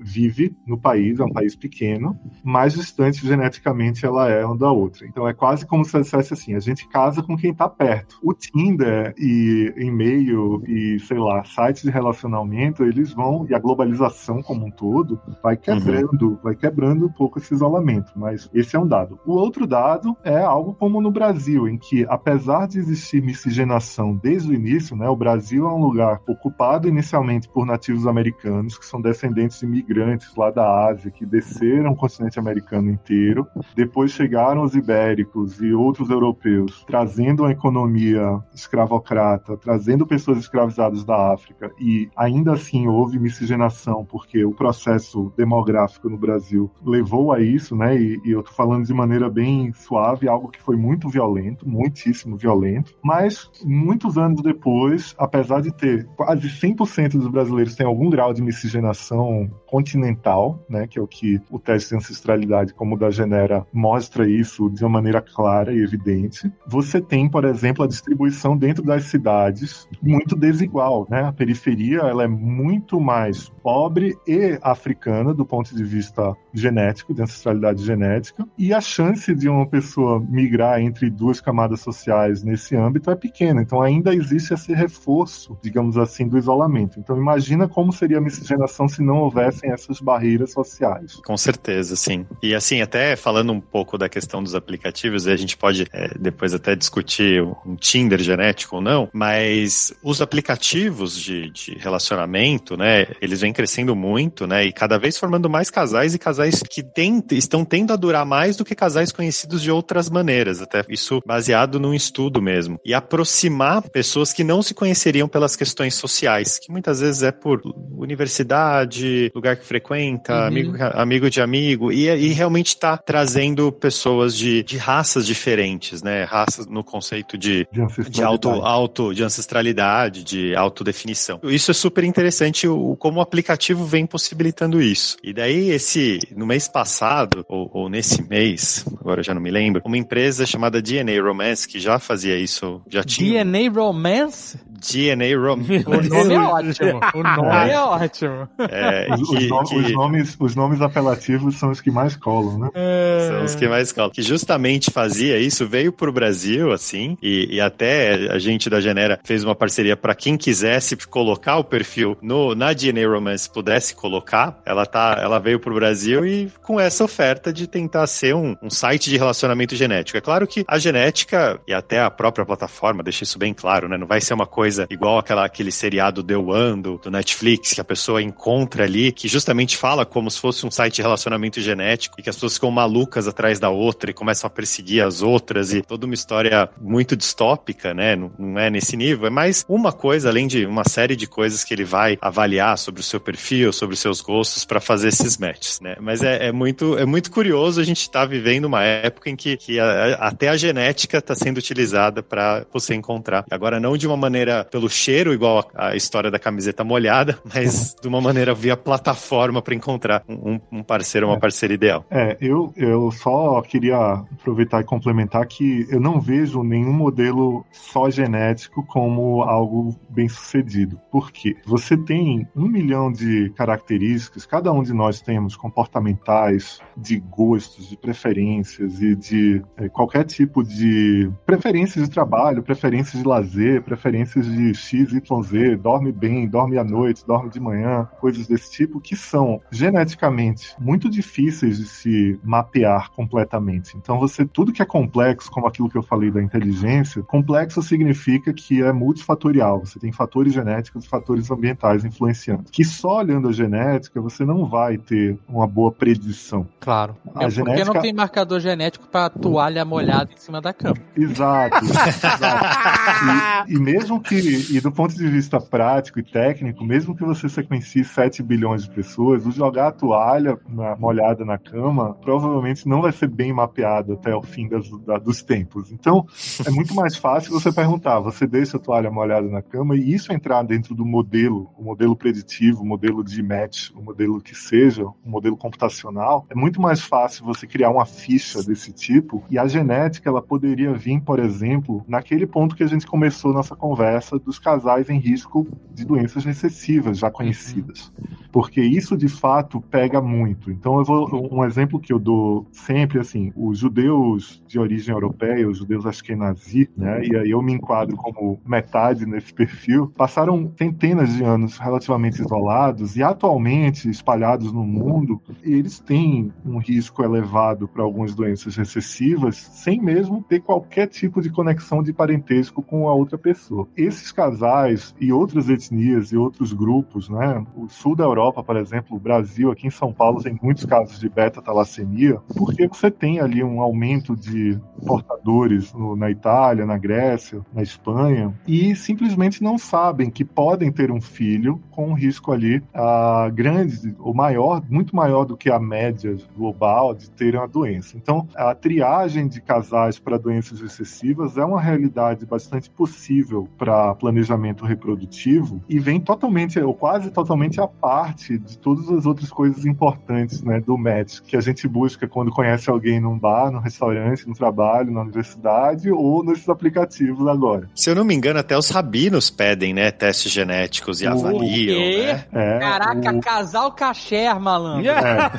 vive 0.00 0.56
no 0.66 0.78
país, 0.78 1.20
é 1.20 1.24
um 1.24 1.32
país 1.32 1.54
pequeno, 1.54 2.18
mais 2.42 2.74
distante 2.74 3.26
geneticamente 3.26 4.04
ela 4.04 4.28
é 4.28 4.44
uma 4.44 4.56
da 4.56 4.70
outra. 4.70 5.06
Então, 5.06 5.28
é 5.28 5.34
quase 5.34 5.66
como 5.66 5.84
se 5.84 5.96
eu 5.96 6.00
dissesse 6.00 6.32
assim: 6.32 6.54
a 6.54 6.60
gente 6.60 6.88
casa 6.88 7.22
com 7.22 7.36
quem 7.36 7.50
está 7.50 7.68
perto. 7.68 8.18
O 8.22 8.32
Tinder 8.32 9.14
e 9.18 9.72
e-mail 9.76 10.62
e, 10.66 10.98
sei 11.00 11.18
lá, 11.18 11.44
sites 11.44 11.82
de 11.82 11.90
relacionamento, 11.90 12.84
eles 12.84 13.12
vão, 13.12 13.46
e 13.48 13.54
a 13.54 13.58
globalização 13.58 14.42
como 14.42 14.66
um 14.66 14.70
todo, 14.70 15.20
vai 15.42 15.56
quebrando, 15.56 16.38
vai 16.42 16.54
quebrando 16.54 17.06
um 17.06 17.12
pouco 17.12 17.38
esse 17.38 17.54
isolamento. 17.54 18.12
Mas 18.16 18.50
esse 18.54 18.76
é 18.76 18.78
um 18.78 18.86
dado. 18.86 19.18
O 19.26 19.32
outro 19.32 19.66
dado 19.66 20.16
é 20.24 20.40
algo 20.42 20.74
como 20.74 21.00
no 21.00 21.10
Brasil, 21.10 21.68
em 21.68 21.78
que, 21.78 22.06
apesar 22.08 22.66
de 22.66 22.78
existir 22.78 23.22
miscigenação 23.22 24.14
desde 24.14 24.50
o 24.50 24.54
início, 24.54 24.96
né, 24.96 25.08
o 25.08 25.16
Brasil 25.16 25.66
é 25.66 25.72
um 25.72 25.80
lugar 25.80 26.20
ocupado 26.26 26.88
inicialmente 26.88 27.48
por 27.48 27.66
nativos 27.66 28.06
americanos, 28.06 28.78
que 28.78 28.86
são 28.86 29.00
descendentes 29.00 29.35
de 29.36 29.66
imigrantes 29.66 30.34
lá 30.34 30.50
da 30.50 30.86
Ásia, 30.88 31.10
que 31.10 31.26
desceram 31.26 31.92
o 31.92 31.96
continente 31.96 32.38
americano 32.38 32.90
inteiro. 32.90 33.46
Depois 33.74 34.10
chegaram 34.10 34.62
os 34.62 34.74
ibéricos 34.74 35.60
e 35.60 35.72
outros 35.72 36.08
europeus, 36.08 36.84
trazendo 36.86 37.42
uma 37.42 37.52
economia 37.52 38.40
escravocrata, 38.54 39.56
trazendo 39.56 40.06
pessoas 40.06 40.38
escravizadas 40.38 41.04
da 41.04 41.32
África, 41.32 41.70
e 41.78 42.08
ainda 42.16 42.52
assim 42.52 42.86
houve 42.86 43.18
miscigenação, 43.18 44.04
porque 44.04 44.44
o 44.44 44.52
processo 44.52 45.32
demográfico 45.36 46.08
no 46.08 46.16
Brasil 46.16 46.70
levou 46.84 47.32
a 47.32 47.40
isso, 47.40 47.76
né? 47.76 47.96
E, 47.96 48.20
e 48.24 48.30
eu 48.30 48.42
tô 48.42 48.52
falando 48.52 48.86
de 48.86 48.94
maneira 48.94 49.28
bem 49.28 49.72
suave, 49.72 50.28
algo 50.28 50.48
que 50.48 50.62
foi 50.62 50.76
muito 50.76 51.08
violento, 51.08 51.68
muitíssimo 51.68 52.36
violento, 52.36 52.94
mas 53.02 53.50
muitos 53.64 54.16
anos 54.16 54.40
depois, 54.42 55.14
apesar 55.18 55.60
de 55.60 55.72
ter 55.72 56.06
quase 56.16 56.48
100% 56.48 57.12
dos 57.12 57.28
brasileiros 57.28 57.74
têm 57.74 57.86
algum 57.86 58.08
grau 58.08 58.32
de 58.32 58.42
miscigenação 58.42 59.25
continental, 59.66 60.58
né, 60.68 60.86
que 60.86 60.98
é 60.98 61.02
o 61.02 61.06
que 61.06 61.40
o 61.50 61.58
teste 61.58 61.90
de 61.90 61.96
ancestralidade 61.96 62.72
como 62.72 62.96
da 62.96 63.10
Genera 63.10 63.66
mostra 63.72 64.28
isso 64.28 64.70
de 64.70 64.84
uma 64.84 64.90
maneira 64.90 65.20
clara 65.20 65.72
e 65.72 65.82
evidente. 65.82 66.50
Você 66.66 67.00
tem, 67.00 67.28
por 67.28 67.44
exemplo, 67.44 67.84
a 67.84 67.88
distribuição 67.88 68.56
dentro 68.56 68.82
das 68.82 69.04
cidades 69.04 69.88
muito 70.02 70.36
desigual, 70.36 71.06
né? 71.10 71.24
A 71.24 71.32
periferia 71.32 71.98
ela 71.98 72.24
é 72.24 72.28
muito 72.28 73.00
mais 73.00 73.48
pobre 73.62 74.16
e 74.26 74.58
africana 74.62 75.34
do 75.34 75.44
ponto 75.44 75.74
de 75.74 75.84
vista 75.84 76.34
genético, 76.52 77.12
de 77.12 77.22
ancestralidade 77.22 77.84
genética, 77.84 78.46
e 78.56 78.72
a 78.72 78.80
chance 78.80 79.34
de 79.34 79.48
uma 79.48 79.66
pessoa 79.66 80.20
migrar 80.20 80.80
entre 80.80 81.10
duas 81.10 81.40
camadas 81.40 81.80
sociais 81.80 82.42
nesse 82.42 82.76
âmbito 82.76 83.10
é 83.10 83.16
pequena. 83.16 83.62
Então 83.62 83.82
ainda 83.82 84.14
existe 84.14 84.54
esse 84.54 84.72
reforço, 84.72 85.56
digamos 85.62 85.98
assim, 85.98 86.26
do 86.28 86.38
isolamento. 86.38 86.98
Então 86.98 87.16
imagina 87.16 87.68
como 87.68 87.92
seria 87.92 88.18
a 88.18 88.20
miscigenação 88.20 88.88
se 88.88 89.02
não 89.02 89.15
não 89.16 89.22
houvessem 89.22 89.70
essas 89.72 90.00
barreiras 90.00 90.52
sociais. 90.52 91.16
Com 91.24 91.36
certeza, 91.36 91.96
sim. 91.96 92.26
E 92.42 92.54
assim, 92.54 92.82
até 92.82 93.16
falando 93.16 93.52
um 93.52 93.60
pouco 93.60 93.96
da 93.96 94.08
questão 94.08 94.42
dos 94.42 94.54
aplicativos, 94.54 95.26
a 95.26 95.36
gente 95.36 95.56
pode 95.56 95.86
é, 95.92 96.10
depois 96.18 96.52
até 96.52 96.76
discutir 96.76 97.42
um 97.42 97.74
Tinder 97.76 98.20
genético 98.20 98.76
ou 98.76 98.82
não, 98.82 99.08
mas 99.12 99.94
os 100.02 100.20
aplicativos 100.20 101.18
de, 101.18 101.50
de 101.50 101.78
relacionamento, 101.78 102.76
né, 102.76 103.06
eles 103.20 103.40
vêm 103.40 103.52
crescendo 103.52 103.96
muito, 103.96 104.46
né, 104.46 104.66
e 104.66 104.72
cada 104.72 104.98
vez 104.98 105.18
formando 105.18 105.48
mais 105.48 105.70
casais 105.70 106.14
e 106.14 106.18
casais 106.18 106.62
que 106.62 106.82
tem, 106.82 107.22
estão 107.32 107.64
tendo 107.64 107.92
a 107.92 107.96
durar 107.96 108.26
mais 108.26 108.56
do 108.56 108.64
que 108.64 108.74
casais 108.74 109.10
conhecidos 109.12 109.62
de 109.62 109.70
outras 109.70 110.10
maneiras, 110.10 110.60
até 110.60 110.84
isso 110.88 111.22
baseado 111.24 111.80
num 111.80 111.94
estudo 111.94 112.42
mesmo. 112.42 112.78
E 112.84 112.92
aproximar 112.92 113.82
pessoas 113.88 114.32
que 114.32 114.44
não 114.44 114.60
se 114.62 114.74
conheceriam 114.74 115.28
pelas 115.28 115.56
questões 115.56 115.94
sociais, 115.94 116.58
que 116.58 116.70
muitas 116.70 117.00
vezes 117.00 117.22
é 117.22 117.32
por 117.32 117.62
universidade, 117.96 118.95
lugar 119.34 119.56
que 119.56 119.64
frequenta, 119.64 120.32
uhum. 120.32 120.46
amigo, 120.46 120.76
amigo 120.78 121.30
de 121.30 121.40
amigo, 121.40 121.92
e, 121.92 122.08
e 122.08 122.32
realmente 122.32 122.68
está 122.68 122.96
trazendo 122.96 123.70
pessoas 123.72 124.36
de, 124.36 124.62
de 124.62 124.76
raças 124.76 125.26
diferentes, 125.26 126.02
né? 126.02 126.24
Raças 126.24 126.66
no 126.66 126.82
conceito 126.82 127.36
de, 127.36 127.66
de, 127.72 128.10
de 128.10 128.22
auto, 128.22 128.48
auto, 128.48 129.14
de 129.14 129.22
ancestralidade, 129.22 130.22
de 130.22 130.54
autodefinição. 130.54 131.40
Isso 131.44 131.70
é 131.70 131.74
super 131.74 132.04
interessante, 132.04 132.66
o, 132.68 132.96
como 132.96 133.18
o 133.18 133.22
aplicativo 133.22 133.84
vem 133.84 134.06
possibilitando 134.06 134.80
isso. 134.80 135.16
E 135.22 135.32
daí, 135.32 135.70
esse, 135.70 136.18
no 136.34 136.46
mês 136.46 136.68
passado, 136.68 137.44
ou, 137.48 137.70
ou 137.72 137.88
nesse 137.88 138.22
mês, 138.28 138.84
agora 139.00 139.22
já 139.22 139.34
não 139.34 139.40
me 139.40 139.50
lembro, 139.50 139.82
uma 139.84 139.98
empresa 139.98 140.46
chamada 140.46 140.80
DNA 140.80 141.20
Romance, 141.22 141.66
que 141.66 141.78
já 141.78 141.98
fazia 141.98 142.36
isso, 142.36 142.82
já 142.88 143.02
tinha. 143.02 143.44
DNA 143.44 143.70
Romance? 143.70 144.58
DNA 144.68 145.36
Romance. 145.36 145.84
O 145.86 146.02
nome 146.02 146.34
é 146.34 146.40
ótimo. 146.40 147.00
O 147.14 147.22
nome 147.22 147.70
é 147.70 147.80
ótimo. 147.80 148.48
É, 148.58 148.85
os, 149.10 149.28
que, 149.28 149.52
os, 149.52 149.68
que... 149.68 149.76
os, 149.76 149.92
nomes, 149.92 150.36
os 150.38 150.54
nomes 150.54 150.80
apelativos 150.80 151.56
são 151.58 151.70
os 151.70 151.80
que 151.80 151.90
mais 151.90 152.16
colam, 152.16 152.58
né? 152.58 152.70
É... 152.74 153.28
São 153.30 153.44
os 153.44 153.54
que 153.54 153.68
mais 153.68 153.92
colam. 153.92 154.10
Que 154.10 154.22
justamente 154.22 154.90
fazia 154.90 155.38
isso, 155.38 155.66
veio 155.66 155.92
pro 155.92 156.12
Brasil, 156.12 156.72
assim, 156.72 157.16
e, 157.22 157.56
e 157.56 157.60
até 157.60 158.30
a 158.30 158.38
gente 158.38 158.68
da 158.70 158.80
Genera 158.80 159.18
fez 159.24 159.44
uma 159.44 159.54
parceria 159.54 159.96
para 159.96 160.14
quem 160.14 160.36
quisesse 160.36 160.96
colocar 161.06 161.56
o 161.56 161.64
perfil 161.64 162.16
no, 162.20 162.54
na 162.54 162.72
DNA 162.72 163.08
Romance 163.08 163.48
pudesse 163.48 163.94
colocar. 163.94 164.60
Ela, 164.64 164.86
tá, 164.86 165.18
ela 165.20 165.38
veio 165.38 165.58
pro 165.58 165.74
Brasil 165.74 166.26
e 166.26 166.50
com 166.62 166.78
essa 166.80 167.04
oferta 167.04 167.52
de 167.52 167.66
tentar 167.66 168.06
ser 168.06 168.34
um, 168.34 168.56
um 168.62 168.70
site 168.70 169.10
de 169.10 169.16
relacionamento 169.16 169.74
genético. 169.74 170.18
É 170.18 170.20
claro 170.20 170.46
que 170.46 170.64
a 170.66 170.78
genética 170.78 171.60
e 171.66 171.72
até 171.72 172.00
a 172.00 172.10
própria 172.10 172.44
plataforma 172.44 173.02
deixa 173.02 173.24
isso 173.24 173.38
bem 173.38 173.54
claro, 173.54 173.88
né? 173.88 173.96
Não 173.96 174.06
vai 174.06 174.20
ser 174.20 174.34
uma 174.34 174.46
coisa 174.46 174.86
igual 174.90 175.18
aquela, 175.18 175.44
aquele 175.44 175.70
seriado 175.70 176.22
The 176.22 176.36
One 176.36 176.82
do, 176.82 176.98
do 176.98 177.10
Netflix, 177.10 177.72
que 177.72 177.80
a 177.80 177.84
pessoa 177.84 178.22
encontra 178.22 178.75
ali, 178.82 179.12
que 179.12 179.28
justamente 179.28 179.76
fala 179.76 180.04
como 180.04 180.30
se 180.30 180.40
fosse 180.40 180.66
um 180.66 180.70
site 180.70 180.96
de 180.96 181.02
relacionamento 181.02 181.60
genético 181.60 182.18
e 182.18 182.22
que 182.22 182.30
as 182.30 182.36
pessoas 182.36 182.54
ficam 182.54 182.70
malucas 182.70 183.28
atrás 183.28 183.58
da 183.58 183.70
outra 183.70 184.10
e 184.10 184.14
começam 184.14 184.46
a 184.48 184.50
perseguir 184.50 185.02
as 185.02 185.22
outras 185.22 185.72
e 185.72 185.82
toda 185.82 186.06
uma 186.06 186.14
história 186.14 186.68
muito 186.80 187.16
distópica, 187.16 187.94
né? 187.94 188.16
Não, 188.16 188.30
não 188.38 188.58
é 188.58 188.70
nesse 188.70 188.96
nível, 188.96 189.26
é 189.26 189.30
mais 189.30 189.64
uma 189.68 189.92
coisa, 189.92 190.28
além 190.28 190.46
de 190.46 190.64
uma 190.66 190.84
série 190.84 191.16
de 191.16 191.26
coisas 191.26 191.64
que 191.64 191.74
ele 191.74 191.84
vai 191.84 192.18
avaliar 192.20 192.76
sobre 192.78 193.00
o 193.00 193.04
seu 193.04 193.20
perfil, 193.20 193.72
sobre 193.72 193.94
os 193.94 194.00
seus 194.00 194.20
gostos 194.20 194.64
para 194.64 194.80
fazer 194.80 195.08
esses 195.08 195.36
matches, 195.38 195.80
né? 195.80 195.96
Mas 196.00 196.22
é, 196.22 196.48
é, 196.48 196.52
muito, 196.52 196.96
é 196.98 197.04
muito 197.04 197.30
curioso 197.30 197.80
a 197.80 197.84
gente 197.84 198.00
estar 198.02 198.20
tá 198.20 198.26
vivendo 198.26 198.66
uma 198.66 198.82
época 198.82 199.30
em 199.30 199.36
que, 199.36 199.56
que 199.56 199.78
a, 199.78 200.14
até 200.14 200.48
a 200.48 200.56
genética 200.56 201.18
está 201.18 201.34
sendo 201.34 201.58
utilizada 201.58 202.22
para 202.22 202.64
você 202.72 202.94
encontrar. 202.94 203.44
Agora, 203.50 203.80
não 203.80 203.96
de 203.96 204.06
uma 204.06 204.16
maneira 204.16 204.64
pelo 204.64 204.88
cheiro, 204.88 205.32
igual 205.32 205.70
a, 205.74 205.88
a 205.88 205.96
história 205.96 206.30
da 206.30 206.38
camiseta 206.38 206.84
molhada, 206.84 207.38
mas 207.54 207.96
de 208.00 208.08
uma 208.08 208.20
maneira 208.20 208.54
via 208.66 208.76
plataforma 208.76 209.62
para 209.62 209.76
encontrar 209.76 210.24
um, 210.28 210.58
um 210.72 210.82
parceiro, 210.82 211.28
uma 211.28 211.36
é. 211.36 211.38
parceira 211.38 211.72
ideal. 211.72 212.04
É, 212.10 212.36
eu, 212.40 212.72
eu 212.76 213.12
só 213.12 213.62
queria 213.62 213.96
aproveitar 213.96 214.80
e 214.80 214.84
complementar 214.84 215.46
que 215.46 215.86
eu 215.88 216.00
não 216.00 216.20
vejo 216.20 216.64
nenhum 216.64 216.92
modelo 216.92 217.64
só 217.70 218.10
genético 218.10 218.84
como 218.84 219.42
algo 219.42 219.94
bem 220.08 220.28
sucedido. 220.28 221.00
Por 221.12 221.30
quê? 221.30 221.56
Você 221.64 221.96
tem 221.96 222.46
um 222.56 222.66
milhão 222.66 223.12
de 223.12 223.50
características, 223.50 224.44
cada 224.44 224.72
um 224.72 224.82
de 224.82 224.92
nós 224.92 225.20
temos 225.20 225.54
comportamentais, 225.54 226.80
de 226.96 227.20
gostos, 227.20 227.88
de 227.88 227.96
preferências 227.96 229.00
e 229.00 229.14
de 229.14 229.62
é, 229.76 229.88
qualquer 229.88 230.24
tipo 230.24 230.64
de 230.64 231.30
preferências 231.44 232.08
de 232.08 232.10
trabalho, 232.10 232.64
preferências 232.64 233.22
de 233.22 233.28
lazer, 233.28 233.82
preferências 233.82 234.44
de 234.44 234.74
X, 234.74 235.12
Y, 235.12 235.42
Z, 235.42 235.76
dorme 235.76 236.10
bem, 236.10 236.48
dorme 236.48 236.78
à 236.78 236.82
noite, 236.82 237.24
dorme 237.24 237.48
de 237.48 237.60
manhã, 237.60 238.08
coisas 238.18 238.46
desse 238.46 238.55
tipo, 238.58 239.00
que 239.00 239.16
são 239.16 239.60
geneticamente 239.70 240.74
muito 240.78 241.08
difíceis 241.08 241.78
de 241.78 241.86
se 241.86 242.40
mapear 242.42 243.10
completamente. 243.10 243.96
Então, 243.96 244.18
você, 244.18 244.44
tudo 244.44 244.72
que 244.72 244.82
é 244.82 244.84
complexo, 244.84 245.50
como 245.50 245.66
aquilo 245.66 245.88
que 245.88 245.96
eu 245.96 246.02
falei 246.02 246.30
da 246.30 246.42
inteligência, 246.42 247.22
complexo 247.22 247.82
significa 247.82 248.52
que 248.52 248.82
é 248.82 248.92
multifatorial. 248.92 249.80
Você 249.80 249.98
tem 249.98 250.12
fatores 250.12 250.52
genéticos 250.52 251.04
e 251.04 251.08
fatores 251.08 251.50
ambientais 251.50 252.04
influenciando. 252.04 252.64
Que 252.70 252.84
só 252.84 253.18
olhando 253.18 253.48
a 253.48 253.52
genética, 253.52 254.20
você 254.20 254.44
não 254.44 254.66
vai 254.66 254.98
ter 254.98 255.38
uma 255.48 255.66
boa 255.66 255.92
predição. 255.92 256.66
Claro. 256.80 257.16
A 257.34 257.44
é 257.44 257.50
genética... 257.50 257.84
porque 257.84 257.84
não 257.84 258.02
tem 258.02 258.12
marcador 258.12 258.60
genético 258.60 259.06
para 259.08 259.30
toalha 259.30 259.84
molhada 259.84 260.30
em 260.32 260.36
cima 260.36 260.60
da 260.60 260.72
cama. 260.72 260.96
Exato. 261.16 261.84
exato. 261.84 263.66
E, 263.68 263.74
e 263.74 263.78
mesmo 263.78 264.20
que, 264.20 264.76
e 264.76 264.80
do 264.80 264.92
ponto 264.92 265.14
de 265.14 265.26
vista 265.28 265.60
prático 265.60 266.18
e 266.20 266.22
técnico, 266.22 266.84
mesmo 266.84 267.16
que 267.16 267.24
você 267.24 267.48
sequencie 267.48 268.04
7 268.04 268.42
bilhões 268.46 268.84
de 268.84 268.90
pessoas, 268.90 269.44
o 269.44 269.50
jogar 269.50 269.88
a 269.88 269.92
toalha 269.92 270.58
na, 270.68 270.96
molhada 270.96 271.44
na 271.44 271.58
cama 271.58 272.14
provavelmente 272.14 272.88
não 272.88 273.02
vai 273.02 273.12
ser 273.12 273.28
bem 273.28 273.52
mapeado 273.52 274.14
até 274.14 274.34
o 274.34 274.42
fim 274.42 274.68
das, 274.68 274.88
da, 275.00 275.18
dos 275.18 275.42
tempos. 275.42 275.92
Então, 275.92 276.26
é 276.66 276.70
muito 276.70 276.94
mais 276.94 277.16
fácil 277.16 277.52
você 277.52 277.72
perguntar: 277.72 278.20
você 278.20 278.46
deixa 278.46 278.76
a 278.76 278.80
toalha 278.80 279.10
molhada 279.10 279.48
na 279.48 279.62
cama 279.62 279.96
e 279.96 280.14
isso 280.14 280.32
entrar 280.32 280.62
dentro 280.62 280.94
do 280.94 281.04
modelo, 281.04 281.70
o 281.76 281.82
modelo 281.82 282.16
preditivo, 282.16 282.82
o 282.82 282.86
modelo 282.86 283.24
de 283.24 283.42
match, 283.42 283.90
o 283.94 284.02
modelo 284.02 284.40
que 284.40 284.54
seja, 284.54 285.04
o 285.04 285.16
modelo 285.24 285.56
computacional, 285.56 286.46
é 286.48 286.54
muito 286.54 286.80
mais 286.80 287.00
fácil 287.00 287.44
você 287.44 287.66
criar 287.66 287.90
uma 287.90 288.06
ficha 288.06 288.62
desse 288.62 288.92
tipo 288.92 289.42
e 289.50 289.58
a 289.58 289.66
genética 289.66 290.28
ela 290.28 290.42
poderia 290.42 290.92
vir, 290.94 291.20
por 291.20 291.38
exemplo, 291.38 292.04
naquele 292.06 292.46
ponto 292.46 292.76
que 292.76 292.82
a 292.82 292.86
gente 292.86 293.06
começou 293.06 293.52
nossa 293.52 293.74
conversa 293.74 294.38
dos 294.38 294.58
casais 294.58 295.10
em 295.10 295.18
risco 295.18 295.66
de 295.92 296.04
doenças 296.04 296.44
recessivas 296.44 297.18
já 297.18 297.30
conhecidas. 297.30 298.12
Porque 298.52 298.80
isso 298.80 299.16
de 299.16 299.28
fato 299.28 299.80
pega 299.80 300.20
muito. 300.20 300.70
Então 300.70 300.98
eu 300.98 301.04
vou 301.04 301.48
um 301.52 301.64
exemplo 301.64 302.00
que 302.00 302.12
eu 302.12 302.18
dou 302.18 302.66
sempre 302.72 303.18
assim, 303.18 303.52
os 303.54 303.78
judeus 303.78 304.62
de 304.66 304.78
origem 304.78 305.14
europeia, 305.14 305.68
os 305.68 305.78
judeus 305.78 306.06
ashkenazi, 306.06 306.88
né? 306.96 307.24
E 307.24 307.36
aí 307.36 307.50
eu 307.50 307.60
me 307.60 307.72
enquadro 307.72 308.16
como 308.16 308.58
metade 308.64 309.26
nesse 309.26 309.52
perfil, 309.52 310.12
passaram 310.16 310.72
centenas 310.78 311.34
de 311.34 311.44
anos 311.44 311.78
relativamente 311.78 312.40
isolados 312.40 313.16
e 313.16 313.22
atualmente 313.22 314.08
espalhados 314.08 314.72
no 314.72 314.84
mundo, 314.84 315.40
e 315.64 315.74
eles 315.74 315.98
têm 315.98 316.52
um 316.64 316.78
risco 316.78 317.22
elevado 317.22 317.86
para 317.88 318.02
algumas 318.02 318.34
doenças 318.34 318.76
recessivas, 318.76 319.56
sem 319.56 320.00
mesmo 320.00 320.42
ter 320.42 320.60
qualquer 320.60 321.08
tipo 321.08 321.40
de 321.40 321.50
conexão 321.50 322.02
de 322.02 322.12
parentesco 322.12 322.82
com 322.82 323.08
a 323.08 323.14
outra 323.14 323.36
pessoa. 323.36 323.88
Esses 323.96 324.32
casais 324.32 325.14
e 325.20 325.32
outras 325.32 325.68
etnias 325.68 326.32
e 326.32 326.36
outros 326.36 326.72
grupos, 326.72 327.28
né? 327.28 327.64
O 327.76 327.88
sul 327.88 328.14
da 328.16 328.25
Europa, 328.26 328.62
por 328.62 328.76
exemplo, 328.76 329.16
o 329.16 329.20
Brasil, 329.20 329.70
aqui 329.70 329.86
em 329.86 329.90
São 329.90 330.12
Paulo, 330.12 330.42
tem 330.42 330.58
muitos 330.62 330.84
casos 330.84 331.18
de 331.18 331.28
beta-talassemia, 331.28 332.40
porque 332.56 332.86
você 332.86 333.10
tem 333.10 333.40
ali 333.40 333.62
um 333.62 333.80
aumento 333.80 334.36
de 334.36 334.78
portadores 335.06 335.92
no, 335.92 336.16
na 336.16 336.30
Itália, 336.30 336.86
na 336.86 336.98
Grécia, 336.98 337.60
na 337.72 337.82
Espanha, 337.82 338.54
e 338.66 338.94
simplesmente 338.94 339.62
não 339.62 339.78
sabem 339.78 340.30
que 340.30 340.44
podem 340.44 340.90
ter 340.90 341.10
um 341.10 341.20
filho 341.20 341.80
com 341.90 342.08
um 342.08 342.14
risco 342.14 342.52
ali 342.52 342.78
uh, 342.78 343.52
grande, 343.52 344.14
ou 344.18 344.34
maior, 344.34 344.82
muito 344.88 345.14
maior 345.14 345.44
do 345.44 345.56
que 345.56 345.70
a 345.70 345.78
média 345.78 346.36
global 346.56 347.14
de 347.14 347.30
terem 347.30 347.60
a 347.60 347.66
doença. 347.66 348.16
Então, 348.16 348.48
a 348.54 348.74
triagem 348.74 349.48
de 349.48 349.60
casais 349.60 350.18
para 350.18 350.38
doenças 350.38 350.80
recessivas 350.80 351.56
é 351.56 351.64
uma 351.64 351.80
realidade 351.80 352.44
bastante 352.44 352.90
possível 352.90 353.68
para 353.78 354.14
planejamento 354.14 354.84
reprodutivo 354.84 355.82
e 355.88 355.98
vem 355.98 356.20
totalmente, 356.20 356.78
ou 356.78 356.94
quase 356.94 357.30
totalmente 357.30 357.80
à 357.80 357.86
parte 358.06 358.58
de 358.58 358.78
todas 358.78 359.10
as 359.10 359.26
outras 359.26 359.50
coisas 359.50 359.84
importantes 359.84 360.62
né, 360.62 360.80
do 360.80 360.96
match 360.96 361.40
que 361.40 361.56
a 361.56 361.60
gente 361.60 361.88
busca 361.88 362.28
quando 362.28 362.50
conhece 362.50 362.90
alguém 362.90 363.18
num 363.20 363.38
bar, 363.38 363.70
no 363.70 363.80
restaurante, 363.80 364.46
no 364.46 364.54
trabalho, 364.54 365.10
na 365.10 365.22
universidade 365.22 366.10
ou 366.10 366.44
nesses 366.44 366.68
aplicativos 366.68 367.48
agora. 367.48 367.88
Se 367.94 368.10
eu 368.10 368.14
não 368.14 368.24
me 368.24 368.34
engano, 368.34 368.60
até 368.60 368.76
os 368.76 368.90
rabinos 368.90 369.50
pedem, 369.50 369.94
né, 369.94 370.10
testes 370.10 370.52
genéticos 370.52 371.20
e 371.20 371.26
o 371.26 371.30
avaliam, 371.30 371.98
né? 371.98 372.44
É, 372.52 372.78
Caraca, 372.78 373.32
o... 373.32 373.40
casal 373.40 373.92
caché, 373.92 374.52
malandro. 374.54 375.10
É. 375.10 375.50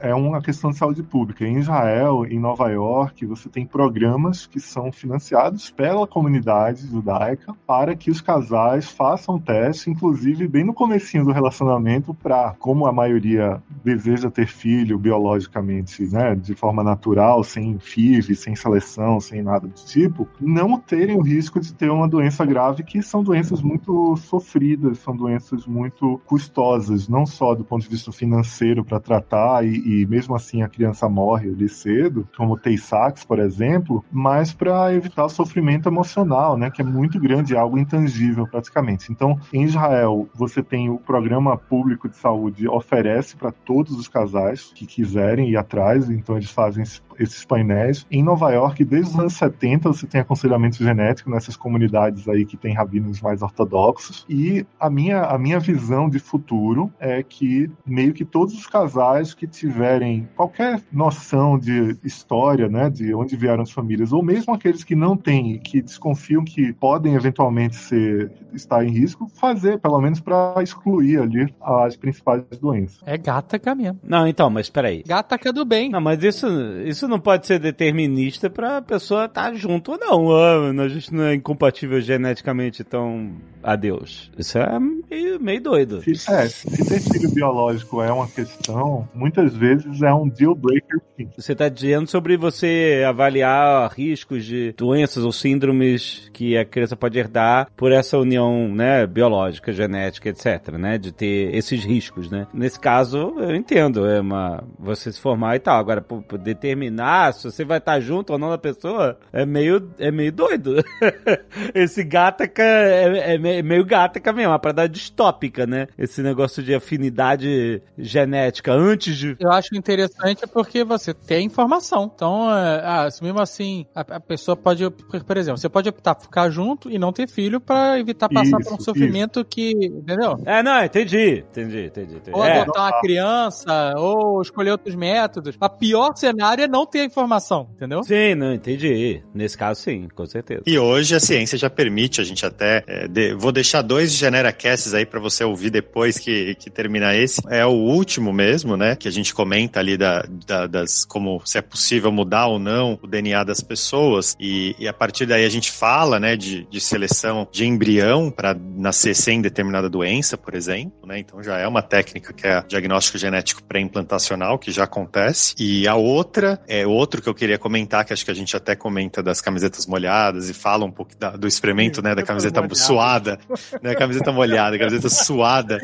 é 0.10 0.14
uma 0.14 0.40
questão 0.42 0.70
de 0.70 0.76
saúde 0.76 1.02
pública. 1.02 1.44
Em 1.44 1.58
Israel, 1.58 2.24
em 2.24 2.38
Nova 2.38 2.70
York, 2.70 3.24
você 3.26 3.48
tem 3.48 3.66
programas 3.66 4.46
que 4.46 4.60
são 4.60 4.92
financiados 4.92 5.70
pela 5.70 6.06
comunidade 6.06 6.34
comunidade 6.34 6.86
judaica 6.86 7.54
para 7.66 7.94
que 7.94 8.10
os 8.10 8.20
casais 8.20 8.90
façam 8.90 9.38
teste, 9.38 9.90
inclusive 9.90 10.48
bem 10.48 10.64
no 10.64 10.74
comecinho 10.84 11.24
do 11.24 11.32
relacionamento, 11.32 12.12
para, 12.12 12.54
como 12.58 12.86
a 12.86 12.92
maioria 12.92 13.62
deseja 13.82 14.30
ter 14.30 14.46
filho 14.46 14.98
biologicamente, 14.98 16.02
né, 16.12 16.34
de 16.34 16.54
forma 16.54 16.84
natural, 16.84 17.42
sem 17.42 17.78
FIV, 17.78 18.34
sem 18.34 18.54
seleção, 18.54 19.18
sem 19.18 19.42
nada 19.42 19.66
do 19.66 19.72
tipo, 19.72 20.28
não 20.38 20.78
terem 20.78 21.16
o 21.16 21.22
risco 21.22 21.58
de 21.58 21.72
ter 21.72 21.90
uma 21.90 22.06
doença 22.06 22.44
grave, 22.44 22.82
que 22.82 23.02
são 23.02 23.22
doenças 23.22 23.62
muito 23.62 24.14
sofridas, 24.16 24.98
são 24.98 25.16
doenças 25.16 25.66
muito 25.66 26.20
custosas, 26.26 27.08
não 27.08 27.24
só 27.24 27.54
do 27.54 27.64
ponto 27.64 27.82
de 27.82 27.88
vista 27.88 28.12
financeiro 28.12 28.84
para 28.84 29.00
tratar 29.00 29.66
e, 29.66 30.02
e, 30.02 30.06
mesmo 30.06 30.34
assim 30.34 30.60
a 30.60 30.68
criança 30.68 31.08
morre 31.08 31.48
ali 31.48 31.68
cedo, 31.68 32.28
como 32.36 32.58
Tay-Sachs, 32.58 33.24
por 33.24 33.38
exemplo, 33.38 34.04
mas 34.12 34.52
para 34.52 34.92
evitar 34.92 35.24
o 35.24 35.30
sofrimento 35.30 35.88
emocional, 35.88 36.58
né, 36.58 36.70
que 36.70 36.82
é 36.82 36.84
muito 36.84 37.18
grande, 37.18 37.56
algo 37.56 37.78
intangível 37.78 38.46
praticamente. 38.46 39.10
Então, 39.10 39.38
em 39.50 39.62
Israel, 39.62 40.28
você 40.34 40.62
tem 40.62 40.73
o 40.88 40.98
programa 40.98 41.56
público 41.56 42.08
de 42.08 42.16
saúde 42.16 42.68
oferece 42.68 43.36
para 43.36 43.52
todos 43.52 43.92
os 43.98 44.08
casais 44.08 44.72
que 44.74 44.86
quiserem 44.86 45.48
ir 45.48 45.56
atrás, 45.56 46.10
então 46.10 46.36
eles 46.36 46.50
fazem 46.50 46.84
esses 47.18 47.44
painéis. 47.44 48.06
Em 48.10 48.22
Nova 48.22 48.50
York, 48.50 48.84
desde 48.84 49.10
os 49.10 49.18
anos 49.18 49.34
70, 49.34 49.88
você 49.88 50.06
tem 50.06 50.20
aconselhamento 50.20 50.82
genético 50.82 51.30
nessas 51.30 51.56
comunidades 51.56 52.28
aí 52.28 52.44
que 52.44 52.56
tem 52.56 52.74
rabinos 52.74 53.20
mais 53.20 53.42
ortodoxos. 53.42 54.24
E 54.28 54.64
a 54.78 54.88
minha, 54.88 55.22
a 55.22 55.38
minha 55.38 55.58
visão 55.58 56.08
de 56.08 56.18
futuro 56.18 56.92
é 56.98 57.22
que 57.22 57.70
meio 57.86 58.12
que 58.12 58.24
todos 58.24 58.54
os 58.54 58.66
casais 58.66 59.34
que 59.34 59.46
tiverem 59.46 60.28
qualquer 60.36 60.80
noção 60.92 61.58
de 61.58 61.96
história, 62.04 62.68
né, 62.68 62.88
de 62.90 63.14
onde 63.14 63.36
vieram 63.36 63.62
as 63.62 63.70
famílias, 63.70 64.12
ou 64.12 64.22
mesmo 64.22 64.54
aqueles 64.54 64.84
que 64.84 64.94
não 64.94 65.16
têm, 65.16 65.58
que 65.58 65.80
desconfiam 65.82 66.44
que 66.44 66.72
podem 66.72 67.14
eventualmente 67.14 67.76
ser, 67.76 68.30
estar 68.52 68.84
em 68.84 68.90
risco, 68.90 69.28
fazer, 69.34 69.78
pelo 69.78 70.00
menos 70.00 70.20
para 70.20 70.62
excluir 70.62 71.20
ali 71.20 71.52
as 71.60 71.96
principais 71.96 72.44
doenças. 72.60 73.00
É 73.06 73.16
gata 73.16 73.58
mesmo. 73.74 74.00
Não, 74.02 74.26
então, 74.26 74.50
mas 74.50 74.68
peraí. 74.68 75.02
Gata 75.06 75.38
que 75.38 75.48
é 75.48 75.52
do 75.52 75.64
bem. 75.64 75.90
Não, 75.90 76.00
mas 76.00 76.22
isso, 76.22 76.46
isso 76.84 77.03
não 77.08 77.20
pode 77.20 77.46
ser 77.46 77.58
determinista 77.58 78.48
pra 78.50 78.82
pessoa 78.82 79.26
estar 79.26 79.50
tá 79.50 79.54
junto 79.54 79.92
ou 79.92 79.98
não. 79.98 80.30
Ah, 80.30 80.82
a 80.82 80.88
gente 80.88 81.12
não 81.12 81.24
é 81.24 81.34
incompatível 81.34 82.00
geneticamente, 82.00 82.82
então 82.82 83.32
adeus. 83.64 84.30
Isso 84.38 84.58
é 84.58 84.78
meio, 84.78 85.40
meio 85.40 85.60
doido. 85.60 86.02
Se, 86.02 86.30
é, 86.30 86.48
se 86.48 86.66
ter 86.84 87.00
filho 87.00 87.30
biológico 87.32 88.02
é 88.02 88.12
uma 88.12 88.28
questão, 88.28 89.08
muitas 89.14 89.54
vezes 89.56 90.02
é 90.02 90.12
um 90.12 90.28
deal 90.28 90.54
breaker 90.54 91.00
sim. 91.16 91.30
Você 91.36 91.52
está 91.52 91.68
dizendo 91.68 92.08
sobre 92.08 92.36
você 92.36 93.04
avaliar 93.06 93.90
riscos 93.92 94.44
de 94.44 94.72
doenças 94.72 95.24
ou 95.24 95.32
síndromes 95.32 96.30
que 96.32 96.56
a 96.56 96.64
criança 96.64 96.96
pode 96.96 97.18
herdar 97.18 97.68
por 97.76 97.92
essa 97.92 98.18
união, 98.18 98.68
né, 98.68 99.06
biológica, 99.06 99.72
genética, 99.72 100.28
etc, 100.28 100.74
né, 100.78 100.98
de 100.98 101.12
ter 101.12 101.54
esses 101.54 101.84
riscos, 101.84 102.30
né. 102.30 102.46
Nesse 102.52 102.78
caso, 102.78 103.34
eu 103.38 103.54
entendo, 103.54 104.06
é 104.06 104.20
uma 104.20 104.64
você 104.78 105.12
se 105.12 105.20
formar 105.20 105.56
e 105.56 105.60
tal. 105.60 105.78
Agora, 105.78 106.00
por, 106.00 106.22
por 106.22 106.38
determinar 106.38 107.32
se 107.32 107.44
você 107.44 107.64
vai 107.64 107.78
estar 107.78 107.98
junto 108.00 108.32
ou 108.32 108.38
não 108.38 108.50
da 108.50 108.58
pessoa, 108.58 109.18
é 109.32 109.46
meio 109.46 109.90
é 109.98 110.10
meio 110.10 110.32
doido. 110.32 110.76
Esse 111.74 112.04
gataca 112.04 112.62
é, 112.62 113.34
é, 113.34 113.53
é 113.53 113.53
meio 113.62 113.84
gataca 113.84 114.32
mesmo, 114.32 114.52
uma 114.52 114.58
parada 114.58 114.88
distópica, 114.88 115.66
né? 115.66 115.86
Esse 115.98 116.22
negócio 116.22 116.62
de 116.62 116.74
afinidade 116.74 117.82
genética 117.98 118.72
antes 118.72 119.16
de. 119.16 119.36
Eu 119.38 119.50
acho 119.50 119.74
interessante 119.74 120.46
porque 120.46 120.84
você 120.84 121.12
tem 121.12 121.46
informação. 121.46 122.10
Então, 122.14 122.50
é, 122.50 122.80
ah, 122.84 123.08
mesmo 123.22 123.40
assim, 123.40 123.86
a, 123.94 124.00
a, 124.00 124.20
pessoa 124.20 124.56
pode, 124.56 124.88
por 124.90 125.36
exemplo, 125.36 125.58
você 125.58 125.68
pode 125.68 125.88
optar 125.88 126.14
por 126.14 126.24
ficar 126.24 126.50
junto 126.50 126.90
e 126.90 126.98
não 126.98 127.12
ter 127.12 127.28
filho 127.28 127.60
para 127.60 127.98
evitar 127.98 128.28
passar 128.28 128.60
isso, 128.60 128.70
por 128.70 128.78
um 128.78 128.80
sofrimento 128.80 129.40
isso. 129.40 129.48
que. 129.48 129.72
Entendeu? 129.72 130.38
É, 130.44 130.62
não, 130.62 130.84
entendi, 130.84 131.44
entendi, 131.50 131.86
entendi. 131.86 132.16
entendi. 132.16 132.32
Ou 132.32 132.44
é. 132.44 132.60
adotar 132.60 132.90
uma 132.92 133.00
criança, 133.00 133.94
ou 133.96 134.42
escolher 134.42 134.72
outros 134.72 134.94
métodos. 134.94 135.56
A 135.60 135.68
pior 135.68 136.14
cenário 136.16 136.64
é 136.64 136.68
não 136.68 136.86
ter 136.86 137.00
a 137.00 137.04
informação, 137.04 137.68
entendeu? 137.74 138.02
Sim, 138.02 138.34
não, 138.34 138.52
entendi. 138.52 139.22
Nesse 139.34 139.56
caso, 139.56 139.80
sim, 139.80 140.08
com 140.14 140.26
certeza. 140.26 140.62
E 140.66 140.78
hoje 140.78 141.14
a 141.14 141.20
ciência 141.20 141.58
já 141.58 141.70
permite 141.70 142.20
a 142.20 142.24
gente 142.24 142.44
até. 142.44 142.82
É, 142.86 143.08
de, 143.08 143.34
vou 143.44 143.52
deixar 143.52 143.82
dois 143.82 144.10
GeneraCasts 144.12 144.94
aí 144.94 145.04
para 145.04 145.20
você 145.20 145.44
ouvir 145.44 145.68
depois 145.68 146.16
que, 146.16 146.54
que 146.54 146.70
terminar 146.70 147.14
esse. 147.14 147.42
É 147.50 147.64
o 147.66 147.72
último 147.72 148.32
mesmo, 148.32 148.74
né? 148.74 148.96
Que 148.96 149.06
a 149.06 149.10
gente 149.10 149.34
comenta 149.34 149.78
ali 149.78 149.98
da, 149.98 150.24
da, 150.46 150.66
das 150.66 151.04
como 151.04 151.42
se 151.44 151.58
é 151.58 151.60
possível 151.60 152.10
mudar 152.10 152.46
ou 152.46 152.58
não 152.58 152.98
o 153.02 153.06
DNA 153.06 153.44
das 153.44 153.60
pessoas. 153.60 154.34
E, 154.40 154.74
e 154.78 154.88
a 154.88 154.94
partir 154.94 155.26
daí 155.26 155.44
a 155.44 155.48
gente 155.50 155.70
fala, 155.70 156.18
né, 156.18 156.36
de, 156.36 156.64
de 156.64 156.80
seleção 156.80 157.46
de 157.52 157.66
embrião 157.66 158.30
para 158.30 158.54
nascer 158.54 159.14
sem 159.14 159.42
determinada 159.42 159.90
doença, 159.90 160.38
por 160.38 160.54
exemplo, 160.54 161.06
né? 161.06 161.18
Então 161.18 161.42
já 161.42 161.58
é 161.58 161.68
uma 161.68 161.82
técnica 161.82 162.32
que 162.32 162.46
é 162.46 162.64
diagnóstico 162.66 163.18
genético 163.18 163.62
pré-implantacional, 163.62 164.58
que 164.58 164.72
já 164.72 164.84
acontece. 164.84 165.54
E 165.58 165.86
a 165.86 165.96
outra, 165.96 166.58
é 166.66 166.86
outro 166.86 167.20
que 167.20 167.28
eu 167.28 167.34
queria 167.34 167.58
comentar, 167.58 168.06
que 168.06 168.12
acho 168.14 168.24
que 168.24 168.30
a 168.30 168.34
gente 168.34 168.56
até 168.56 168.74
comenta 168.74 169.22
das 169.22 169.42
camisetas 169.42 169.86
molhadas 169.86 170.48
e 170.48 170.54
fala 170.54 170.86
um 170.86 170.90
pouco 170.90 171.14
da, 171.18 171.36
do 171.36 171.46
experimento, 171.46 172.00
né, 172.00 172.14
da 172.14 172.22
camiseta 172.22 172.62
molhada. 172.62 172.74
suada, 172.74 173.33
né, 173.82 173.94
camiseta 173.94 174.32
molhada, 174.32 174.78
camiseta 174.78 175.08
suada. 175.08 175.78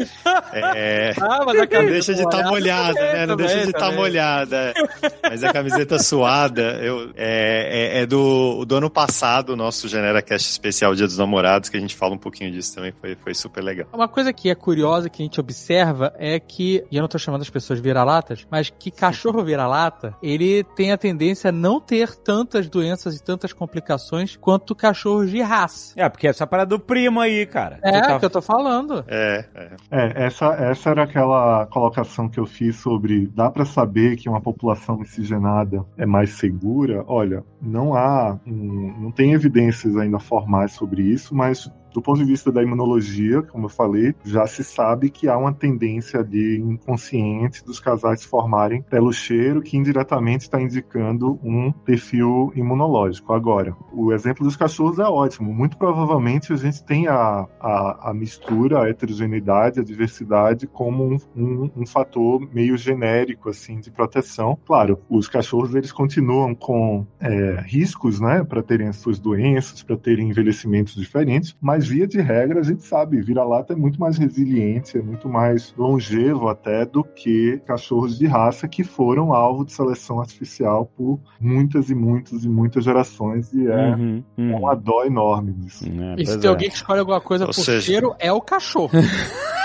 É, 0.52 1.12
ah, 1.20 1.42
mas 1.44 1.60
a 1.60 1.82
não 1.82 1.86
deixa 1.86 2.14
de 2.14 2.22
estar 2.22 2.42
tá 2.42 2.50
molhada, 2.50 3.00
né, 3.00 3.26
não 3.26 3.36
deixa 3.36 3.60
de 3.60 3.66
estar 3.66 3.90
tá 3.90 3.92
molhada. 3.92 4.74
Mas 5.22 5.44
a 5.44 5.52
camiseta 5.52 5.98
suada, 5.98 6.62
eu, 6.82 7.10
é, 7.16 7.98
é, 7.98 8.02
é, 8.02 8.06
do, 8.06 8.64
do 8.64 8.76
ano 8.76 8.90
passado, 8.90 9.50
o 9.50 9.56
nosso 9.56 9.88
Genera 9.88 10.22
Cast 10.22 10.50
especial 10.50 10.94
Dia 10.94 11.06
dos 11.06 11.18
Namorados, 11.18 11.68
que 11.68 11.76
a 11.76 11.80
gente 11.80 11.96
fala 11.96 12.14
um 12.14 12.18
pouquinho 12.18 12.50
disso 12.50 12.74
também, 12.74 12.92
foi, 13.00 13.16
foi 13.16 13.34
super 13.34 13.62
legal. 13.62 13.86
Uma 13.92 14.08
coisa 14.08 14.32
que 14.32 14.50
é 14.50 14.54
curiosa, 14.54 15.08
que 15.08 15.22
a 15.22 15.24
gente 15.24 15.40
observa, 15.40 16.12
é 16.18 16.38
que, 16.38 16.84
e 16.90 16.96
eu 16.96 17.00
não 17.00 17.08
tô 17.08 17.18
chamando 17.18 17.42
as 17.42 17.50
pessoas 17.50 17.80
vira-latas, 17.80 18.46
mas 18.50 18.70
que 18.70 18.90
cachorro 18.90 19.44
vira-lata, 19.44 20.14
ele 20.22 20.64
tem 20.76 20.92
a 20.92 20.98
tendência 20.98 21.50
a 21.50 21.52
não 21.52 21.80
ter 21.80 22.14
tantas 22.16 22.68
doenças 22.68 23.16
e 23.16 23.22
tantas 23.22 23.52
complicações 23.52 24.36
quanto 24.36 24.74
cachorros 24.74 25.30
de 25.30 25.40
raça. 25.40 25.94
É, 25.96 26.08
porque 26.08 26.28
essa 26.28 26.46
parada 26.46 26.70
do 26.70 26.80
primo 26.80 27.20
aí, 27.20 27.39
cara. 27.46 27.78
É, 27.82 28.00
tá... 28.00 28.18
que 28.18 28.24
eu 28.24 28.30
tô 28.30 28.42
falando. 28.42 29.04
É, 29.08 29.44
é. 29.54 29.70
é 29.90 30.24
essa, 30.24 30.46
essa 30.54 30.90
era 30.90 31.04
aquela 31.04 31.66
colocação 31.66 32.28
que 32.28 32.38
eu 32.38 32.46
fiz 32.46 32.76
sobre 32.76 33.26
dá 33.26 33.50
para 33.50 33.64
saber 33.64 34.16
que 34.16 34.28
uma 34.28 34.40
população 34.40 34.98
miscigenada 34.98 35.84
é 35.96 36.06
mais 36.06 36.30
segura? 36.30 37.04
Olha, 37.06 37.44
não 37.60 37.94
há, 37.94 38.38
um, 38.46 38.94
não 38.98 39.10
tem 39.10 39.32
evidências 39.32 39.96
ainda 39.96 40.18
formais 40.18 40.72
sobre 40.72 41.02
isso, 41.02 41.34
mas 41.34 41.70
do 41.92 42.02
ponto 42.02 42.18
de 42.18 42.24
vista 42.24 42.50
da 42.50 42.62
imunologia, 42.62 43.42
como 43.42 43.66
eu 43.66 43.68
falei, 43.68 44.14
já 44.24 44.46
se 44.46 44.62
sabe 44.62 45.10
que 45.10 45.28
há 45.28 45.36
uma 45.36 45.52
tendência 45.52 46.22
de 46.22 46.58
inconsciente 46.58 47.64
dos 47.64 47.80
casais 47.80 48.24
formarem 48.24 48.82
pelo 48.82 49.12
cheiro, 49.12 49.62
que 49.62 49.76
indiretamente 49.76 50.44
está 50.44 50.60
indicando 50.60 51.38
um 51.42 51.72
perfil 51.72 52.52
imunológico. 52.54 53.32
Agora, 53.32 53.76
o 53.92 54.12
exemplo 54.12 54.44
dos 54.44 54.56
cachorros 54.56 54.98
é 54.98 55.04
ótimo. 55.04 55.52
Muito 55.52 55.76
provavelmente 55.76 56.52
a 56.52 56.56
gente 56.56 56.84
tem 56.84 57.06
a, 57.08 57.46
a, 57.60 58.10
a 58.10 58.14
mistura, 58.14 58.82
a 58.82 58.88
heterogeneidade, 58.88 59.80
a 59.80 59.84
diversidade 59.84 60.66
como 60.66 61.04
um, 61.04 61.16
um, 61.36 61.70
um, 61.76 61.86
fator 61.86 62.40
meio 62.52 62.76
genérico 62.76 63.48
assim 63.48 63.80
de 63.80 63.90
proteção. 63.90 64.58
Claro, 64.66 65.00
os 65.08 65.28
cachorros 65.28 65.74
eles 65.74 65.92
continuam 65.92 66.54
com 66.54 67.06
é, 67.20 67.62
riscos, 67.66 68.20
né, 68.20 68.44
para 68.44 68.62
terem 68.62 68.88
as 68.88 68.96
suas 68.96 69.18
doenças, 69.18 69.82
para 69.82 69.96
terem 69.96 70.28
envelhecimentos 70.28 70.94
diferentes, 70.94 71.56
mas 71.60 71.79
mas 71.80 71.88
via 71.88 72.06
de 72.06 72.20
regra, 72.20 72.60
a 72.60 72.62
gente 72.62 72.82
sabe, 72.82 73.22
vira-lata 73.22 73.72
é 73.72 73.76
muito 73.76 73.98
mais 73.98 74.18
resiliente, 74.18 74.98
é 74.98 75.02
muito 75.02 75.30
mais 75.30 75.72
longevo 75.78 76.48
até 76.48 76.84
do 76.84 77.02
que 77.02 77.58
cachorros 77.66 78.18
de 78.18 78.26
raça 78.26 78.68
que 78.68 78.84
foram 78.84 79.32
alvo 79.32 79.64
de 79.64 79.72
seleção 79.72 80.20
artificial 80.20 80.84
por 80.84 81.18
muitas 81.40 81.88
e 81.88 81.94
muitas 81.94 82.44
e 82.44 82.48
muitas 82.50 82.84
gerações 82.84 83.50
e 83.54 83.66
é, 83.66 83.94
uhum, 83.94 84.22
uhum. 84.36 84.52
é 84.52 84.56
uma 84.56 84.74
dó 84.74 85.04
enorme 85.06 85.54
disso. 85.54 85.86
É, 85.86 86.20
e 86.20 86.26
se 86.26 86.38
tem 86.38 86.48
é. 86.48 86.50
alguém 86.50 86.68
que 86.68 86.76
escolhe 86.76 87.00
alguma 87.00 87.20
coisa 87.20 87.44
ou 87.44 87.50
por 87.50 87.54
seja... 87.54 87.80
cheiro, 87.80 88.14
é 88.18 88.30
o 88.30 88.42
cachorro. 88.42 88.90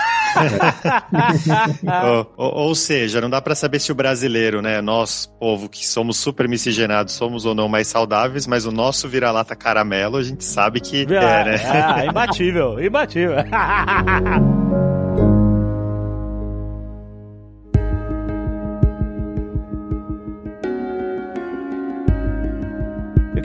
ou, 2.38 2.68
ou, 2.68 2.76
seja, 2.76 3.22
não 3.22 3.30
dá 3.30 3.42
para 3.42 3.56
saber 3.56 3.80
se 3.80 3.92
o 3.92 3.96
brasileiro, 3.96 4.62
né, 4.62 4.82
nós, 4.82 5.32
povo 5.40 5.70
que 5.70 5.86
somos 5.86 6.18
super 6.18 6.48
miscigenados, 6.48 7.14
somos 7.14 7.46
ou 7.46 7.56
não 7.56 7.68
mais 7.68 7.88
saudáveis, 7.88 8.48
mas 8.48 8.66
o 8.66 8.72
nosso 8.72 9.08
vira-lata 9.08 9.56
caramelo, 9.56 10.18
a 10.18 10.24
gente 10.24 10.44
sabe 10.44 10.80
que 10.80 11.04
é, 11.04 11.06
né? 11.06 11.56
Ah, 11.66 12.06
imbatível, 12.06 12.80
imbatível. 12.80 13.36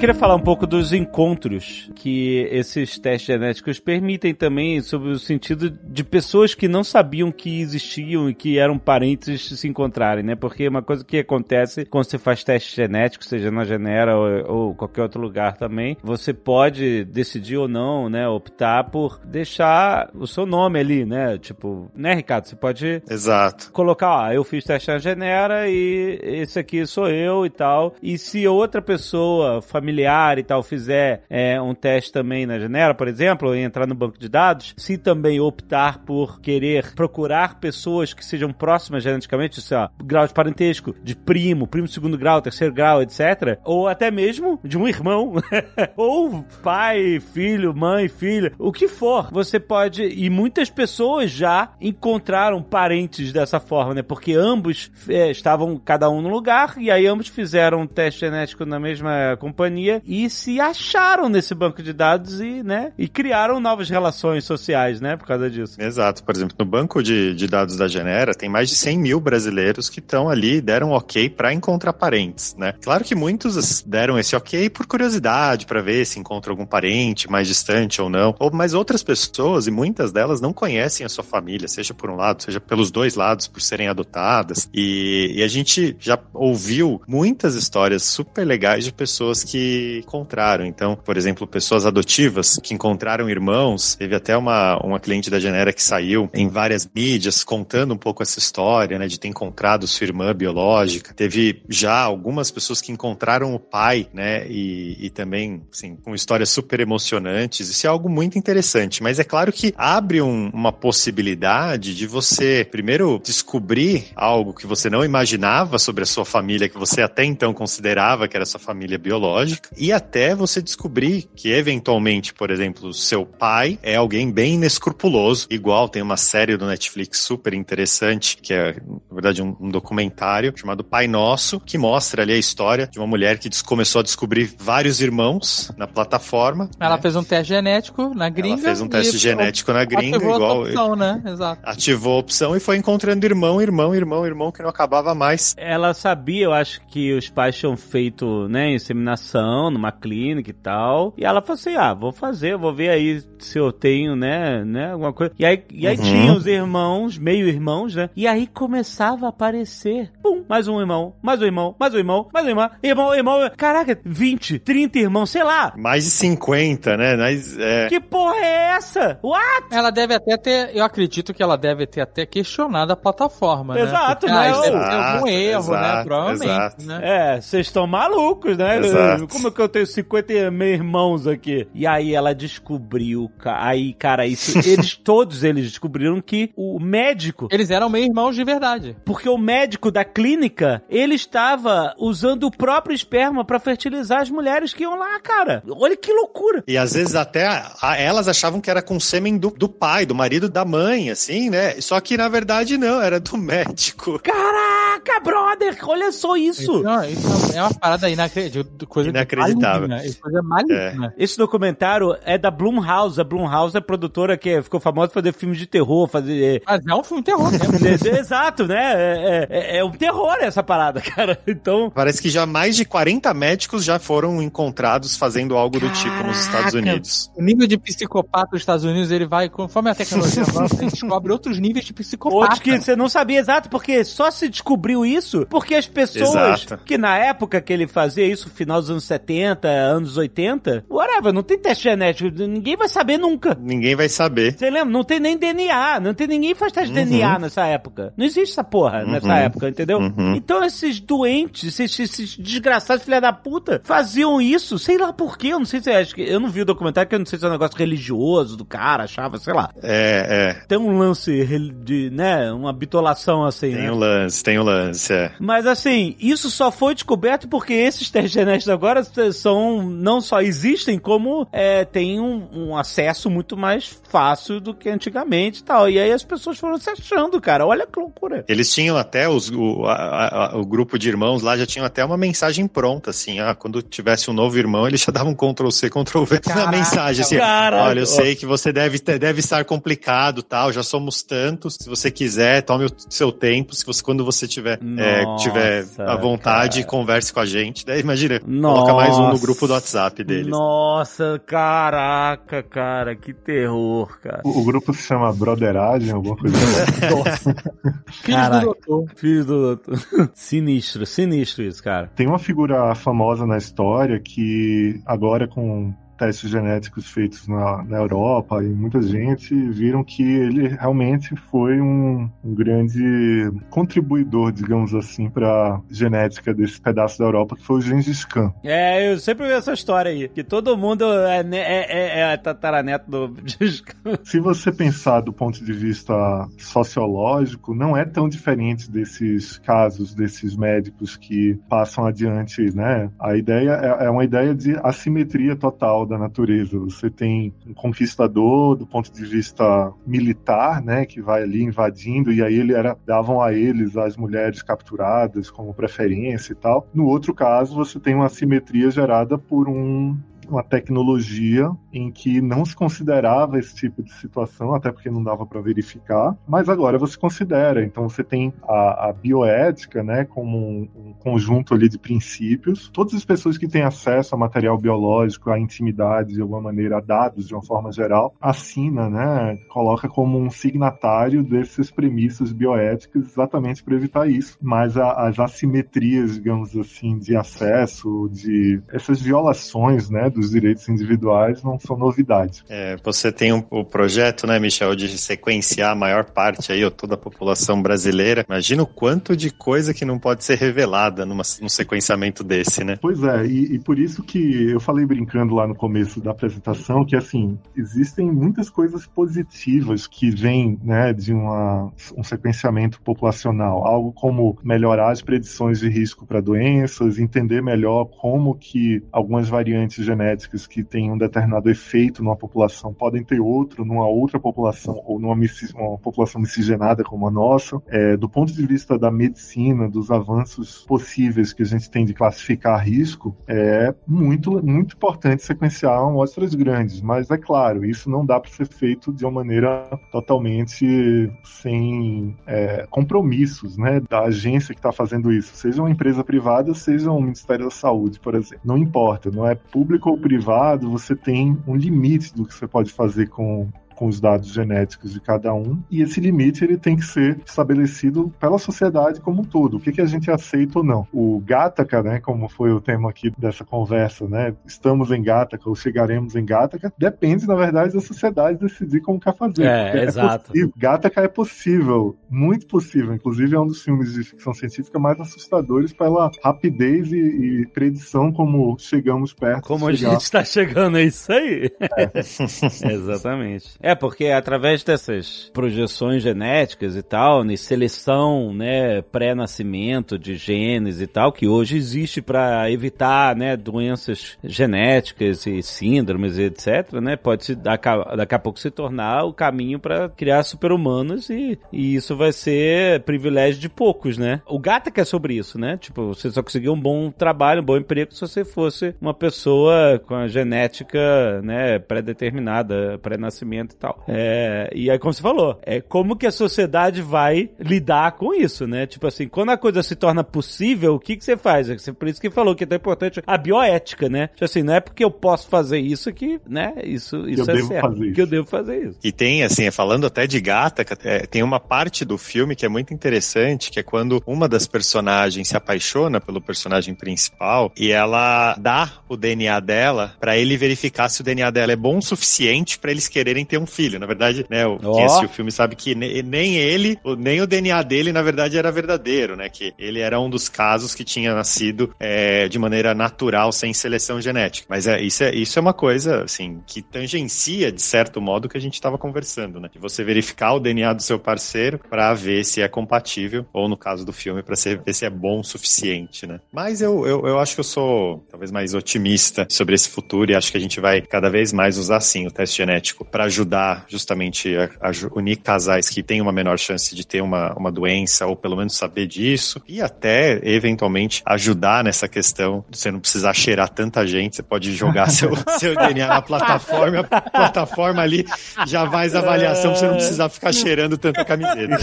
queria 0.00 0.14
falar 0.14 0.34
um 0.34 0.40
pouco 0.40 0.66
dos 0.66 0.94
encontros 0.94 1.90
que 1.94 2.48
esses 2.50 2.98
testes 2.98 3.26
genéticos 3.26 3.78
permitem 3.78 4.34
também, 4.34 4.80
sobre 4.80 5.10
o 5.10 5.18
sentido 5.18 5.68
de 5.68 6.02
pessoas 6.02 6.54
que 6.54 6.66
não 6.66 6.82
sabiam 6.82 7.30
que 7.30 7.60
existiam 7.60 8.26
e 8.30 8.34
que 8.34 8.58
eram 8.58 8.78
parentes 8.78 9.60
se 9.60 9.68
encontrarem, 9.68 10.24
né? 10.24 10.34
Porque 10.34 10.66
uma 10.66 10.80
coisa 10.80 11.04
que 11.04 11.18
acontece 11.18 11.84
quando 11.84 12.04
você 12.04 12.16
faz 12.16 12.42
teste 12.42 12.74
genético, 12.74 13.22
seja 13.22 13.50
na 13.50 13.62
Genera 13.62 14.16
ou, 14.16 14.68
ou 14.68 14.74
qualquer 14.74 15.02
outro 15.02 15.20
lugar 15.20 15.58
também, 15.58 15.98
você 16.02 16.32
pode 16.32 17.04
decidir 17.04 17.58
ou 17.58 17.68
não, 17.68 18.08
né, 18.08 18.26
optar 18.26 18.84
por 18.84 19.20
deixar 19.22 20.08
o 20.14 20.26
seu 20.26 20.46
nome 20.46 20.80
ali, 20.80 21.04
né? 21.04 21.36
Tipo, 21.36 21.90
né, 21.94 22.14
Ricardo? 22.14 22.46
Você 22.46 22.56
pode 22.56 23.02
Exato. 23.06 23.70
colocar, 23.70 24.08
ó, 24.08 24.32
eu 24.32 24.44
fiz 24.44 24.64
teste 24.64 24.90
na 24.90 24.96
Genera 24.96 25.68
e 25.68 26.18
esse 26.22 26.58
aqui 26.58 26.86
sou 26.86 27.06
eu 27.06 27.44
e 27.44 27.50
tal. 27.50 27.94
E 28.02 28.16
se 28.16 28.48
outra 28.48 28.80
pessoa, 28.80 29.60
familiar 29.60 29.89
e 29.98 30.42
tal, 30.42 30.62
fizer 30.62 31.22
é, 31.28 31.60
um 31.60 31.74
teste 31.74 32.12
também 32.12 32.46
na 32.46 32.58
Genera, 32.58 32.94
por 32.94 33.08
exemplo, 33.08 33.54
e 33.54 33.60
entrar 33.60 33.86
no 33.86 33.94
banco 33.94 34.18
de 34.18 34.28
dados, 34.28 34.74
se 34.76 34.96
também 34.96 35.40
optar 35.40 35.98
por 36.04 36.40
querer 36.40 36.94
procurar 36.94 37.60
pessoas 37.60 38.12
que 38.12 38.24
sejam 38.24 38.52
próximas 38.52 39.02
geneticamente, 39.02 39.60
sei 39.60 39.76
lá, 39.76 39.90
grau 40.02 40.26
de 40.26 40.32
parentesco, 40.32 40.94
de 41.02 41.16
primo, 41.16 41.66
primo 41.66 41.88
segundo 41.88 42.18
grau, 42.18 42.40
terceiro 42.40 42.72
grau, 42.72 43.02
etc. 43.02 43.58
Ou 43.64 43.88
até 43.88 44.10
mesmo 44.10 44.58
de 44.62 44.78
um 44.78 44.86
irmão. 44.86 45.34
ou 45.96 46.44
pai, 46.62 47.20
filho, 47.20 47.74
mãe, 47.74 48.08
filho, 48.08 48.52
o 48.58 48.72
que 48.72 48.88
for. 48.88 49.30
Você 49.32 49.58
pode. 49.58 50.02
E 50.02 50.28
muitas 50.30 50.70
pessoas 50.70 51.30
já 51.30 51.72
encontraram 51.80 52.62
parentes 52.62 53.32
dessa 53.32 53.58
forma, 53.58 53.94
né? 53.94 54.02
Porque 54.02 54.34
ambos 54.34 54.90
é, 55.08 55.30
estavam 55.30 55.76
cada 55.76 56.08
um 56.10 56.20
no 56.20 56.28
lugar 56.28 56.74
e 56.78 56.90
aí 56.90 57.06
ambos 57.06 57.28
fizeram 57.28 57.82
um 57.82 57.86
teste 57.86 58.20
genético 58.20 58.64
na 58.64 58.78
mesma 58.78 59.36
companhia 59.38 59.79
e 60.06 60.28
se 60.28 60.60
acharam 60.60 61.28
nesse 61.28 61.54
banco 61.54 61.82
de 61.82 61.92
dados 61.92 62.40
e, 62.40 62.62
né? 62.62 62.92
E 62.98 63.08
criaram 63.08 63.60
novas 63.60 63.88
relações 63.88 64.44
sociais, 64.44 65.00
né? 65.00 65.16
Por 65.16 65.26
causa 65.26 65.50
disso. 65.50 65.80
Exato. 65.80 66.22
Por 66.22 66.34
exemplo, 66.34 66.56
no 66.58 66.64
banco 66.64 67.02
de, 67.02 67.34
de 67.34 67.46
dados 67.46 67.76
da 67.76 67.88
Genera, 67.88 68.34
tem 68.34 68.48
mais 68.48 68.68
de 68.68 68.76
100 68.76 68.98
mil 68.98 69.20
brasileiros 69.20 69.88
que 69.88 70.00
estão 70.00 70.28
ali, 70.28 70.60
deram 70.60 70.90
ok 70.90 71.30
para 71.30 71.52
encontrar 71.52 71.92
parentes, 71.92 72.54
né? 72.56 72.74
Claro 72.80 73.04
que 73.04 73.14
muitos 73.14 73.82
deram 73.82 74.18
esse 74.18 74.34
ok 74.36 74.70
por 74.70 74.86
curiosidade, 74.86 75.66
para 75.66 75.80
ver 75.80 76.04
se 76.04 76.18
encontra 76.18 76.52
algum 76.52 76.66
parente 76.66 77.30
mais 77.30 77.48
distante 77.48 78.00
ou 78.00 78.08
não. 78.08 78.34
Ou, 78.38 78.50
mas 78.52 78.74
outras 78.74 79.02
pessoas, 79.02 79.66
e 79.66 79.70
muitas 79.70 80.12
delas, 80.12 80.40
não 80.40 80.52
conhecem 80.52 81.04
a 81.04 81.08
sua 81.08 81.24
família, 81.24 81.68
seja 81.68 81.94
por 81.94 82.10
um 82.10 82.16
lado, 82.16 82.42
seja 82.42 82.60
pelos 82.60 82.90
dois 82.90 83.14
lados, 83.14 83.46
por 83.46 83.60
serem 83.60 83.88
adotadas. 83.88 84.68
E, 84.72 85.32
e 85.36 85.42
a 85.42 85.48
gente 85.48 85.96
já 85.98 86.18
ouviu 86.32 87.00
muitas 87.06 87.54
histórias 87.54 88.02
super 88.04 88.44
legais 88.44 88.84
de 88.84 88.92
pessoas 88.92 89.44
que 89.44 89.59
encontraram. 90.04 90.64
Então, 90.64 90.96
por 90.96 91.16
exemplo, 91.16 91.46
pessoas 91.46 91.86
adotivas 91.86 92.58
que 92.62 92.74
encontraram 92.74 93.28
irmãos. 93.28 93.94
Teve 93.94 94.14
até 94.14 94.36
uma, 94.36 94.76
uma 94.84 95.00
cliente 95.00 95.30
da 95.30 95.38
Genera 95.40 95.72
que 95.72 95.82
saiu 95.82 96.28
em 96.34 96.48
várias 96.48 96.88
mídias 96.94 97.44
contando 97.44 97.94
um 97.94 97.96
pouco 97.98 98.22
essa 98.22 98.38
história, 98.38 98.98
né, 98.98 99.06
de 99.06 99.18
ter 99.18 99.28
encontrado 99.28 99.86
sua 99.86 100.04
irmã 100.04 100.34
biológica. 100.34 101.12
Teve 101.14 101.62
já 101.68 101.98
algumas 102.00 102.50
pessoas 102.50 102.80
que 102.80 102.92
encontraram 102.92 103.54
o 103.54 103.58
pai, 103.58 104.06
né, 104.12 104.46
e, 104.48 104.96
e 105.06 105.10
também, 105.10 105.62
assim, 105.72 105.96
com 105.96 106.14
histórias 106.14 106.50
super 106.50 106.80
emocionantes. 106.80 107.68
Isso 107.68 107.86
é 107.86 107.90
algo 107.90 108.08
muito 108.08 108.38
interessante. 108.38 109.02
Mas 109.02 109.18
é 109.18 109.24
claro 109.24 109.52
que 109.52 109.72
abre 109.76 110.20
um- 110.22 110.50
uma 110.52 110.72
possibilidade 110.72 111.94
de 111.94 112.06
você, 112.06 112.66
primeiro, 112.70 113.20
descobrir 113.22 114.06
algo 114.14 114.54
que 114.54 114.66
você 114.66 114.88
não 114.88 115.04
imaginava 115.04 115.78
sobre 115.78 116.02
a 116.02 116.06
sua 116.06 116.24
família, 116.24 116.68
que 116.68 116.78
você 116.78 117.02
até 117.02 117.24
então 117.24 117.52
considerava 117.52 118.28
que 118.28 118.36
era 118.36 118.46
sua 118.46 118.60
família 118.60 118.98
biológica, 118.98 119.49
e 119.76 119.92
até 119.92 120.34
você 120.34 120.60
descobrir 120.60 121.28
que, 121.34 121.50
eventualmente, 121.50 122.34
por 122.34 122.50
exemplo, 122.50 122.88
o 122.88 122.94
seu 122.94 123.24
pai 123.24 123.78
é 123.82 123.96
alguém 123.96 124.30
bem 124.30 124.54
inescrupuloso. 124.54 125.46
Igual 125.50 125.88
tem 125.88 126.02
uma 126.02 126.16
série 126.16 126.56
do 126.56 126.66
Netflix 126.66 127.18
super 127.18 127.54
interessante, 127.54 128.36
que 128.36 128.52
é, 128.52 128.74
na 128.74 129.14
verdade, 129.14 129.42
um, 129.42 129.56
um 129.60 129.68
documentário 129.68 130.52
chamado 130.56 130.84
Pai 130.84 131.06
Nosso, 131.06 131.60
que 131.60 131.78
mostra 131.78 132.22
ali 132.22 132.32
a 132.32 132.38
história 132.38 132.86
de 132.86 132.98
uma 132.98 133.06
mulher 133.06 133.38
que 133.38 133.48
começou 133.64 134.00
a 134.00 134.02
descobrir 134.02 134.54
vários 134.58 135.00
irmãos 135.00 135.70
na 135.76 135.86
plataforma. 135.86 136.70
Ela 136.78 136.96
né? 136.96 137.02
fez 137.02 137.16
um 137.16 137.24
teste 137.24 137.48
genético 137.48 138.14
na 138.14 138.28
gringa. 138.28 138.54
Ela 138.54 138.62
fez 138.62 138.80
um 138.80 138.88
teste 138.88 139.16
e 139.16 139.18
genético 139.18 139.72
na 139.72 139.84
gringa, 139.84 140.16
ativou 140.16 140.36
igual. 140.36 140.62
opção, 140.62 140.96
né? 140.96 141.22
Exato. 141.26 141.62
Ativou 141.64 142.16
a 142.16 142.18
opção 142.18 142.56
e 142.56 142.60
foi 142.60 142.76
encontrando 142.76 143.24
irmão, 143.24 143.60
irmão, 143.60 143.94
irmão, 143.94 144.26
irmão, 144.26 144.52
que 144.52 144.62
não 144.62 144.68
acabava 144.68 145.14
mais. 145.14 145.54
Ela 145.56 145.94
sabia, 145.94 146.44
eu 146.44 146.52
acho 146.52 146.80
que 146.86 147.12
os 147.12 147.28
pais 147.28 147.56
tinham 147.56 147.76
feito, 147.76 148.48
né, 148.48 148.74
inseminação 148.74 149.39
numa 149.70 149.92
clínica 149.92 150.50
e 150.50 150.54
tal. 150.54 151.14
E 151.16 151.24
ela 151.24 151.40
falou 151.40 151.54
assim: 151.54 151.76
ah, 151.76 151.94
vou 151.94 152.12
fazer, 152.12 152.56
vou 152.56 152.72
ver 152.74 152.90
aí 152.90 153.22
se 153.38 153.58
eu 153.58 153.72
tenho, 153.72 154.14
né, 154.16 154.64
né, 154.64 154.92
alguma 154.92 155.12
coisa. 155.12 155.32
E 155.38 155.44
aí, 155.44 155.62
e 155.72 155.86
aí 155.86 155.96
Uhum. 155.96 156.02
tinha 156.02 156.32
os 156.32 156.46
irmãos, 156.46 157.18
meio 157.18 157.48
irmãos, 157.48 157.94
né? 157.94 158.10
E 158.16 158.26
aí 158.26 158.46
começava 158.46 159.26
a 159.26 159.28
aparecer, 159.30 160.10
pum, 160.22 160.44
mais 160.48 160.68
um 160.68 160.80
irmão, 160.80 161.14
mais 161.22 161.40
um 161.40 161.44
irmão, 161.44 161.74
mais 161.78 161.94
um 161.94 161.98
irmão, 161.98 162.28
mais 162.32 162.46
um 162.46 162.48
irmão, 162.48 162.70
irmão, 162.82 163.14
irmão. 163.14 163.50
Caraca, 163.56 163.98
20, 164.04 164.58
30 164.58 164.98
irmãos, 164.98 165.30
sei 165.30 165.42
lá. 165.42 165.72
Mais 165.76 166.04
de 166.04 166.10
50, 166.10 166.96
né? 166.96 167.16
Mas, 167.16 167.58
é, 167.58 167.88
Que 167.88 168.00
porra 168.00 168.36
é 168.36 168.74
essa? 168.76 169.18
What? 169.22 169.66
Ela 169.70 169.90
deve 169.90 170.14
até 170.14 170.36
ter, 170.36 170.76
eu 170.76 170.84
acredito 170.84 171.32
que 171.34 171.42
ela 171.42 171.56
deve 171.56 171.86
ter 171.86 172.00
até 172.00 172.24
questionado 172.26 172.92
a 172.92 172.96
plataforma, 172.96 173.74
né? 173.74 173.82
Exato, 173.82 174.26
Porque, 174.26 174.32
né? 174.32 174.38
ah, 174.38 174.50
isso 174.50 174.60
deve 174.62 174.72
ter 174.72 174.80
Exato, 174.86 175.16
algum 175.16 175.26
erro, 175.28 175.72
né? 175.72 175.78
exato, 175.80 176.04
Provavelmente, 176.06 176.44
exato. 176.50 176.86
né? 176.86 177.00
É, 177.02 177.40
vocês 177.40 177.66
estão 177.66 177.86
malucos, 177.86 178.56
né? 178.56 178.78
Exato. 178.78 179.26
Como 179.30 179.48
é 179.48 179.50
que 179.50 179.60
eu 179.60 179.68
tenho 179.68 179.86
50 179.86 180.50
meus 180.50 180.70
irmãos 180.74 181.26
aqui? 181.26 181.66
E 181.74 181.86
aí 181.86 182.14
ela 182.14 182.34
descobriu, 182.34 183.30
aí, 183.44 183.94
cara, 183.94 184.26
isso, 184.26 184.58
eles, 184.68 184.94
todos 184.96 185.42
eles 185.44 185.68
descobriram 185.70 186.20
que 186.20 186.50
o 186.56 186.78
médico, 186.80 187.48
Eles 187.50 187.70
eram 187.70 187.88
meio 187.88 188.06
irmãos 188.06 188.34
de 188.34 188.44
verdade. 188.44 188.96
porque 189.04 189.28
o 189.28 189.38
médico 189.38 189.90
da 189.90 190.04
clínica, 190.04 190.82
ele 190.88 191.14
estava 191.14 191.94
usando 191.98 192.44
o 192.44 192.50
próprio 192.50 192.94
esperma 192.94 193.44
pra 193.44 193.58
fertilizar 193.60 194.20
as 194.20 194.30
mulheres 194.30 194.72
que 194.74 194.82
iam 194.82 194.98
lá, 194.98 195.18
cara. 195.20 195.62
Olha 195.70 195.96
que 195.96 196.12
loucura. 196.12 196.62
E 196.66 196.76
às 196.76 196.92
vezes 196.94 197.14
até 197.14 197.46
a- 197.46 197.72
a- 197.80 197.96
elas 197.96 198.28
achavam 198.28 198.60
que 198.60 198.70
era 198.70 198.82
com 198.82 198.98
sêmen 199.00 199.38
do, 199.38 199.50
do 199.50 199.68
pai, 199.68 200.04
do 200.06 200.14
marido 200.14 200.48
da 200.48 200.64
mãe, 200.64 201.10
assim, 201.10 201.50
né? 201.50 201.80
Só 201.80 202.00
que 202.00 202.16
na 202.16 202.28
verdade 202.28 202.76
não, 202.76 203.00
era 203.00 203.18
do 203.20 203.36
médico. 203.36 204.18
Caraca, 204.18 205.20
brother, 205.20 205.76
olha 205.84 206.12
só 206.12 206.36
isso. 206.36 206.82
Não, 206.82 207.04
isso 207.04 207.56
é 207.56 207.62
uma 207.62 207.72
parada 207.74 208.08
inacreditável. 208.08 208.70
Coisa 208.88 209.10
Inacreditável. 209.20 209.88
Maligna, 209.88 210.14
coisa 210.20 210.42
maligna. 210.42 211.14
Esse 211.18 211.36
documentário 211.38 212.16
é 212.24 212.36
da 212.38 212.50
Blumhouse. 212.50 213.20
A 213.20 213.24
Blumhouse 213.24 213.76
é 213.76 213.80
produtora 213.80 214.36
que 214.36 214.60
ficou 214.62 214.80
famosa 214.80 215.08
por 215.08 215.14
fazer 215.14 215.32
filmes 215.32 215.58
de 215.58 215.66
terror, 215.66 216.08
fazer 216.08 216.62
Mas 216.66 216.80
é 216.86 216.94
um 216.94 217.04
filme 217.04 217.22
terror 217.22 217.50
mesmo. 217.50 217.78
De- 217.78 217.96
de- 217.98 218.08
Exato, 218.08 218.66
né? 218.66 218.92
É, 218.94 219.46
é- 219.50 219.76
é 219.78 219.84
um 219.84 219.90
terror 219.90 220.36
essa 220.40 220.62
parada, 220.62 221.00
cara. 221.02 221.38
Então. 221.46 221.90
Parece 221.90 222.20
que 222.20 222.28
já 222.28 222.46
mais 222.46 222.76
de 222.76 222.84
40 222.84 223.32
médicos 223.34 223.84
já 223.84 223.98
foram 223.98 224.42
encontrados 224.42 225.16
fazendo 225.16 225.56
algo 225.56 225.78
do 225.80 225.88
tipo 225.90 226.22
nos 226.24 226.38
Estados 226.40 226.72
Caraca. 226.72 226.78
Unidos. 226.90 227.30
O 227.36 227.42
nível 227.42 227.66
de 227.66 227.76
psicopata 227.78 228.48
dos 228.52 228.60
Estados 228.60 228.84
Unidos, 228.84 229.10
ele 229.10 229.26
vai, 229.26 229.48
conforme 229.48 229.90
a 229.90 229.94
tecnologia 229.94 230.42
avança, 230.48 230.76
a 230.76 230.80
gente 230.80 230.92
descobre 230.92 231.32
outros 231.32 231.58
níveis 231.58 231.84
de 231.84 231.92
psicopata. 231.92 232.40
Outros 232.42 232.58
que 232.60 232.78
você 232.78 232.94
não 232.96 233.08
sabia 233.08 233.38
exato, 233.40 233.68
porque 233.68 234.04
só 234.04 234.30
se 234.30 234.48
descobriu 234.48 235.04
isso 235.04 235.46
porque 235.48 235.74
as 235.74 235.86
pessoas 235.86 236.62
Exato. 236.64 236.84
que 236.84 236.96
na 236.98 237.16
época 237.18 237.60
que 237.60 237.72
ele 237.72 237.86
fazia 237.86 238.24
isso, 238.26 238.48
final 238.50 238.80
dos 238.80 238.90
anos 238.90 239.04
70, 239.10 239.68
anos 239.68 240.16
80, 240.16 240.84
whatever, 240.88 241.32
não 241.32 241.42
tem 241.42 241.58
teste 241.58 241.84
genético, 241.84 242.30
ninguém 242.46 242.76
vai 242.76 242.88
saber 242.88 243.18
nunca. 243.18 243.56
Ninguém 243.60 243.96
vai 243.96 244.08
saber. 244.08 244.56
Você 244.56 244.70
lembra? 244.70 244.90
Não 244.92 245.02
tem 245.04 245.18
nem 245.18 245.36
DNA, 245.36 245.98
não 246.00 246.14
tem 246.14 246.26
ninguém 246.28 246.52
que 246.52 246.58
faz 246.58 246.72
teste 246.72 246.92
de 246.92 247.00
Uhum. 247.00 247.06
DNA 247.06 247.38
nessa 247.40 247.66
época. 247.66 248.12
Não 248.16 248.24
existe 248.24 248.52
essa 248.52 248.64
porra 248.64 249.04
nessa 249.04 249.26
Uhum. 249.26 249.32
época, 249.34 249.68
entendeu? 249.68 249.98
Uhum. 249.98 250.34
Então 250.36 250.62
esses 250.64 251.00
doentes, 251.00 251.78
esses, 251.80 251.98
esses 252.00 252.36
desgraçados 252.36 253.04
filha 253.04 253.20
da 253.20 253.32
puta, 253.32 253.80
faziam 253.84 254.40
isso, 254.40 254.78
sei 254.78 254.96
lá 254.98 255.12
por 255.12 255.36
quê, 255.36 255.48
eu 255.48 255.58
não 255.58 255.66
sei 255.66 255.80
se 255.82 255.90
acho 255.90 256.14
que 256.14 256.22
eu 256.22 256.38
não 256.38 256.48
vi 256.48 256.62
o 256.62 256.64
documentário, 256.64 257.08
que 257.08 257.14
eu 257.14 257.18
não 257.18 257.26
sei 257.26 257.38
se 257.38 257.44
é 257.44 257.48
um 257.48 257.52
negócio 257.52 257.76
religioso 257.76 258.56
do 258.56 258.64
cara, 258.64 259.04
achava, 259.04 259.38
sei 259.38 259.52
lá. 259.54 259.70
É, 259.82 260.54
é. 260.60 260.66
Tem 260.66 260.78
um 260.78 260.96
lance 260.98 261.44
de, 261.82 262.10
né, 262.10 262.52
uma 262.52 262.72
bitolação 262.72 263.44
assim, 263.44 263.72
Tem 263.72 263.82
né? 263.84 263.90
o 263.90 263.94
lance, 263.96 264.42
tem 264.44 264.58
o 264.58 264.62
lance, 264.62 265.12
é. 265.12 265.32
Mas 265.40 265.66
assim, 265.66 266.14
isso 266.20 266.50
só 266.50 266.70
foi 266.70 266.94
descoberto 266.94 267.48
porque 267.48 267.72
esses 267.72 268.10
testes 268.10 268.32
genéticos 268.32 268.68
agora 268.68 268.99
são 269.32 269.82
não 269.82 270.20
só 270.20 270.40
existem, 270.40 270.98
como 270.98 271.46
é, 271.52 271.84
tem 271.84 272.20
um, 272.20 272.48
um 272.52 272.76
acesso 272.76 273.28
muito 273.30 273.56
mais 273.56 274.00
fácil 274.10 274.60
do 274.60 274.74
que 274.74 274.88
antigamente 274.88 275.60
e 275.60 275.64
tal. 275.64 275.88
E 275.88 275.98
aí 275.98 276.12
as 276.12 276.22
pessoas 276.24 276.58
foram 276.58 276.78
se 276.78 276.90
achando, 276.90 277.40
cara. 277.40 277.66
Olha 277.66 277.86
que 277.86 277.98
loucura. 277.98 278.44
Eles 278.48 278.72
tinham 278.72 278.96
até 278.96 279.28
os, 279.28 279.50
o, 279.50 279.84
a- 279.86 280.50
a- 280.52 280.56
o 280.58 280.64
grupo 280.66 280.98
de 280.98 281.08
irmãos 281.08 281.42
lá 281.42 281.56
já 281.56 281.66
tinham 281.66 281.84
até 281.86 282.04
uma 282.04 282.16
mensagem 282.16 282.66
pronta, 282.66 283.10
assim, 283.10 283.40
ah, 283.40 283.54
quando 283.54 283.82
tivesse 283.82 284.30
um 284.30 284.34
novo 284.34 284.58
irmão, 284.58 284.86
eles 284.86 285.00
já 285.02 285.12
davam 285.12 285.34
Ctrl 285.34 285.70
C, 285.70 285.88
Ctrl 285.90 286.24
V 286.24 286.40
na 286.48 286.70
mensagem, 286.70 287.24
assim, 287.24 287.36
Caraca. 287.38 287.84
olha, 287.84 288.00
eu 288.00 288.06
sei 288.06 288.34
que 288.34 288.46
você 288.46 288.72
deve, 288.72 288.98
deve 288.98 289.40
estar 289.40 289.64
complicado, 289.64 290.42
tal, 290.42 290.72
já 290.72 290.82
somos 290.82 291.22
tantos, 291.22 291.76
se 291.80 291.88
você 291.88 292.10
quiser, 292.10 292.62
tome 292.62 292.84
o 292.86 292.90
seu 293.08 293.30
tempo, 293.32 293.74
se 293.74 293.84
você, 293.84 294.02
quando 294.02 294.24
você 294.24 294.46
tiver, 294.46 294.78
é, 294.98 295.24
Nossa, 295.24 295.44
tiver 295.44 295.84
à 295.98 296.16
vontade, 296.16 296.80
cara. 296.80 296.90
converse 296.90 297.32
com 297.32 297.40
a 297.40 297.46
gente, 297.46 297.84
daí 297.86 298.00
imagina, 298.00 298.40
Nossa, 298.46 298.89
coloca 298.90 299.06
mais 299.06 299.18
um 299.18 299.22
no 299.22 299.28
Nossa. 299.28 299.46
grupo 299.46 299.66
do 299.66 299.72
WhatsApp 299.72 300.24
deles. 300.24 300.46
Nossa, 300.46 301.42
caraca, 301.46 302.62
cara, 302.62 303.16
que 303.16 303.32
terror, 303.32 304.18
cara. 304.20 304.42
O, 304.44 304.60
o 304.60 304.64
grupo 304.64 304.92
se 304.92 305.02
chama 305.02 305.32
Broderagem, 305.32 306.12
alguma 306.12 306.36
coisa 306.36 306.56
assim. 306.56 307.50
Filhos 308.10 308.40
Caraca. 308.40 308.60
do 308.60 308.64
doutor. 308.66 309.10
Filho 309.16 309.44
do 309.44 309.76
doutor. 309.76 310.30
Sinistro, 310.34 311.06
sinistro 311.06 311.64
isso, 311.64 311.82
cara. 311.82 312.08
Tem 312.14 312.26
uma 312.26 312.38
figura 312.38 312.94
famosa 312.94 313.46
na 313.46 313.56
história 313.56 314.20
que 314.20 315.00
agora 315.06 315.48
com 315.48 315.94
testes 316.20 316.50
genéticos 316.50 317.10
feitos 317.10 317.48
na, 317.48 317.82
na 317.82 317.96
Europa 317.96 318.62
e 318.62 318.68
muita 318.68 319.00
gente 319.00 319.54
viram 319.70 320.04
que 320.04 320.22
ele 320.22 320.68
realmente 320.68 321.34
foi 321.50 321.80
um, 321.80 322.30
um 322.44 322.54
grande 322.54 323.50
contribuidor, 323.70 324.52
digamos 324.52 324.94
assim, 324.94 325.30
para 325.30 325.48
a 325.48 325.80
genética 325.90 326.52
desse 326.52 326.78
pedaço 326.78 327.18
da 327.18 327.24
Europa, 327.24 327.56
que 327.56 327.64
foi 327.64 327.78
o 327.78 327.80
Gengis 327.80 328.26
Khan. 328.26 328.52
É, 328.62 329.10
eu 329.10 329.18
sempre 329.18 329.46
vi 329.46 329.54
essa 329.54 329.72
história 329.72 330.10
aí, 330.10 330.28
que 330.28 330.44
todo 330.44 330.76
mundo 330.76 331.04
é, 331.10 331.40
é, 331.40 332.20
é, 332.20 332.32
é 332.32 332.36
tataraneto 332.36 333.10
do 333.10 333.36
Se 334.22 334.38
você 334.40 334.70
pensar 334.70 335.22
do 335.22 335.32
ponto 335.32 335.64
de 335.64 335.72
vista 335.72 336.12
sociológico, 336.58 337.74
não 337.74 337.96
é 337.96 338.04
tão 338.04 338.28
diferente 338.28 338.90
desses 338.90 339.56
casos, 339.58 340.14
desses 340.14 340.54
médicos 340.54 341.16
que 341.16 341.58
passam 341.66 342.04
adiante, 342.04 342.60
né? 342.76 343.10
A 343.18 343.36
ideia 343.36 343.70
é, 343.70 344.06
é 344.06 344.10
uma 344.10 344.24
ideia 344.24 344.54
de 344.54 344.76
assimetria 344.82 345.56
total 345.56 346.09
da 346.10 346.18
natureza. 346.18 346.78
Você 346.78 347.08
tem 347.08 347.54
um 347.66 347.72
conquistador 347.72 348.76
do 348.76 348.86
ponto 348.86 349.12
de 349.12 349.24
vista 349.24 349.92
militar, 350.06 350.82
né, 350.82 351.06
que 351.06 351.22
vai 351.22 351.42
ali 351.42 351.62
invadindo 351.62 352.32
e 352.32 352.42
aí 352.42 352.58
ele 352.58 352.74
era 352.74 352.96
davam 353.06 353.40
a 353.40 353.54
eles 353.54 353.96
as 353.96 354.16
mulheres 354.16 354.62
capturadas 354.62 355.50
como 355.50 355.72
preferência 355.72 356.52
e 356.52 356.56
tal. 356.56 356.86
No 356.92 357.06
outro 357.06 357.32
caso, 357.32 357.74
você 357.74 357.98
tem 357.98 358.14
uma 358.14 358.26
assimetria 358.26 358.90
gerada 358.90 359.38
por 359.38 359.68
um 359.68 360.16
uma 360.50 360.62
tecnologia 360.62 361.70
em 361.92 362.10
que 362.10 362.40
não 362.40 362.64
se 362.64 362.74
considerava 362.74 363.58
esse 363.58 363.74
tipo 363.74 364.02
de 364.02 364.12
situação, 364.14 364.74
até 364.74 364.90
porque 364.90 365.10
não 365.10 365.22
dava 365.22 365.46
para 365.46 365.60
verificar, 365.60 366.36
mas 366.46 366.68
agora 366.68 366.98
você 366.98 367.16
considera. 367.16 367.84
Então 367.84 368.08
você 368.08 368.22
tem 368.22 368.52
a, 368.62 369.08
a 369.08 369.12
bioética, 369.12 370.02
né, 370.02 370.24
como 370.24 370.58
um, 370.58 370.88
um 370.96 371.12
conjunto 371.12 371.74
ali 371.74 371.88
de 371.88 371.98
princípios. 371.98 372.88
Todas 372.88 373.14
as 373.14 373.24
pessoas 373.24 373.56
que 373.56 373.68
têm 373.68 373.82
acesso 373.82 374.34
a 374.34 374.38
material 374.38 374.78
biológico, 374.78 375.50
a 375.50 375.58
intimidade, 375.58 376.34
de 376.34 376.40
alguma 376.40 376.60
maneira, 376.60 376.98
a 376.98 377.00
dados 377.00 377.46
de 377.46 377.54
uma 377.54 377.62
forma 377.62 377.92
geral, 377.92 378.34
assina, 378.40 379.08
né, 379.08 379.58
coloca 379.68 380.08
como 380.08 380.38
um 380.38 380.50
signatário 380.50 381.42
desses 381.42 381.90
premissas 381.90 382.52
bioéticas 382.52 383.30
exatamente 383.30 383.82
para 383.82 383.94
evitar 383.94 384.28
isso. 384.28 384.58
Mas 384.60 384.96
a, 384.96 385.28
as 385.28 385.38
assimetrias, 385.38 386.34
digamos 386.34 386.76
assim, 386.76 387.18
de 387.18 387.36
acesso, 387.36 388.28
de 388.32 388.80
essas 388.92 389.20
violações, 389.20 390.10
né, 390.10 390.30
dos 390.40 390.50
direitos 390.50 390.88
individuais 390.88 391.62
não 391.62 391.78
são 391.78 391.96
novidade. 391.96 392.62
É, 392.68 392.96
você 393.04 393.30
tem 393.30 393.52
um- 393.52 393.64
o 393.70 393.84
projeto, 393.84 394.46
né, 394.46 394.58
Michel, 394.58 394.94
de 394.94 395.08
sequenciar 395.18 395.92
a 395.92 395.94
maior 395.94 396.24
parte 396.24 396.72
aí, 396.72 396.84
ou 396.84 396.90
toda 396.90 397.14
a 397.14 397.18
população 397.18 397.80
brasileira. 397.80 398.44
Imagina 398.48 398.82
o 398.82 398.86
quanto 398.86 399.36
de 399.36 399.50
coisa 399.50 399.92
que 399.94 400.04
não 400.04 400.18
pode 400.18 400.44
ser 400.44 400.56
revelada 400.58 401.24
numa, 401.26 401.42
num 401.60 401.68
sequenciamento 401.68 402.42
desse, 402.42 402.82
né? 402.84 402.96
Pois 403.00 403.22
é, 403.22 403.46
e, 403.46 403.74
e 403.74 403.78
por 403.78 403.98
isso 403.98 404.22
que 404.22 404.70
eu 404.70 404.80
falei 404.80 405.04
brincando 405.06 405.54
lá 405.54 405.66
no 405.66 405.74
começo 405.74 406.20
da 406.20 406.30
apresentação 406.30 407.04
que 407.04 407.16
assim 407.16 407.58
existem 407.76 408.30
muitas 408.30 408.70
coisas 408.70 409.06
positivas 409.06 410.06
que 410.06 410.30
vêm 410.30 410.78
né, 410.82 411.12
de 411.12 411.32
uma, 411.32 411.92
um 412.16 412.22
sequenciamento 412.22 413.00
populacional, 413.02 413.86
algo 413.86 414.12
como 414.12 414.58
melhorar 414.62 415.10
as 415.10 415.22
predições 415.22 415.80
de 415.80 415.88
risco 415.88 416.26
para 416.26 416.40
doenças, 416.40 417.18
entender 417.18 417.62
melhor 417.62 418.06
como 418.20 418.54
que 418.54 419.02
algumas 419.12 419.48
variantes 419.48 420.04
genéticas 420.04 420.29
que 420.68 420.82
têm 420.84 421.10
um 421.10 421.18
determinado 421.18 421.70
efeito 421.70 422.22
numa 422.22 422.36
população 422.36 422.92
podem 422.92 423.24
ter 423.24 423.40
outro 423.40 423.84
numa 423.84 424.06
outra 424.06 424.38
população 424.38 425.00
ou 425.04 425.18
numa 425.18 425.36
misci- 425.36 425.72
uma 425.74 425.98
população 425.98 426.40
miscigenada 426.40 427.02
como 427.02 427.26
a 427.26 427.30
nossa. 427.30 427.80
É, 427.88 428.16
do 428.16 428.28
ponto 428.28 428.52
de 428.52 428.66
vista 428.66 428.98
da 428.98 429.10
medicina, 429.10 429.88
dos 429.88 430.10
avanços 430.10 430.84
possíveis 430.86 431.52
que 431.52 431.62
a 431.62 431.66
gente 431.66 431.90
tem 431.90 432.04
de 432.04 432.14
classificar 432.14 432.82
risco, 432.84 433.36
é 433.46 433.94
muito, 434.06 434.64
muito 434.64 434.94
importante 434.94 435.42
sequenciar 435.42 435.98
amostras 435.98 436.54
grandes. 436.54 437.00
Mas 437.00 437.30
é 437.30 437.38
claro, 437.38 437.84
isso 437.84 438.10
não 438.10 438.24
dá 438.24 438.38
para 438.38 438.50
ser 438.50 438.66
feito 438.66 439.12
de 439.12 439.24
uma 439.24 439.32
maneira 439.32 439.88
totalmente 440.12 441.30
sem 441.44 442.36
é, 442.46 442.86
compromissos 442.90 443.76
né, 443.76 444.00
da 444.00 444.22
agência 444.22 444.74
que 444.74 444.78
está 444.78 444.92
fazendo 444.92 445.32
isso, 445.32 445.54
seja 445.54 445.82
uma 445.82 445.90
empresa 445.90 446.22
privada, 446.22 446.74
seja 446.74 447.10
um 447.10 447.20
Ministério 447.20 447.66
da 447.66 447.70
Saúde, 447.70 448.18
por 448.20 448.34
exemplo. 448.34 448.60
Não 448.64 448.76
importa, 448.76 449.30
não 449.30 449.46
é 449.46 449.54
público 449.54 450.10
ou 450.10 450.18
privado, 450.20 450.90
você 450.90 451.16
tem 451.16 451.58
um 451.66 451.74
limite 451.74 452.34
do 452.34 452.44
que 452.44 452.54
você 452.54 452.66
pode 452.66 452.92
fazer 452.92 453.28
com 453.28 453.68
com 454.00 454.06
os 454.06 454.18
dados 454.18 454.48
genéticos 454.48 455.12
de 455.12 455.20
cada 455.20 455.52
um, 455.52 455.78
e 455.90 456.00
esse 456.00 456.18
limite 456.22 456.64
ele 456.64 456.78
tem 456.78 456.96
que 456.96 457.04
ser 457.04 457.38
estabelecido 457.44 458.32
pela 458.40 458.58
sociedade 458.58 459.20
como 459.20 459.42
um 459.42 459.44
todo. 459.44 459.76
O 459.76 459.80
que, 459.80 459.92
que 459.92 460.00
a 460.00 460.06
gente 460.06 460.30
aceita 460.30 460.78
ou 460.78 460.84
não. 460.84 461.06
O 461.12 461.38
Gataca, 461.44 462.02
né, 462.02 462.18
como 462.18 462.48
foi 462.48 462.72
o 462.72 462.80
tema 462.80 463.10
aqui 463.10 463.30
dessa 463.36 463.62
conversa, 463.62 464.26
né, 464.26 464.54
estamos 464.64 465.10
em 465.10 465.22
Gataca 465.22 465.68
ou 465.68 465.74
chegaremos 465.74 466.34
em 466.34 466.46
Gataca, 466.46 466.90
depende, 466.96 467.46
na 467.46 467.54
verdade, 467.54 467.92
da 467.92 468.00
sociedade 468.00 468.58
decidir 468.58 469.02
como 469.02 469.20
quer 469.20 469.36
fazer. 469.36 469.66
É, 469.66 469.90
Porque 469.90 470.06
exato. 470.06 470.46
possível. 470.46 470.72
Gataca 470.78 471.20
é 471.20 471.28
possível, 471.28 472.16
muito 472.30 472.66
possível. 472.66 473.12
Inclusive 473.12 473.54
é 473.54 473.60
um 473.60 473.66
dos 473.66 473.82
filmes 473.82 474.14
de 474.14 474.24
ficção 474.24 474.54
científica 474.54 474.98
mais 474.98 475.20
assustadores 475.20 475.92
pela 475.92 476.30
rapidez 476.42 477.12
e, 477.12 477.18
e 477.18 477.66
predição 477.66 478.32
como 478.32 478.78
chegamos 478.78 479.34
perto 479.34 479.68
Como 479.68 479.86
a 479.86 479.92
gente 479.92 480.30
tá 480.30 480.42
chegando 480.42 480.96
a 480.96 481.02
isso 481.02 481.30
aí. 481.30 481.70
Exatamente. 482.90 483.74
É, 483.89 483.89
porque 483.94 484.26
através 484.26 484.82
dessas 484.82 485.50
projeções 485.52 486.22
genéticas 486.22 486.96
e 486.96 487.02
tal, 487.02 487.44
né, 487.44 487.56
seleção, 487.56 488.52
né, 488.52 489.02
pré-nascimento 489.02 490.18
de 490.18 490.36
genes 490.36 491.00
e 491.00 491.06
tal, 491.06 491.32
que 491.32 491.46
hoje 491.46 491.76
existe 491.76 492.22
para 492.22 492.70
evitar, 492.70 493.36
né, 493.36 493.56
doenças 493.56 494.38
genéticas 494.42 495.46
e 495.46 495.62
síndromes 495.62 496.38
e 496.38 496.44
etc, 496.44 496.92
né, 497.00 497.16
pode 497.16 497.44
se 497.44 497.54
daqui 497.54 497.88
daqui 498.16 498.34
a 498.34 498.38
pouco 498.38 498.58
se 498.58 498.70
tornar 498.70 499.24
o 499.24 499.32
caminho 499.32 499.78
para 499.78 500.08
criar 500.08 500.42
super-humanos 500.42 501.30
e, 501.30 501.58
e 501.72 501.94
isso 501.94 502.16
vai 502.16 502.32
ser 502.32 503.02
privilégio 503.02 503.60
de 503.60 503.68
poucos, 503.68 504.18
né? 504.18 504.40
O 504.46 504.58
Gataca 504.58 505.00
é 505.00 505.04
sobre 505.04 505.34
isso, 505.34 505.58
né? 505.58 505.76
Tipo, 505.76 506.08
você 506.08 506.30
só 506.30 506.42
conseguiu 506.42 506.72
um 506.72 506.80
bom 506.80 507.10
trabalho, 507.10 507.62
um 507.62 507.64
bom 507.64 507.76
emprego 507.76 508.12
se 508.14 508.20
você 508.20 508.44
fosse 508.44 508.94
uma 509.00 509.14
pessoa 509.14 510.00
com 510.06 510.14
a 510.14 510.28
genética, 510.28 511.40
né, 511.42 511.78
pré-determinada, 511.78 512.98
pré-nascimento 512.98 513.76
tal. 513.80 514.04
É, 514.06 514.70
e 514.74 514.90
aí, 514.90 514.98
como 514.98 515.12
você 515.12 515.22
falou, 515.22 515.58
é 515.62 515.80
como 515.80 516.14
que 516.14 516.26
a 516.26 516.30
sociedade 516.30 517.00
vai 517.00 517.50
lidar 517.58 518.12
com 518.12 518.34
isso, 518.34 518.66
né? 518.66 518.86
Tipo 518.86 519.06
assim, 519.06 519.26
quando 519.26 519.50
a 519.50 519.56
coisa 519.56 519.82
se 519.82 519.96
torna 519.96 520.22
possível, 520.22 520.94
o 520.94 521.00
que 521.00 521.16
que 521.16 521.24
você 521.24 521.36
faz? 521.36 521.70
É 521.70 521.92
Por 521.92 522.06
isso 522.06 522.20
que 522.20 522.30
falou 522.30 522.54
que 522.54 522.64
é 522.64 522.66
tão 522.66 522.76
importante 522.76 523.22
a 523.26 523.38
bioética, 523.38 524.08
né? 524.08 524.28
Tipo 524.28 524.44
assim, 524.44 524.62
não 524.62 524.74
é 524.74 524.80
porque 524.80 525.02
eu 525.02 525.10
posso 525.10 525.48
fazer 525.48 525.78
isso 525.78 526.12
que, 526.12 526.40
né, 526.46 526.74
isso, 526.84 527.28
isso 527.28 527.50
eu 527.50 527.56
é 527.56 527.62
certo. 527.62 528.12
Que 528.12 528.20
eu 528.20 528.26
devo 528.26 528.46
fazer 528.46 528.88
isso. 528.88 528.98
E 529.02 529.10
tem, 529.10 529.42
assim, 529.42 529.70
falando 529.70 530.06
até 530.06 530.26
de 530.26 530.40
gata, 530.40 530.84
é, 531.02 531.26
tem 531.26 531.42
uma 531.42 531.58
parte 531.58 532.04
do 532.04 532.18
filme 532.18 532.54
que 532.54 532.66
é 532.66 532.68
muito 532.68 532.92
interessante, 532.92 533.70
que 533.70 533.80
é 533.80 533.82
quando 533.82 534.22
uma 534.26 534.48
das 534.48 534.66
personagens 534.66 535.48
se 535.48 535.56
apaixona 535.56 536.20
pelo 536.20 536.40
personagem 536.40 536.94
principal 536.94 537.72
e 537.76 537.90
ela 537.90 538.54
dá 538.58 538.92
o 539.08 539.16
DNA 539.16 539.58
dela 539.60 540.14
pra 540.20 540.36
ele 540.36 540.56
verificar 540.56 541.08
se 541.08 541.22
o 541.22 541.24
DNA 541.24 541.50
dela 541.50 541.72
é 541.72 541.76
bom 541.76 541.98
o 541.98 542.02
suficiente 542.02 542.78
pra 542.78 542.90
eles 542.90 543.08
quererem 543.08 543.44
ter 543.44 543.58
um 543.58 543.66
filho. 543.70 543.98
Na 543.98 544.06
verdade, 544.06 544.44
né, 544.50 544.66
o, 544.66 544.78
Ó. 544.82 544.94
quem 544.94 545.04
assistiu 545.04 545.28
o 545.28 545.32
filme 545.32 545.50
sabe 545.50 545.76
que 545.76 545.94
ne- 545.94 546.22
nem 546.22 546.56
ele, 546.56 546.98
nem 547.18 547.40
o 547.40 547.46
DNA 547.46 547.82
dele, 547.82 548.12
na 548.12 548.22
verdade, 548.22 548.58
era 548.58 548.70
verdadeiro, 548.70 549.36
né? 549.36 549.48
Que 549.48 549.72
ele 549.78 550.00
era 550.00 550.20
um 550.20 550.28
dos 550.28 550.48
casos 550.48 550.94
que 550.94 551.04
tinha 551.04 551.34
nascido 551.34 551.94
é, 551.98 552.48
de 552.48 552.58
maneira 552.58 552.94
natural, 552.94 553.52
sem 553.52 553.72
seleção 553.72 554.20
genética. 554.20 554.66
Mas 554.68 554.86
é, 554.86 555.00
isso, 555.00 555.24
é, 555.24 555.34
isso 555.34 555.58
é 555.58 555.62
uma 555.62 555.72
coisa, 555.74 556.24
assim, 556.24 556.60
que 556.66 556.82
tangencia, 556.82 557.70
de 557.72 557.82
certo 557.82 558.20
modo, 558.20 558.44
o 558.46 558.48
que 558.48 558.56
a 558.58 558.60
gente 558.60 558.74
estava 558.74 558.98
conversando, 558.98 559.60
né? 559.60 559.68
De 559.72 559.78
você 559.78 560.02
verificar 560.04 560.54
o 560.54 560.60
DNA 560.60 560.92
do 560.92 561.02
seu 561.02 561.18
parceiro 561.18 561.78
pra 561.88 562.12
ver 562.14 562.44
se 562.44 562.60
é 562.62 562.68
compatível, 562.68 563.46
ou 563.52 563.68
no 563.68 563.76
caso 563.76 564.04
do 564.04 564.12
filme, 564.12 564.42
ser- 564.54 564.80
ver 564.84 564.92
se 564.94 565.04
é 565.04 565.10
bom 565.10 565.40
o 565.40 565.44
suficiente, 565.44 566.26
né? 566.26 566.40
Mas 566.52 566.80
eu, 566.80 567.06
eu, 567.06 567.26
eu 567.26 567.38
acho 567.38 567.54
que 567.54 567.60
eu 567.60 567.64
sou 567.64 568.24
talvez 568.30 568.50
mais 568.50 568.74
otimista 568.74 569.46
sobre 569.50 569.74
esse 569.74 569.88
futuro 569.88 570.30
e 570.30 570.34
acho 570.34 570.50
que 570.50 570.56
a 570.56 570.60
gente 570.60 570.80
vai 570.80 571.00
cada 571.00 571.28
vez 571.30 571.52
mais 571.52 571.78
usar, 571.78 572.00
sim, 572.00 572.26
o 572.26 572.30
teste 572.30 572.58
genético 572.58 573.04
pra 573.04 573.24
ajudar 573.24 573.49
ajudar 573.50 573.84
justamente 573.88 574.56
a, 574.56 574.70
a 574.80 574.92
unir 575.16 575.36
casais 575.36 575.88
que 575.88 576.02
têm 576.02 576.20
uma 576.20 576.32
menor 576.32 576.58
chance 576.58 576.94
de 576.94 577.04
ter 577.04 577.20
uma, 577.20 577.52
uma 577.54 577.72
doença 577.72 578.26
ou 578.26 578.36
pelo 578.36 578.56
menos 578.56 578.76
saber 578.76 579.06
disso 579.06 579.60
e 579.66 579.82
até 579.82 580.40
eventualmente 580.48 581.22
ajudar 581.26 581.82
nessa 581.82 582.06
questão 582.06 582.64
de 582.70 582.78
você 582.78 582.90
não 582.90 583.00
precisar 583.00 583.34
cheirar 583.34 583.68
tanta 583.68 584.06
gente, 584.06 584.36
você 584.36 584.42
pode 584.42 584.72
jogar 584.72 585.08
seu, 585.10 585.32
seu 585.58 585.74
DNA 585.74 586.06
na 586.06 586.22
plataforma, 586.22 587.00
a 587.10 587.20
plataforma 587.20 588.02
ali 588.02 588.24
já 588.66 588.88
faz 588.88 589.14
a 589.14 589.18
avaliação 589.18 589.72
pra 589.72 589.80
você 589.80 589.86
não 589.86 589.94
precisar 589.94 590.28
ficar 590.28 590.52
cheirando 590.52 590.96
tanta 590.96 591.24
camiseta. 591.24 591.76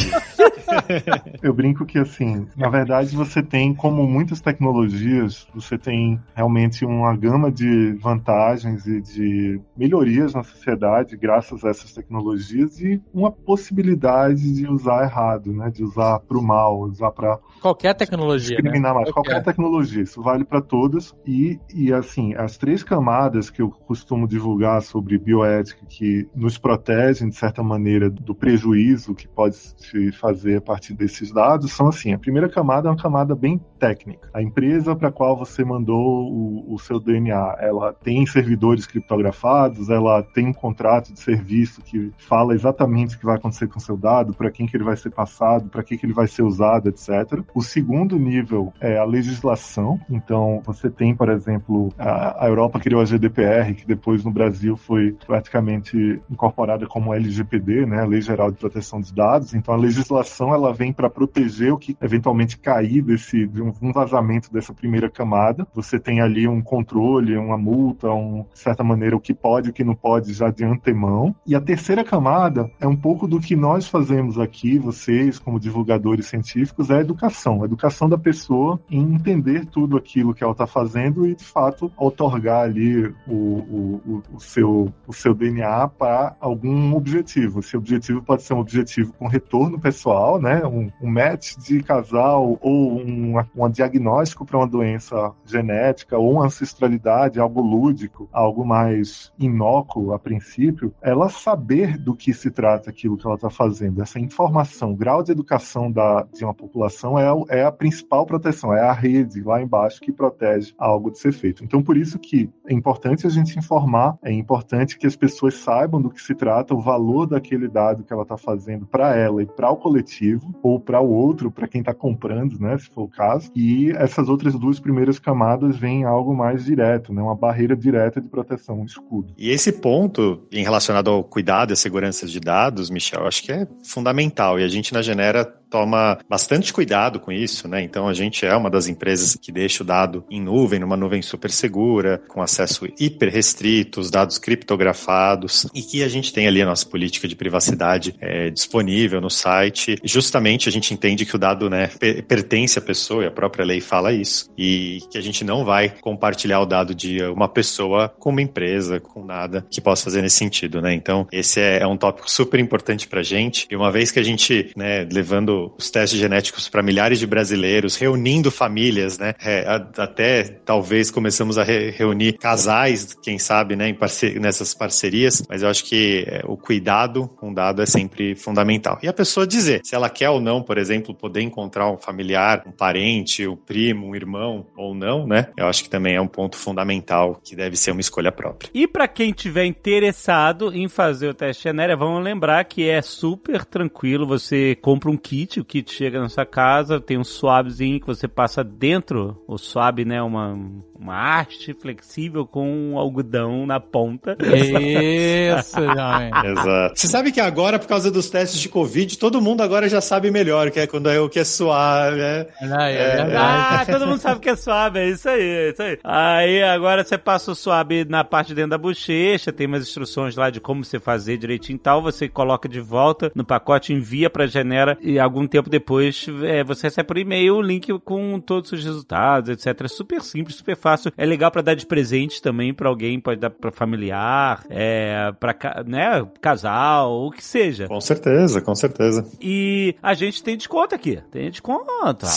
Eu 1.41 1.53
brinco 1.53 1.85
que, 1.85 1.97
assim, 1.97 2.47
na 2.55 2.69
verdade 2.69 3.15
você 3.15 3.41
tem, 3.41 3.73
como 3.73 4.05
muitas 4.05 4.41
tecnologias, 4.41 5.47
você 5.53 5.77
tem 5.77 6.19
realmente 6.35 6.85
uma 6.85 7.15
gama 7.15 7.51
de 7.51 7.93
vantagens 7.93 8.85
e 8.85 9.01
de 9.01 9.61
melhorias 9.75 10.33
na 10.33 10.43
sociedade 10.43 11.15
graças 11.15 11.56
essas 11.63 11.93
tecnologias 11.93 12.79
e 12.79 13.01
uma 13.13 13.31
possibilidade 13.31 14.53
de 14.53 14.67
usar 14.67 15.03
errado, 15.03 15.53
né? 15.53 15.69
De 15.69 15.83
usar 15.83 16.19
para 16.19 16.37
o 16.37 16.43
mal, 16.43 16.79
usar 16.81 17.11
para 17.11 17.39
qualquer 17.61 17.93
tecnologia, 17.93 18.55
discriminar 18.57 18.93
né? 18.93 18.99
mais. 18.99 19.11
Qualquer. 19.11 19.31
qualquer 19.31 19.45
tecnologia, 19.45 20.03
isso 20.03 20.21
vale 20.21 20.43
para 20.43 20.61
todas 20.61 21.15
e, 21.25 21.59
e 21.73 21.91
assim, 21.93 22.33
as 22.35 22.57
três 22.57 22.83
camadas 22.83 23.49
que 23.49 23.61
eu 23.61 23.69
costumo 23.69 24.27
divulgar 24.27 24.81
sobre 24.81 25.17
bioética 25.17 25.85
que 25.87 26.27
nos 26.35 26.57
protegem 26.57 27.29
de 27.29 27.35
certa 27.35 27.63
maneira 27.63 28.09
do 28.09 28.35
prejuízo 28.35 29.15
que 29.15 29.27
pode 29.27 29.55
se 29.55 30.11
fazer 30.11 30.57
a 30.57 30.61
partir 30.61 30.93
desses 30.93 31.31
dados 31.31 31.71
são 31.71 31.87
assim: 31.87 32.13
a 32.13 32.19
primeira 32.19 32.49
camada 32.49 32.87
é 32.87 32.91
uma 32.91 33.01
camada 33.01 33.35
bem 33.35 33.59
técnica. 33.79 34.29
A 34.33 34.41
empresa 34.41 34.95
para 34.95 35.09
a 35.09 35.11
qual 35.11 35.37
você 35.37 35.63
mandou 35.63 36.31
o, 36.31 36.73
o, 36.73 36.79
seu 36.79 36.99
DNA, 36.99 37.57
ela 37.59 37.93
tem 37.93 38.25
servidores 38.25 38.85
criptografados, 38.85 39.89
ela 39.89 40.23
tem 40.23 40.47
um 40.47 40.53
contrato 40.53 41.13
de 41.13 41.19
serviço 41.19 41.46
que 41.83 42.11
fala 42.17 42.53
exatamente 42.53 43.15
o 43.15 43.19
que 43.19 43.25
vai 43.25 43.35
acontecer 43.35 43.67
com 43.67 43.79
seu 43.79 43.97
dado, 43.97 44.33
para 44.33 44.51
quem 44.51 44.65
que 44.65 44.75
ele 44.75 44.83
vai 44.83 44.95
ser 44.95 45.09
passado, 45.09 45.69
para 45.69 45.83
que 45.83 45.97
que 45.97 46.05
ele 46.05 46.13
vai 46.13 46.27
ser 46.27 46.43
usado, 46.43 46.89
etc. 46.89 47.41
O 47.53 47.61
segundo 47.61 48.17
nível 48.19 48.73
é 48.79 48.97
a 48.97 49.03
legislação. 49.03 49.99
Então, 50.09 50.61
você 50.65 50.89
tem, 50.89 51.15
por 51.15 51.29
exemplo, 51.29 51.93
a, 51.97 52.47
Europa 52.47 52.79
criou 52.79 53.01
a 53.01 53.05
GDPR, 53.05 53.73
que 53.73 53.85
depois 53.85 54.23
no 54.23 54.31
Brasil 54.31 54.75
foi 54.75 55.15
praticamente 55.25 56.21
incorporada 56.29 56.85
como 56.85 57.13
LGPD, 57.13 57.85
né, 57.85 58.01
a 58.01 58.05
Lei 58.05 58.21
Geral 58.21 58.51
de 58.51 58.57
Proteção 58.57 58.99
dos 58.99 59.11
Dados. 59.11 59.53
Então, 59.53 59.73
a 59.73 59.77
legislação 59.77 60.53
ela 60.53 60.73
vem 60.73 60.91
para 60.91 61.09
proteger 61.09 61.73
o 61.73 61.77
que 61.77 61.97
eventualmente 62.01 62.57
cair 62.57 63.01
desse 63.01 63.47
de 63.47 63.61
um 63.61 63.91
vazamento 63.91 64.51
dessa 64.51 64.73
primeira 64.73 65.09
camada. 65.09 65.67
Você 65.73 65.99
tem 65.99 66.21
ali 66.21 66.47
um 66.47 66.61
controle, 66.61 67.37
uma 67.37 67.57
multa, 67.57 68.09
um, 68.11 68.45
de 68.53 68.59
certa 68.59 68.83
maneira 68.83 69.15
o 69.15 69.19
que 69.19 69.33
pode 69.33 69.69
o 69.69 69.73
que 69.73 69.83
não 69.83 69.95
pode 69.95 70.33
já 70.33 70.49
de 70.49 70.63
antemão. 70.63 71.35
E 71.45 71.55
a 71.55 71.61
terceira 71.61 72.03
camada 72.03 72.69
é 72.79 72.87
um 72.87 72.95
pouco 72.95 73.27
do 73.27 73.39
que 73.39 73.55
nós 73.55 73.87
fazemos 73.87 74.39
aqui, 74.39 74.77
vocês 74.77 75.39
como 75.39 75.59
divulgadores 75.59 76.27
científicos, 76.27 76.89
é 76.89 76.97
a 76.97 77.01
educação, 77.01 77.61
a 77.61 77.65
educação 77.65 78.09
da 78.09 78.17
pessoa 78.17 78.79
em 78.89 79.01
entender 79.13 79.65
tudo 79.65 79.97
aquilo 79.97 80.33
que 80.33 80.43
ela 80.43 80.51
está 80.51 80.67
fazendo 80.67 81.25
e 81.25 81.35
de 81.35 81.43
fato 81.43 81.91
otorgar 81.97 82.63
ali 82.63 83.05
o, 83.27 83.33
o, 83.33 84.23
o, 84.33 84.39
seu, 84.39 84.93
o 85.07 85.13
seu 85.13 85.33
DNA 85.33 85.87
para 85.87 86.35
algum 86.39 86.95
objetivo. 86.95 87.59
Esse 87.59 87.77
objetivo 87.77 88.21
pode 88.21 88.43
ser 88.43 88.53
um 88.53 88.59
objetivo 88.59 89.13
com 89.13 89.27
retorno 89.27 89.79
pessoal, 89.79 90.39
né? 90.39 90.65
um, 90.65 90.91
um 91.01 91.09
match 91.09 91.55
de 91.57 91.81
casal 91.81 92.57
ou 92.61 92.99
um, 92.99 93.35
um 93.55 93.69
diagnóstico 93.69 94.45
para 94.45 94.57
uma 94.57 94.67
doença 94.67 95.31
genética 95.45 96.17
ou 96.17 96.33
uma 96.33 96.45
ancestralidade, 96.45 97.39
algo 97.39 97.61
lúdico, 97.61 98.27
algo 98.31 98.65
mais 98.65 99.31
inócuo 99.39 100.13
a 100.13 100.19
princípio, 100.19 100.93
ela 101.01 101.26
saber 101.29 101.97
do 101.97 102.15
que 102.15 102.33
se 102.33 102.49
trata 102.51 102.89
aquilo 102.89 103.17
que 103.17 103.25
ela 103.25 103.35
está 103.35 103.49
fazendo. 103.49 104.01
Essa 104.01 104.19
informação, 104.19 104.91
o 104.91 104.95
grau 104.95 105.23
de 105.23 105.31
educação 105.31 105.91
da, 105.91 106.27
de 106.33 106.43
uma 106.43 106.53
população 106.53 107.17
é, 107.17 107.27
é 107.49 107.63
a 107.63 107.71
principal 107.71 108.25
proteção, 108.25 108.73
é 108.73 108.81
a 108.81 108.93
rede 108.93 109.41
lá 109.41 109.61
embaixo 109.61 110.01
que 110.01 110.11
protege 110.11 110.73
algo 110.77 111.11
de 111.11 111.19
ser 111.19 111.31
feito. 111.31 111.63
Então, 111.63 111.81
por 111.81 111.97
isso 111.97 112.19
que 112.19 112.49
é 112.65 112.73
importante 112.73 113.25
a 113.25 113.29
gente 113.29 113.57
informar, 113.57 114.17
é 114.23 114.31
importante 114.31 114.97
que 114.97 115.07
as 115.07 115.15
pessoas 115.15 115.55
saibam 115.55 116.01
do 116.01 116.09
que 116.09 116.21
se 116.21 116.35
trata, 116.35 116.73
o 116.73 116.81
valor 116.81 117.25
daquele 117.25 117.67
dado 117.67 118.03
que 118.03 118.13
ela 118.13 118.23
está 118.23 118.37
fazendo 118.37 118.85
para 118.85 119.15
ela 119.15 119.41
e 119.41 119.45
para 119.45 119.69
o 119.69 119.77
coletivo, 119.77 120.53
ou 120.61 120.79
para 120.79 121.01
o 121.01 121.09
outro, 121.09 121.51
para 121.51 121.67
quem 121.67 121.81
está 121.81 121.93
comprando, 121.93 122.59
né, 122.59 122.77
se 122.77 122.89
for 122.89 123.03
o 123.03 123.07
caso. 123.07 123.51
E 123.55 123.91
essas 123.91 124.29
outras 124.29 124.53
duas 124.55 124.79
primeiras 124.79 125.19
camadas 125.19 125.77
vêm 125.77 126.03
algo 126.03 126.35
mais 126.35 126.65
direto, 126.65 127.13
né, 127.13 127.21
uma 127.21 127.35
barreira 127.35 127.75
direta 127.75 128.21
de 128.21 128.27
proteção, 128.27 128.81
um 128.81 128.85
escudo. 128.85 129.33
E 129.37 129.49
esse 129.49 129.71
ponto, 129.71 130.41
em 130.51 130.63
relacionado 130.63 131.09
ao 131.09 131.16
cuidado 131.23 131.71
e 131.71 131.73
à 131.73 131.75
segurança 131.75 132.25
de 132.25 132.39
dados, 132.39 132.89
Michel, 132.89 133.25
acho 133.25 133.43
que 133.43 133.51
é 133.51 133.67
fundamental. 133.83 134.59
E 134.59 134.63
a 134.63 134.67
gente 134.67 134.93
na 134.93 135.01
Genera 135.01 135.45
toma 135.69 136.17
bastante 136.29 136.73
cuidado 136.73 137.19
com 137.19 137.31
isso, 137.31 137.67
né? 137.67 137.81
Então 137.81 138.07
a 138.07 138.13
gente 138.13 138.45
é 138.45 138.55
uma 138.55 138.69
das 138.69 138.87
empresas 138.87 139.35
que 139.35 139.51
deixa 139.51 139.83
o 139.83 139.85
dado 139.85 140.23
em 140.29 140.41
nuvem, 140.41 140.79
numa 140.79 140.97
nuvem 140.97 141.21
super 141.21 141.51
segura, 141.51 142.21
com 142.27 142.41
acesso 142.41 142.87
hiper 142.99 143.31
restrito, 143.31 143.99
os 143.99 144.09
dados 144.09 144.37
criptografados 144.37 145.67
e 145.73 145.81
que 145.81 146.03
a 146.03 146.07
gente 146.07 146.33
tem 146.33 146.47
ali 146.47 146.61
a 146.61 146.65
nossa 146.65 146.85
política 146.85 147.27
de 147.27 147.35
privacidade 147.35 148.15
é, 148.19 148.49
disponível 148.49 149.21
no 149.21 149.29
site. 149.29 149.97
Justamente 150.03 150.69
a 150.69 150.71
gente 150.71 150.93
entende 150.93 151.25
que 151.25 151.35
o 151.35 151.39
dado, 151.39 151.69
né, 151.69 151.89
pertence 152.27 152.79
à 152.79 152.81
pessoa 152.81 153.23
e 153.23 153.27
a 153.27 153.31
própria 153.31 153.65
lei 153.65 153.81
fala 153.81 154.13
isso 154.13 154.49
e 154.57 154.99
que 155.11 155.17
a 155.17 155.21
gente 155.21 155.43
não 155.43 155.65
vai 155.65 155.89
compartilhar 155.89 156.59
o 156.61 156.65
dado 156.65 156.95
de 156.95 157.21
uma 157.23 157.49
pessoa 157.49 158.09
com 158.19 158.29
uma 158.29 158.41
empresa, 158.41 158.99
com 158.99 159.23
nada 159.23 159.65
que 159.69 159.81
possa 159.81 160.05
fazer 160.05 160.21
nesse 160.21 160.37
sentido, 160.37 160.81
né? 160.81 160.93
Então 160.93 161.27
esse 161.31 161.59
é, 161.59 161.81
é 161.81 161.87
um 161.87 161.97
tópico 161.97 162.29
super 162.29 162.59
importante 162.59 163.07
para 163.07 163.23
gente 163.23 163.67
e 163.69 163.75
uma 163.75 163.91
vez 163.91 164.11
que 164.11 164.19
a 164.19 164.23
gente, 164.23 164.71
né, 164.75 165.07
levando 165.11 165.56
os 165.77 165.89
testes 165.89 166.19
genéticos 166.19 166.69
para 166.69 166.83
milhares 166.83 167.19
de 167.19 167.27
brasileiros, 167.27 167.95
reunindo 167.95 168.51
famílias, 168.51 169.17
né? 169.17 169.33
É, 169.43 169.65
até 169.97 170.43
talvez 170.43 171.11
começamos 171.11 171.57
a 171.57 171.63
re 171.63 171.91
reunir 171.91 172.33
casais, 172.33 173.13
quem 173.21 173.39
sabe, 173.39 173.75
né, 173.75 173.93
parce 173.93 174.39
nessas 174.39 174.73
parcerias, 174.73 175.43
mas 175.49 175.63
eu 175.63 175.69
acho 175.69 175.83
que 175.85 176.25
é, 176.27 176.41
o 176.45 176.57
cuidado 176.57 177.27
com 177.37 177.51
o 177.51 177.53
dado 177.53 177.81
é 177.81 177.85
sempre 177.85 178.35
fundamental. 178.35 178.99
E 179.01 179.07
a 179.07 179.13
pessoa 179.13 179.47
dizer 179.47 179.81
se 179.83 179.95
ela 179.95 180.09
quer 180.09 180.29
ou 180.29 180.39
não, 180.39 180.61
por 180.61 180.77
exemplo, 180.77 181.13
poder 181.13 181.41
encontrar 181.41 181.89
um 181.91 181.97
familiar, 181.97 182.63
um 182.67 182.71
parente, 182.71 183.47
um 183.47 183.55
primo, 183.55 184.07
um 184.07 184.15
irmão 184.15 184.67
ou 184.75 184.93
não, 184.93 185.25
né? 185.25 185.47
Eu 185.57 185.67
acho 185.67 185.83
que 185.83 185.89
também 185.89 186.15
é 186.15 186.21
um 186.21 186.27
ponto 186.27 186.57
fundamental 186.57 187.39
que 187.43 187.55
deve 187.55 187.75
ser 187.75 187.91
uma 187.91 188.01
escolha 188.01 188.31
própria. 188.31 188.69
E 188.73 188.87
para 188.87 189.07
quem 189.07 189.31
tiver 189.31 189.65
interessado 189.65 190.73
em 190.73 190.87
fazer 190.87 191.29
o 191.29 191.33
teste 191.33 191.63
genético, 191.63 191.99
vamos 191.99 192.23
lembrar 192.23 192.63
que 192.65 192.89
é 192.89 193.01
super 193.01 193.63
tranquilo, 193.63 194.27
você 194.27 194.75
compra 194.75 195.09
um 195.09 195.17
kit 195.17 195.46
kit, 195.47 195.59
o 195.59 195.65
kit 195.65 195.93
chega 195.93 196.19
na 196.19 196.29
sua 196.29 196.45
casa, 196.45 196.99
tem 196.99 197.17
um 197.17 197.23
swabzinho 197.23 197.99
que 197.99 198.05
você 198.05 198.27
passa 198.27 198.63
dentro, 198.63 199.41
o 199.47 199.57
swab, 199.57 200.03
né, 200.03 200.21
uma, 200.21 200.57
uma 200.99 201.39
haste 201.39 201.73
flexível 201.73 202.45
com 202.45 202.69
um 202.69 202.97
algodão 202.97 203.65
na 203.65 203.79
ponta. 203.79 204.37
Isso, 204.43 205.79
Exato. 205.79 206.99
Você 206.99 207.07
sabe 207.07 207.31
que 207.31 207.39
agora, 207.39 207.79
por 207.79 207.87
causa 207.87 208.11
dos 208.11 208.29
testes 208.29 208.59
de 208.59 208.69
Covid, 208.69 209.17
todo 209.17 209.41
mundo 209.41 209.61
agora 209.61 209.87
já 209.87 210.01
sabe 210.01 210.29
melhor 210.29 210.69
que 210.71 210.79
é 210.79 210.87
quando 210.87 211.09
é 211.09 211.19
o 211.19 211.29
que 211.29 211.39
é 211.39 211.43
suave, 211.43 212.19
é, 212.19 212.47
é, 212.61 213.31
é 213.31 213.35
Ah, 213.35 213.85
todo 213.85 214.07
mundo 214.07 214.19
sabe 214.19 214.41
que 214.41 214.49
é 214.49 214.55
suave, 214.55 214.99
é 214.99 215.09
isso 215.09 215.29
aí, 215.29 215.41
é 215.41 215.69
isso 215.69 215.81
aí. 215.81 215.99
Aí 216.03 216.63
agora 216.63 217.03
você 217.03 217.17
passa 217.17 217.51
o 217.51 217.55
suave 217.55 218.05
na 218.05 218.23
parte 218.23 218.49
de 218.49 218.55
dentro 218.55 218.71
da 218.71 218.77
bochecha, 218.77 219.53
tem 219.53 219.67
umas 219.67 219.83
instruções 219.83 220.35
lá 220.35 220.49
de 220.49 220.59
como 220.59 220.83
você 220.83 220.99
fazer 220.99 221.37
direitinho 221.37 221.77
e 221.77 221.79
tal, 221.79 222.01
você 222.01 222.27
coloca 222.27 222.67
de 222.67 222.79
volta 222.79 223.31
no 223.35 223.45
pacote, 223.45 223.93
envia 223.93 224.29
pra 224.29 224.47
Genera 224.47 224.97
e 225.01 225.19
algum 225.19 225.36
tempo 225.45 225.69
depois 225.69 226.25
é, 226.43 226.63
você 226.63 226.87
recebe 226.87 227.07
por 227.07 227.17
e-mail 227.17 227.55
o 227.55 227.61
link 227.61 227.91
com 227.99 228.39
todos 228.39 228.71
os 228.71 228.83
resultados, 228.83 229.49
etc. 229.49 229.81
É 229.83 229.87
super 229.87 230.21
simples, 230.21 230.55
super 230.55 230.75
fácil. 230.75 231.11
É 231.17 231.25
legal 231.25 231.51
para 231.51 231.61
dar 231.61 231.75
de 231.75 231.85
presente 231.85 232.41
também 232.41 232.73
para 232.73 232.87
alguém, 232.87 233.19
pode 233.19 233.39
dar 233.39 233.49
para 233.49 233.71
familiar, 233.71 234.63
é, 234.69 235.31
para 235.39 235.83
né, 235.85 236.25
casal, 236.41 237.27
o 237.27 237.31
que 237.31 237.43
seja. 237.43 237.87
Com 237.87 237.99
certeza, 237.99 238.61
com 238.61 238.73
certeza. 238.73 239.25
E 239.41 239.95
a 240.01 240.13
gente 240.13 240.41
tem 240.41 240.57
desconto 240.57 240.95
aqui. 240.95 241.19
Tem 241.31 241.49
desconto, 241.49 241.85
rapaz. 242.03 242.31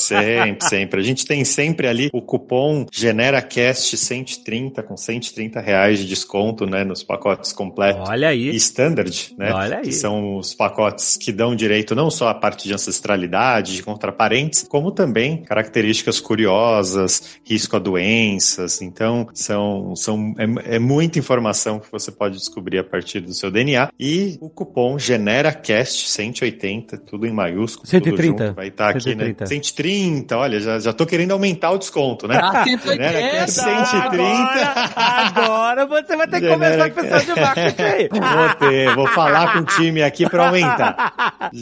Sempre, 0.00 0.68
sempre. 0.68 1.00
A 1.00 1.04
gente 1.04 1.26
tem 1.26 1.44
sempre 1.44 1.88
ali 1.88 2.10
o 2.12 2.22
cupom 2.22 2.86
GeneraCast 2.92 3.96
130 3.96 4.82
com 4.82 4.96
130 4.96 5.60
reais 5.60 5.98
de 5.98 6.06
desconto, 6.06 6.66
né, 6.66 6.84
nos 6.84 7.02
pacotes 7.02 7.52
completos. 7.52 8.08
Olha 8.08 8.28
aí. 8.28 8.50
E 8.50 8.56
standard, 8.56 9.34
né? 9.36 9.52
Olha 9.52 9.78
aí. 9.78 9.82
Que 9.82 9.92
são 9.92 10.36
os 10.36 10.54
pacotes 10.54 11.16
que 11.16 11.32
dão 11.32 11.54
direito 11.54 11.94
não 11.94 12.10
só 12.10 12.28
a 12.30 12.34
parte 12.34 12.68
de 12.68 12.74
ancestralidade, 12.74 13.76
de 13.76 13.82
contraparentes, 13.82 14.62
como 14.68 14.90
também 14.90 15.42
características 15.42 16.20
curiosas, 16.20 17.38
risco 17.44 17.76
a 17.76 17.78
doenças. 17.78 18.80
Então, 18.82 19.28
são, 19.34 19.94
são 19.96 20.34
é, 20.38 20.76
é 20.76 20.78
muita 20.78 21.18
informação 21.18 21.78
que 21.78 21.90
você 21.90 22.12
pode 22.12 22.36
descobrir 22.36 22.78
a 22.78 22.84
partir 22.84 23.20
do 23.20 23.34
seu 23.34 23.50
DNA. 23.50 23.90
E 23.98 24.38
o 24.40 24.48
cupom 24.48 24.98
GeneraCast 24.98 26.08
180, 26.08 26.98
tudo 26.98 27.26
em 27.26 27.32
maiúsculo. 27.32 27.86
130. 27.86 28.22
Junto, 28.22 28.54
vai 28.54 28.68
estar 28.68 28.90
aqui, 28.90 29.00
130. 29.00 29.44
né? 29.44 29.48
130, 29.48 30.36
olha, 30.36 30.60
já, 30.60 30.78
já 30.78 30.92
tô 30.92 31.06
querendo 31.06 31.32
aumentar 31.32 31.70
o 31.70 31.78
desconto, 31.78 32.28
né? 32.28 32.38
Ah, 32.40 32.64
180. 32.64 33.46
130. 33.48 34.20
Agora, 34.96 35.80
agora 35.80 35.86
você 35.86 36.16
vai 36.16 36.26
ter 36.26 36.40
que 36.40 36.48
começar 36.48 36.86
a 36.86 36.90
pensar 36.90 37.24
de 37.24 37.40
marketing 37.40 37.82
aí. 37.82 38.08
Vou 38.08 38.54
ter, 38.68 38.94
vou 38.94 39.06
falar 39.08 39.52
com 39.52 39.58
o 39.60 39.64
time 39.64 40.02
aqui 40.02 40.28
para 40.28 40.46
aumentar. 40.46 41.50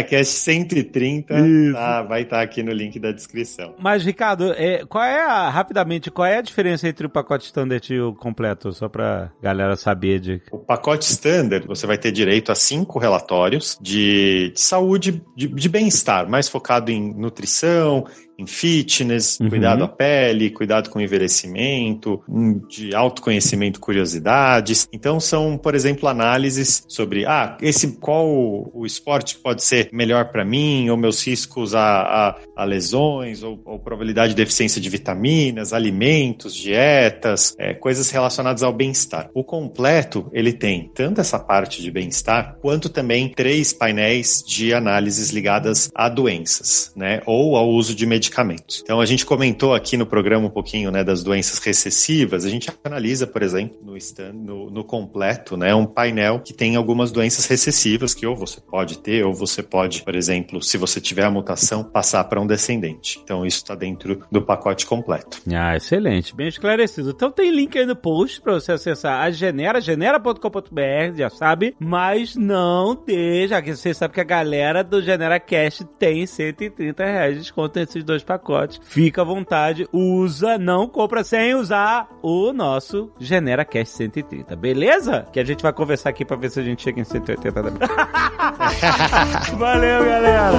GeneraCast 0.00 0.32
130 0.32 1.34
tá, 1.72 2.02
vai 2.02 2.22
estar 2.22 2.36
tá 2.36 2.42
aqui 2.42 2.62
no 2.62 2.72
link 2.72 2.98
da 2.98 3.12
descrição. 3.12 3.74
Mas, 3.78 4.04
Ricardo, 4.04 4.52
é, 4.52 4.84
qual 4.86 5.04
é 5.04 5.22
a, 5.22 5.48
rapidamente, 5.48 6.10
qual 6.10 6.26
é 6.26 6.38
a 6.38 6.42
diferença 6.42 6.88
entre 6.88 7.06
o 7.06 7.10
pacote 7.10 7.46
standard 7.46 7.92
e 7.92 8.00
o 8.00 8.14
completo? 8.14 8.72
Só 8.72 8.88
pra 8.88 9.30
galera 9.42 9.76
saber 9.76 10.20
de. 10.20 10.42
O 10.50 10.58
pacote 10.58 11.10
standard, 11.10 11.66
você 11.66 11.86
vai 11.86 11.98
ter 11.98 12.12
direito 12.12 12.50
a 12.50 12.54
cinco 12.54 12.98
relatórios 12.98 13.78
de, 13.80 14.52
de 14.54 14.60
saúde, 14.60 15.22
de, 15.36 15.48
de 15.48 15.68
bem-estar, 15.68 16.28
mais 16.28 16.48
focado 16.48 16.90
em 16.90 17.14
nutrição, 17.14 18.06
em 18.40 18.46
fitness, 18.46 19.38
uhum. 19.38 19.50
cuidado 19.50 19.84
à 19.84 19.88
pele, 19.88 20.50
cuidado 20.50 20.88
com 20.88 20.98
o 20.98 21.02
envelhecimento, 21.02 22.22
de 22.68 22.94
autoconhecimento, 22.94 23.78
curiosidades. 23.78 24.88
Então 24.92 25.20
são, 25.20 25.58
por 25.58 25.74
exemplo, 25.74 26.08
análises 26.08 26.84
sobre 26.88 27.26
ah, 27.26 27.58
esse 27.60 27.98
qual 27.98 28.26
o 28.26 28.86
esporte 28.86 29.36
que 29.36 29.42
pode 29.42 29.62
ser 29.62 29.90
melhor 29.92 30.30
para 30.30 30.44
mim, 30.44 30.88
ou 30.88 30.96
meus 30.96 31.26
riscos 31.26 31.74
a, 31.74 31.80
a, 31.82 32.36
a 32.56 32.64
lesões, 32.64 33.42
ou, 33.42 33.60
ou, 33.64 33.78
probabilidade 33.78 34.30
de 34.30 34.36
deficiência 34.36 34.80
de 34.80 34.88
vitaminas, 34.88 35.72
alimentos, 35.72 36.54
dietas, 36.54 37.54
é, 37.58 37.74
coisas 37.74 38.10
relacionadas 38.10 38.62
ao 38.62 38.72
bem-estar. 38.72 39.28
O 39.34 39.44
completo 39.44 40.30
ele 40.32 40.52
tem 40.52 40.90
tanto 40.94 41.20
essa 41.20 41.38
parte 41.38 41.82
de 41.82 41.90
bem-estar 41.90 42.56
quanto 42.62 42.88
também 42.88 43.28
três 43.28 43.72
painéis 43.72 44.42
de 44.46 44.72
análises 44.72 45.30
ligadas 45.30 45.90
a 45.94 46.08
doenças, 46.08 46.92
né, 46.96 47.20
ou 47.26 47.56
ao 47.56 47.68
uso 47.68 47.94
de 47.94 48.06
medicamentos 48.06 48.29
medicamentos. 48.30 48.80
Então 48.82 49.00
a 49.00 49.06
gente 49.06 49.26
comentou 49.26 49.74
aqui 49.74 49.96
no 49.96 50.06
programa 50.06 50.46
um 50.46 50.50
pouquinho 50.50 50.90
né, 50.90 51.02
das 51.02 51.22
doenças 51.22 51.58
recessivas. 51.58 52.44
A 52.44 52.48
gente 52.48 52.70
analisa, 52.84 53.26
por 53.26 53.42
exemplo, 53.42 53.78
no, 53.82 53.96
stand, 53.96 54.32
no, 54.32 54.70
no 54.70 54.84
completo, 54.84 55.56
né, 55.56 55.74
um 55.74 55.84
painel 55.84 56.40
que 56.40 56.54
tem 56.54 56.76
algumas 56.76 57.10
doenças 57.10 57.46
recessivas 57.46 58.14
que 58.14 58.26
ou 58.26 58.36
você 58.36 58.60
pode 58.60 58.98
ter, 58.98 59.24
ou 59.24 59.34
você 59.34 59.62
pode, 59.62 60.02
por 60.02 60.14
exemplo, 60.14 60.62
se 60.62 60.78
você 60.78 61.00
tiver 61.00 61.24
a 61.24 61.30
mutação, 61.30 61.82
passar 61.84 62.24
para 62.24 62.40
um 62.40 62.46
descendente. 62.46 63.20
Então 63.22 63.44
isso 63.44 63.58
está 63.58 63.74
dentro 63.74 64.24
do 64.30 64.42
pacote 64.42 64.86
completo. 64.86 65.42
Ah, 65.52 65.76
excelente, 65.76 66.34
bem 66.34 66.48
esclarecido. 66.48 67.10
Então 67.10 67.30
tem 67.30 67.50
link 67.50 67.76
aí 67.76 67.86
no 67.86 67.96
post 67.96 68.40
para 68.40 68.54
você 68.54 68.72
acessar 68.72 69.22
a 69.22 69.30
Genera, 69.30 69.80
genera.com.br, 69.80 71.16
já 71.16 71.28
sabe, 71.28 71.74
mas 71.78 72.36
não 72.36 72.94
deixa, 72.94 73.60
que 73.60 73.74
você 73.74 73.92
sabe 73.92 74.14
que 74.14 74.20
a 74.20 74.24
galera 74.24 74.84
do 74.84 75.02
Genera 75.02 75.40
Cash 75.40 75.84
tem 75.98 76.26
130 76.26 77.04
reais 77.04 77.34
de 77.34 77.40
desconto 77.40 77.78
nesses 77.78 78.04
dois 78.10 78.22
pacotes. 78.24 78.80
Fica 78.82 79.22
à 79.22 79.24
vontade, 79.24 79.88
usa, 79.92 80.58
não 80.58 80.88
compra 80.88 81.24
sem 81.24 81.54
usar 81.54 82.08
o 82.22 82.52
nosso 82.52 83.12
Genera 83.18 83.64
Cash 83.64 83.88
130, 83.90 84.54
beleza? 84.56 85.26
Que 85.32 85.40
a 85.40 85.44
gente 85.44 85.62
vai 85.62 85.72
conversar 85.72 86.10
aqui 86.10 86.24
pra 86.24 86.36
ver 86.36 86.50
se 86.50 86.60
a 86.60 86.62
gente 86.62 86.82
chega 86.82 87.00
em 87.00 87.04
180 87.04 87.62
também. 87.62 87.88
Valeu, 89.56 90.04
galera! 90.04 90.58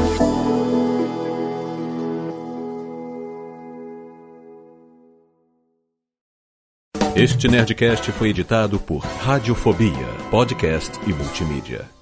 Este 7.14 7.48
Nerdcast 7.48 8.12
foi 8.14 8.30
editado 8.30 8.80
por 8.80 9.00
Radiofobia, 9.00 10.08
podcast 10.32 10.98
e 11.06 11.14
multimídia. 11.14 12.01